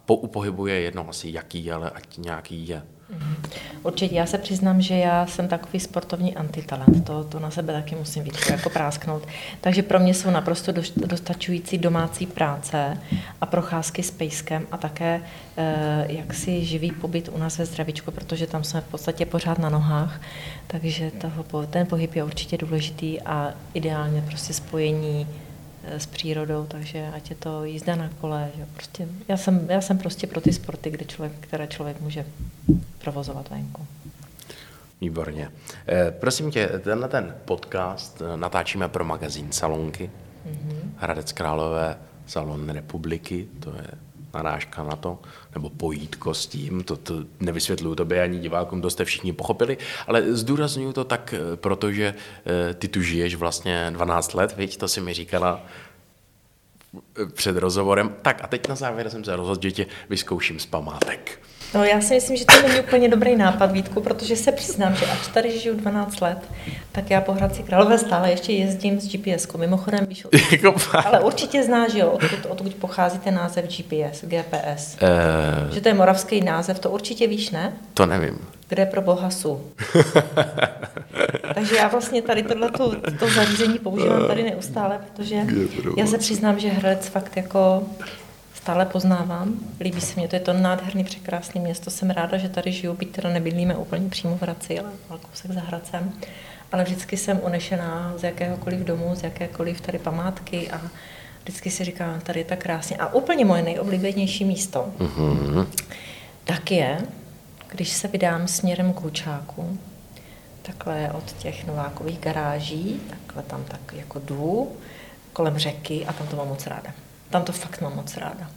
po, 0.05 0.17
u 0.17 0.67
je 0.67 0.81
jedno 0.81 1.09
asi 1.09 1.31
jaký, 1.31 1.73
ale 1.73 1.91
ať 1.91 2.19
nějaký 2.19 2.69
je. 2.69 2.83
Mhm. 3.11 3.37
Určitě, 3.83 4.15
já 4.15 4.27
se 4.27 4.39
přiznám, 4.39 4.81
že 4.81 4.95
já 4.95 5.27
jsem 5.27 5.49
takový 5.49 5.81
sportovní 5.81 6.37
antitalent, 6.37 7.05
to, 7.05 7.25
to 7.25 7.39
na 7.39 7.51
sebe 7.51 7.73
taky 7.73 7.95
musím 7.95 8.25
víc 8.25 8.51
jako 8.51 8.71
prásknout. 8.71 9.27
Takže 9.61 9.83
pro 9.83 9.99
mě 9.99 10.15
jsou 10.15 10.31
naprosto 10.31 10.73
dostačující 10.97 11.79
domácí 11.79 12.27
práce 12.27 12.99
a 13.41 13.47
procházky 13.47 14.03
s 14.03 14.11
pejskem 14.11 14.67
a 14.71 14.77
také 14.77 15.23
eh, 15.57 16.07
jaksi 16.09 16.65
živý 16.65 16.93
pobyt 16.93 17.31
u 17.33 17.39
nás 17.39 17.59
ve 17.59 17.67
zdravičku, 17.67 18.11
protože 18.11 18.47
tam 18.47 18.65
jsme 18.65 18.81
v 18.81 18.85
podstatě 18.91 19.27
pořád 19.27 19.59
na 19.59 19.69
nohách, 19.69 20.21
takže 20.67 21.11
toho, 21.11 21.67
ten 21.67 21.87
pohyb 21.87 22.15
je 22.15 22.25
určitě 22.25 22.59
důležitý 22.59 23.21
a 23.21 23.55
ideálně 23.75 24.23
prostě 24.23 24.53
spojení 24.53 25.27
s 25.91 26.07
přírodou, 26.07 26.67
takže 26.67 27.11
ať 27.15 27.31
je 27.31 27.37
to 27.37 27.65
jízda 27.65 27.97
na 27.97 28.11
kole, 28.21 28.51
že 28.57 28.67
prostě, 28.75 29.09
já, 29.29 29.37
jsem, 29.37 29.67
já 29.71 29.81
jsem 29.81 29.99
prostě 29.99 30.27
pro 30.27 30.41
ty 30.41 30.53
sporty, 30.53 30.91
kde 30.91 31.05
člověk, 31.05 31.33
které 31.41 31.67
člověk 31.67 32.01
může 32.01 32.27
provozovat 32.99 33.51
venku. 33.51 33.87
Výborně. 35.01 35.51
Eh, 35.89 36.11
prosím 36.11 36.51
tě, 36.51 36.69
tenhle 36.85 37.09
ten 37.09 37.35
podcast 37.45 38.23
eh, 38.23 38.37
natáčíme 38.37 38.89
pro 38.89 39.05
magazín 39.05 39.53
Salonky, 39.53 40.11
mm-hmm. 40.47 40.91
Hradec 40.97 41.33
Králové, 41.33 41.99
Salon 42.27 42.69
republiky, 42.69 43.49
to 43.61 43.71
je 43.71 44.10
narážka 44.35 44.83
na 44.83 44.97
to, 44.97 45.19
nebo 45.55 45.71
pojítko 45.71 46.35
s 46.35 46.47
tím, 46.47 46.85
to, 46.85 46.97
to 46.97 47.15
nevysvětluju 47.41 47.95
tobě 47.95 48.23
ani 48.23 48.39
divákům, 48.39 48.83
to 48.83 48.91
jste 48.91 49.05
všichni 49.05 49.33
pochopili, 49.33 49.79
ale 50.07 50.33
zdůraznuju 50.33 50.93
to 50.93 51.05
tak, 51.05 51.35
eh, 51.37 51.57
protože 51.57 52.15
eh, 52.71 52.75
ty 52.75 52.89
tu 52.89 53.03
žiješ 53.03 53.35
vlastně 53.35 53.91
12 53.91 54.35
let, 54.35 54.57
viď, 54.57 54.77
to 54.77 54.89
si 54.89 55.01
mi 55.01 55.15
říkala 55.15 55.63
eh, 57.23 57.27
před 57.27 57.57
rozhovorem. 57.57 58.17
Tak 58.23 58.45
a 58.45 58.47
teď 58.47 58.69
na 58.69 58.75
závěr 58.75 59.11
jsem 59.11 59.25
se 59.25 59.37
rozhodl, 59.37 59.63
že 59.63 59.73
tě 59.73 59.87
vyzkouším 60.09 60.59
z 60.59 60.67
památek. 60.67 61.41
No 61.75 61.85
já 61.85 62.01
si 62.01 62.15
myslím, 62.15 62.37
že 62.37 62.45
to 62.45 62.69
není 62.69 62.81
úplně 62.81 63.09
dobrý 63.09 63.37
nápad, 63.37 63.73
Vítku, 63.73 64.01
protože 64.01 64.37
se 64.37 64.53
přiznám, 64.53 64.95
že 64.95 65.07
ač 65.07 65.29
tady 65.35 65.59
žiju 65.59 65.77
12 65.77 66.21
let, 66.21 66.39
tak 66.93 67.11
já 67.11 67.21
po 67.21 67.33
Hradci 67.33 67.63
Králové 67.63 67.99
stále 67.99 68.31
ještě 68.31 68.53
jezdím 68.53 69.01
s 69.01 69.09
GPS. 69.09 69.47
-kou. 69.47 69.59
Mimochodem, 69.59 70.07
víš, 70.07 70.27
Jako 70.53 70.75
ale 71.05 71.21
určitě 71.21 71.63
znáš, 71.63 71.95
jo, 71.95 72.11
odkud, 72.11 72.47
odkud 72.49 72.75
pochází 72.75 73.19
ten 73.19 73.35
název 73.35 73.65
GPS, 73.65 74.25
GPS. 74.25 74.97
Eh, 75.03 75.75
Že 75.75 75.81
to 75.81 75.89
je 75.89 75.95
moravský 75.95 76.41
název, 76.41 76.79
to 76.79 76.91
určitě 76.91 77.27
víš, 77.27 77.51
ne? 77.51 77.73
to 77.95 78.07
nevím. 78.07 78.39
Kde 78.69 78.87
pro 78.87 79.03
boha 79.03 79.31
jsou. 79.31 79.65
Takže 81.55 81.77
já 81.77 81.89
vlastně 81.89 82.23
tady 82.23 82.43
tohleto, 82.43 82.95
to 83.19 83.29
zařízení 83.31 83.79
používám 83.79 84.27
tady 84.27 84.43
neustále, 84.43 84.99
protože 85.13 85.47
já 85.97 86.07
se 86.07 86.19
přiznám, 86.19 86.59
že 86.59 86.69
Hradec 86.69 87.09
fakt 87.09 87.37
jako 87.37 87.83
stále 88.63 88.87
poznávám. 88.87 89.55
Líbí 89.81 90.01
se 90.01 90.15
mě, 90.17 90.29
to 90.29 90.37
je 90.37 90.41
to 90.41 90.53
nádherný, 90.53 91.05
překrásný 91.05 91.61
město. 91.61 91.91
Jsem 91.91 92.11
ráda, 92.11 92.37
že 92.39 92.49
tady 92.49 92.73
žiju, 92.73 92.95
byť 92.95 93.11
teda 93.11 93.31
nebydlíme 93.33 93.77
úplně 93.77 94.09
přímo 94.09 94.37
v 94.37 94.43
Hradci, 94.43 94.81
ale 94.81 94.91
kousek 95.31 95.51
za 95.51 95.61
Hradcem. 95.61 96.13
Ale 96.73 96.85
vždycky 96.85 97.17
jsem 97.17 97.41
unešená 97.45 98.13
z 98.17 98.23
jakéhokoliv 98.25 98.81
domu, 98.81 99.15
z 99.15 99.23
jakékoliv 99.23 99.81
tady 99.81 99.99
památky 99.99 100.71
a 100.71 100.81
vždycky 101.43 101.71
si 101.71 101.85
říkám, 101.85 102.21
tady 102.21 102.41
je 102.41 102.45
tak 102.45 102.59
krásně. 102.59 102.97
A 102.97 103.15
úplně 103.15 103.45
moje 103.45 103.63
nejoblíbenější 103.63 104.45
místo, 104.45 104.87
Mhm. 104.99 105.67
tak 106.45 106.71
je, 106.71 106.99
když 107.69 107.89
se 107.89 108.09
vydám 108.09 108.49
směrem 108.49 108.93
k 108.93 109.01
Hučáku, 109.01 109.79
takhle 110.63 111.11
od 111.13 111.33
těch 111.33 111.67
novákových 111.67 112.19
garáží, 112.19 113.01
takhle 113.11 113.43
tam 113.43 113.65
tak 113.65 113.81
jako 113.93 114.19
jdu, 114.19 114.73
kolem 115.33 115.59
řeky 115.59 116.07
a 116.07 116.13
tam 116.13 116.27
to 116.27 116.37
mám 116.37 116.49
moc 116.49 116.67
ráda. 116.67 116.91
Tam 117.31 117.45
to 117.45 117.53
fakt 117.53 117.81
mám 117.81 117.97
moc 117.97 118.17
ráda. 118.17 118.51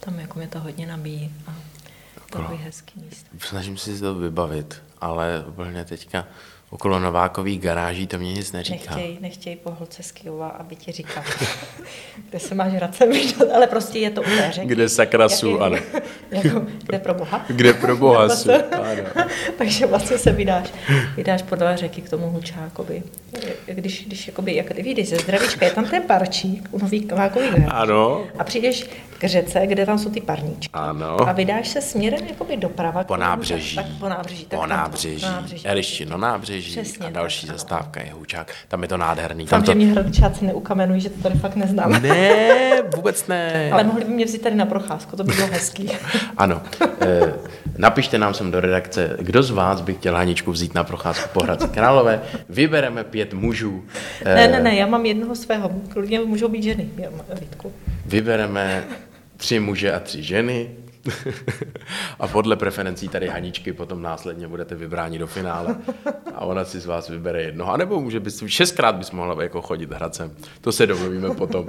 Tam 0.00 0.20
jako 0.20 0.38
mě 0.38 0.48
to 0.48 0.60
hodně 0.60 0.86
nabíjí 0.86 1.34
a 1.46 1.54
takový 2.30 2.58
hezký 2.58 3.00
místo. 3.00 3.28
Snažím 3.38 3.76
si 3.76 4.00
to 4.00 4.14
vybavit, 4.14 4.82
ale 5.00 5.44
úplně 5.48 5.84
teďka 5.84 6.26
okolo 6.70 6.98
Novákových 6.98 7.60
garáží 7.60 8.06
to 8.06 8.18
mě 8.18 8.32
nic 8.32 8.52
neříká. 8.52 8.94
Nechtěj, 8.94 9.16
nechtěj 9.20 9.56
po 9.56 9.70
holce 9.70 10.02
z 10.02 10.12
Kyjova, 10.12 10.48
aby 10.48 10.76
ti 10.76 10.92
říkal, 10.92 11.24
kde 12.30 12.38
se 12.40 12.54
máš 12.54 12.72
Hradcem 12.72 13.10
vydat, 13.10 13.48
ale 13.54 13.66
prostě 13.66 13.98
je 13.98 14.10
to 14.10 14.20
u 14.20 14.24
té 14.24 14.50
řeky. 14.52 14.66
Kde 14.66 14.88
sakra 14.88 15.28
jsou, 15.28 15.58
ano. 15.58 15.76
jako, 16.30 16.66
kde 16.82 16.98
pro 16.98 17.14
boha? 17.14 17.44
Kde 17.48 17.72
pro 17.74 17.96
boha 17.96 18.28
jsou, 18.28 18.44
se- 18.44 18.64
ano. 18.64 19.26
Takže 19.58 19.86
vlastně 19.86 20.18
se 20.18 20.32
vydáš, 20.32 20.68
vydáš 21.16 21.42
podle 21.42 21.76
řeky 21.76 22.02
k 22.02 22.10
tomu 22.10 22.30
Hučákovi. 22.30 23.02
Když, 23.66 24.06
když 24.06 24.26
jakoby, 24.26 24.54
jak 24.54 24.70
vyjdeš 24.74 25.08
ze 25.08 25.16
zdravíčka, 25.16 25.66
je 25.66 25.72
tam 25.72 25.84
ten 25.84 26.02
parčík 26.02 26.68
u 26.70 26.78
nový 26.78 27.06
Novákový 27.10 27.48
Ano, 27.68 28.24
A 28.38 28.44
přijdeš 28.44 28.86
k 29.20 29.24
řece, 29.28 29.66
kde 29.66 29.86
tam 29.86 29.98
jsou 29.98 30.10
ty 30.10 30.20
parníčky. 30.20 30.70
ano. 30.72 31.16
A 31.28 31.32
vydáš 31.32 31.68
se 31.68 31.80
směrem 31.80 32.20
jakoby 32.28 32.56
doprava. 32.56 33.04
Po 33.04 33.16
nábřeží. 33.16 33.76
Tak 33.76 33.86
po 34.00 34.08
nábřeží. 34.08 34.44
Tak 34.44 34.50
Po 34.60 34.66
tam 34.66 34.68
to- 34.70 34.76
nábřeží. 34.76 35.22
nábřeží. 35.24 35.66
Elištino 35.66 36.18
nábřeží 36.18 36.70
Přesně 36.72 37.06
a 37.06 37.10
další 37.10 37.46
tak, 37.46 37.50
ano. 37.50 37.58
zastávka 37.58 38.00
je 38.02 38.12
Hůčák. 38.12 38.52
Tam 38.68 38.82
je 38.82 38.88
to 38.88 38.96
nádherný. 38.96 39.46
Tam, 39.46 39.60
Tam 39.62 39.66
to... 39.66 39.74
mě 39.74 39.86
hradčáci 39.86 40.44
neukamenují, 40.44 41.00
že 41.00 41.10
to 41.10 41.22
tady 41.22 41.38
fakt 41.38 41.56
neznám. 41.56 41.92
Ne, 42.02 42.82
vůbec 42.96 43.26
ne. 43.26 43.70
Ale 43.72 43.84
mohli 43.84 44.04
by 44.04 44.10
mě 44.12 44.24
vzít 44.24 44.42
tady 44.42 44.56
na 44.56 44.66
procházku, 44.66 45.16
to 45.16 45.24
by 45.24 45.32
bylo 45.34 45.46
hezký. 45.46 45.88
Ano. 46.36 46.62
Eh, 47.00 47.32
napište 47.78 48.18
nám 48.18 48.34
sem 48.34 48.50
do 48.50 48.60
redakce, 48.60 49.16
kdo 49.20 49.42
z 49.42 49.50
vás 49.50 49.80
by 49.80 49.94
chtěl 49.94 50.14
Haničku 50.16 50.52
vzít 50.52 50.74
na 50.74 50.84
procházku 50.84 51.28
po 51.32 51.44
Hradci 51.44 51.68
Králové. 51.68 52.20
Vybereme 52.48 53.04
pět 53.04 53.34
mužů. 53.34 53.84
Eh, 54.24 54.34
Ne, 54.34 54.48
ne, 54.48 54.60
ne, 54.60 54.74
já 54.76 54.86
mám 54.86 55.06
jednoho 55.06 55.34
svého, 55.34 55.70
klidně 55.88 56.20
můžou 56.20 56.48
být 56.48 56.62
ženy, 56.62 56.88
Vítku. 57.40 57.72
Vybereme 58.06 58.84
tři 59.40 59.60
muže 59.60 59.92
a 59.92 60.00
tři 60.00 60.22
ženy. 60.22 60.70
a 62.20 62.28
podle 62.28 62.56
preferencí 62.56 63.08
tady 63.08 63.28
Haničky 63.28 63.72
potom 63.72 64.02
následně 64.02 64.48
budete 64.48 64.74
vybráni 64.74 65.18
do 65.18 65.26
finále 65.26 65.76
a 66.34 66.40
ona 66.40 66.64
si 66.64 66.80
z 66.80 66.86
vás 66.86 67.08
vybere 67.08 67.42
jednoho. 67.42 67.72
A 67.72 67.76
nebo 67.76 68.00
může 68.00 68.20
být, 68.20 68.34
šestkrát 68.46 68.94
bys 68.94 69.10
mohla 69.10 69.42
jako 69.42 69.62
chodit 69.62 69.92
hradcem. 69.92 70.32
To 70.60 70.72
se 70.72 70.86
domluvíme 70.86 71.30
potom. 71.34 71.66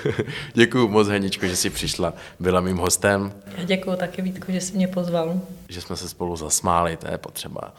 Děkuji 0.54 0.88
moc, 0.88 1.08
Haničko, 1.08 1.46
že 1.46 1.56
jsi 1.56 1.70
přišla, 1.70 2.14
byla 2.40 2.60
mým 2.60 2.76
hostem, 2.76 3.32
Já 3.56 3.64
děkuji 3.64 3.96
taky 3.96 4.22
Vítku, 4.22 4.52
že 4.52 4.60
jsi 4.60 4.76
mě 4.76 4.88
pozval. 4.88 5.40
že 5.68 5.80
jsme 5.80 5.96
se 5.96 6.08
spolu 6.08 6.36
zasmáli, 6.36 6.96
to 6.96 7.10
je 7.10 7.18
potřeba. 7.18 7.74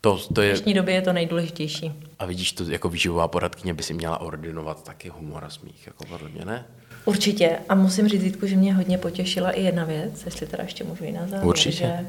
To, 0.00 0.18
to 0.34 0.40
V 0.40 0.44
je, 0.44 0.50
dnešní 0.50 0.74
době 0.74 0.94
je 0.94 1.02
to 1.02 1.12
nejdůležitější. 1.12 1.92
a 2.18 2.26
vidíš, 2.26 2.52
to 2.52 2.64
jako 2.64 2.88
výživová 2.88 3.28
poradkyně 3.28 3.74
by 3.74 3.82
si 3.82 3.94
měla 3.94 4.20
ordinovat 4.20 4.84
taky 4.84 5.08
humor 5.08 5.44
a 5.44 5.50
smích, 5.50 5.86
jako 5.86 6.04
podle 6.04 6.28
mě, 6.28 6.44
ne? 6.44 6.64
Určitě. 7.04 7.58
A 7.68 7.74
musím 7.74 8.08
říct, 8.08 8.22
Vítku, 8.22 8.46
že 8.46 8.56
mě 8.56 8.74
hodně 8.74 8.98
potěšila 8.98 9.50
i 9.50 9.62
jedna 9.62 9.84
věc, 9.84 10.24
jestli 10.24 10.46
teda 10.46 10.62
ještě 10.62 10.84
můžu 10.84 11.04
i 11.04 11.12
na 11.12 11.20
závěr, 11.26 11.46
Určitě. 11.46 11.76
že 11.76 12.06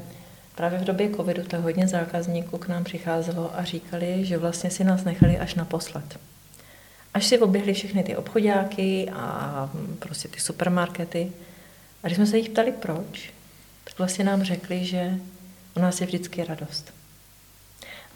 právě 0.55 0.79
v 0.79 0.83
době 0.83 1.09
covidu 1.09 1.43
to 1.43 1.61
hodně 1.61 1.87
zákazníků 1.87 2.57
k 2.57 2.67
nám 2.67 2.83
přicházelo 2.83 3.51
a 3.59 3.63
říkali, 3.63 4.25
že 4.25 4.37
vlastně 4.37 4.69
si 4.69 4.83
nás 4.83 5.03
nechali 5.03 5.37
až 5.37 5.55
naposled. 5.55 6.19
Až 7.13 7.25
si 7.25 7.39
oběhli 7.39 7.73
všechny 7.73 8.03
ty 8.03 8.15
obchodáky 8.15 9.09
a 9.13 9.69
prostě 9.99 10.27
ty 10.27 10.39
supermarkety. 10.39 11.31
A 12.03 12.07
když 12.07 12.15
jsme 12.15 12.25
se 12.25 12.37
jich 12.37 12.49
ptali 12.49 12.71
proč, 12.71 13.33
tak 13.83 13.97
vlastně 13.97 14.25
nám 14.25 14.43
řekli, 14.43 14.85
že 14.85 15.13
u 15.75 15.79
nás 15.79 16.01
je 16.01 16.07
vždycky 16.07 16.43
radost. 16.43 16.93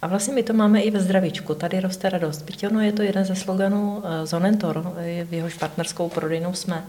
A 0.01 0.07
vlastně 0.07 0.33
my 0.33 0.43
to 0.43 0.53
máme 0.53 0.81
i 0.81 0.91
ve 0.91 0.99
zdravíčku. 0.99 1.55
Tady 1.55 1.79
roste 1.79 2.09
radost. 2.09 2.41
Byť 2.41 2.67
ono 2.67 2.81
je 2.81 2.91
to 2.91 3.01
jeden 3.01 3.25
ze 3.25 3.35
sloganů 3.35 4.03
eh, 4.05 4.25
Zonentor, 4.25 4.93
eh, 4.97 5.23
v 5.23 5.33
jehož 5.33 5.53
partnerskou 5.53 6.09
prodejnou 6.09 6.53
jsme. 6.53 6.85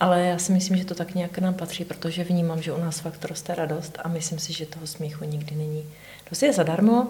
Ale 0.00 0.20
já 0.20 0.38
si 0.38 0.52
myslím, 0.52 0.76
že 0.76 0.84
to 0.84 0.94
tak 0.94 1.14
nějak 1.14 1.38
nám 1.38 1.54
patří, 1.54 1.84
protože 1.84 2.24
vnímám, 2.24 2.62
že 2.62 2.72
u 2.72 2.80
nás 2.80 3.00
fakt 3.00 3.24
roste 3.24 3.54
radost 3.54 3.98
a 4.04 4.08
myslím 4.08 4.38
si, 4.38 4.52
že 4.52 4.66
toho 4.66 4.86
smíchu 4.86 5.24
nikdy 5.24 5.54
není. 5.54 5.84
To 6.30 6.46
je 6.46 6.52
zadarmo 6.52 7.08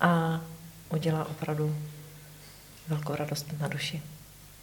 a 0.00 0.40
udělá 0.90 1.28
opravdu 1.30 1.74
velkou 2.88 3.14
radost 3.14 3.46
na 3.60 3.68
duši. 3.68 4.02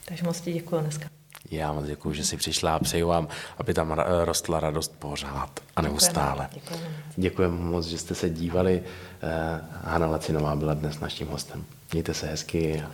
Takže 0.06 0.24
moc 0.24 0.42
ti 0.42 0.54
děkuji 0.54 0.82
dneska. 0.82 1.08
Já 1.52 1.74
moc 1.74 1.86
děkuji, 1.86 2.14
že 2.14 2.26
jsi 2.26 2.38
přišla 2.38 2.76
a 2.76 2.80
přeju 2.80 3.08
vám, 3.08 3.28
aby 3.58 3.74
tam 3.74 3.92
rostla 4.24 4.60
radost 4.60 4.96
pořád 5.00 5.60
a 5.76 5.82
neustále. 5.82 6.50
Děkujeme. 6.54 6.88
Děkujeme 7.16 7.56
moc, 7.56 7.86
že 7.86 7.98
jste 7.98 8.16
se 8.16 8.30
dívali. 8.30 8.84
Eh, 9.22 9.62
Hana 9.84 10.08
Lacinová 10.08 10.56
byla 10.56 10.74
dnes 10.74 11.00
naším 11.00 11.28
hostem. 11.28 11.66
Mějte 11.92 12.14
se 12.14 12.28
hezky 12.28 12.84
a 12.84 12.92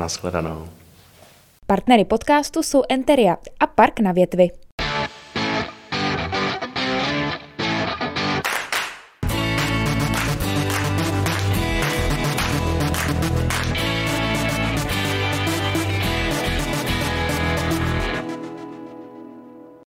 nashledanou. 0.00 0.68
Partnery 1.66 2.04
podcastu 2.04 2.62
jsou 2.62 2.82
Enteria 2.88 3.36
a 3.60 3.66
Park 3.66 4.00
na 4.00 4.12
větvi. 4.12 4.50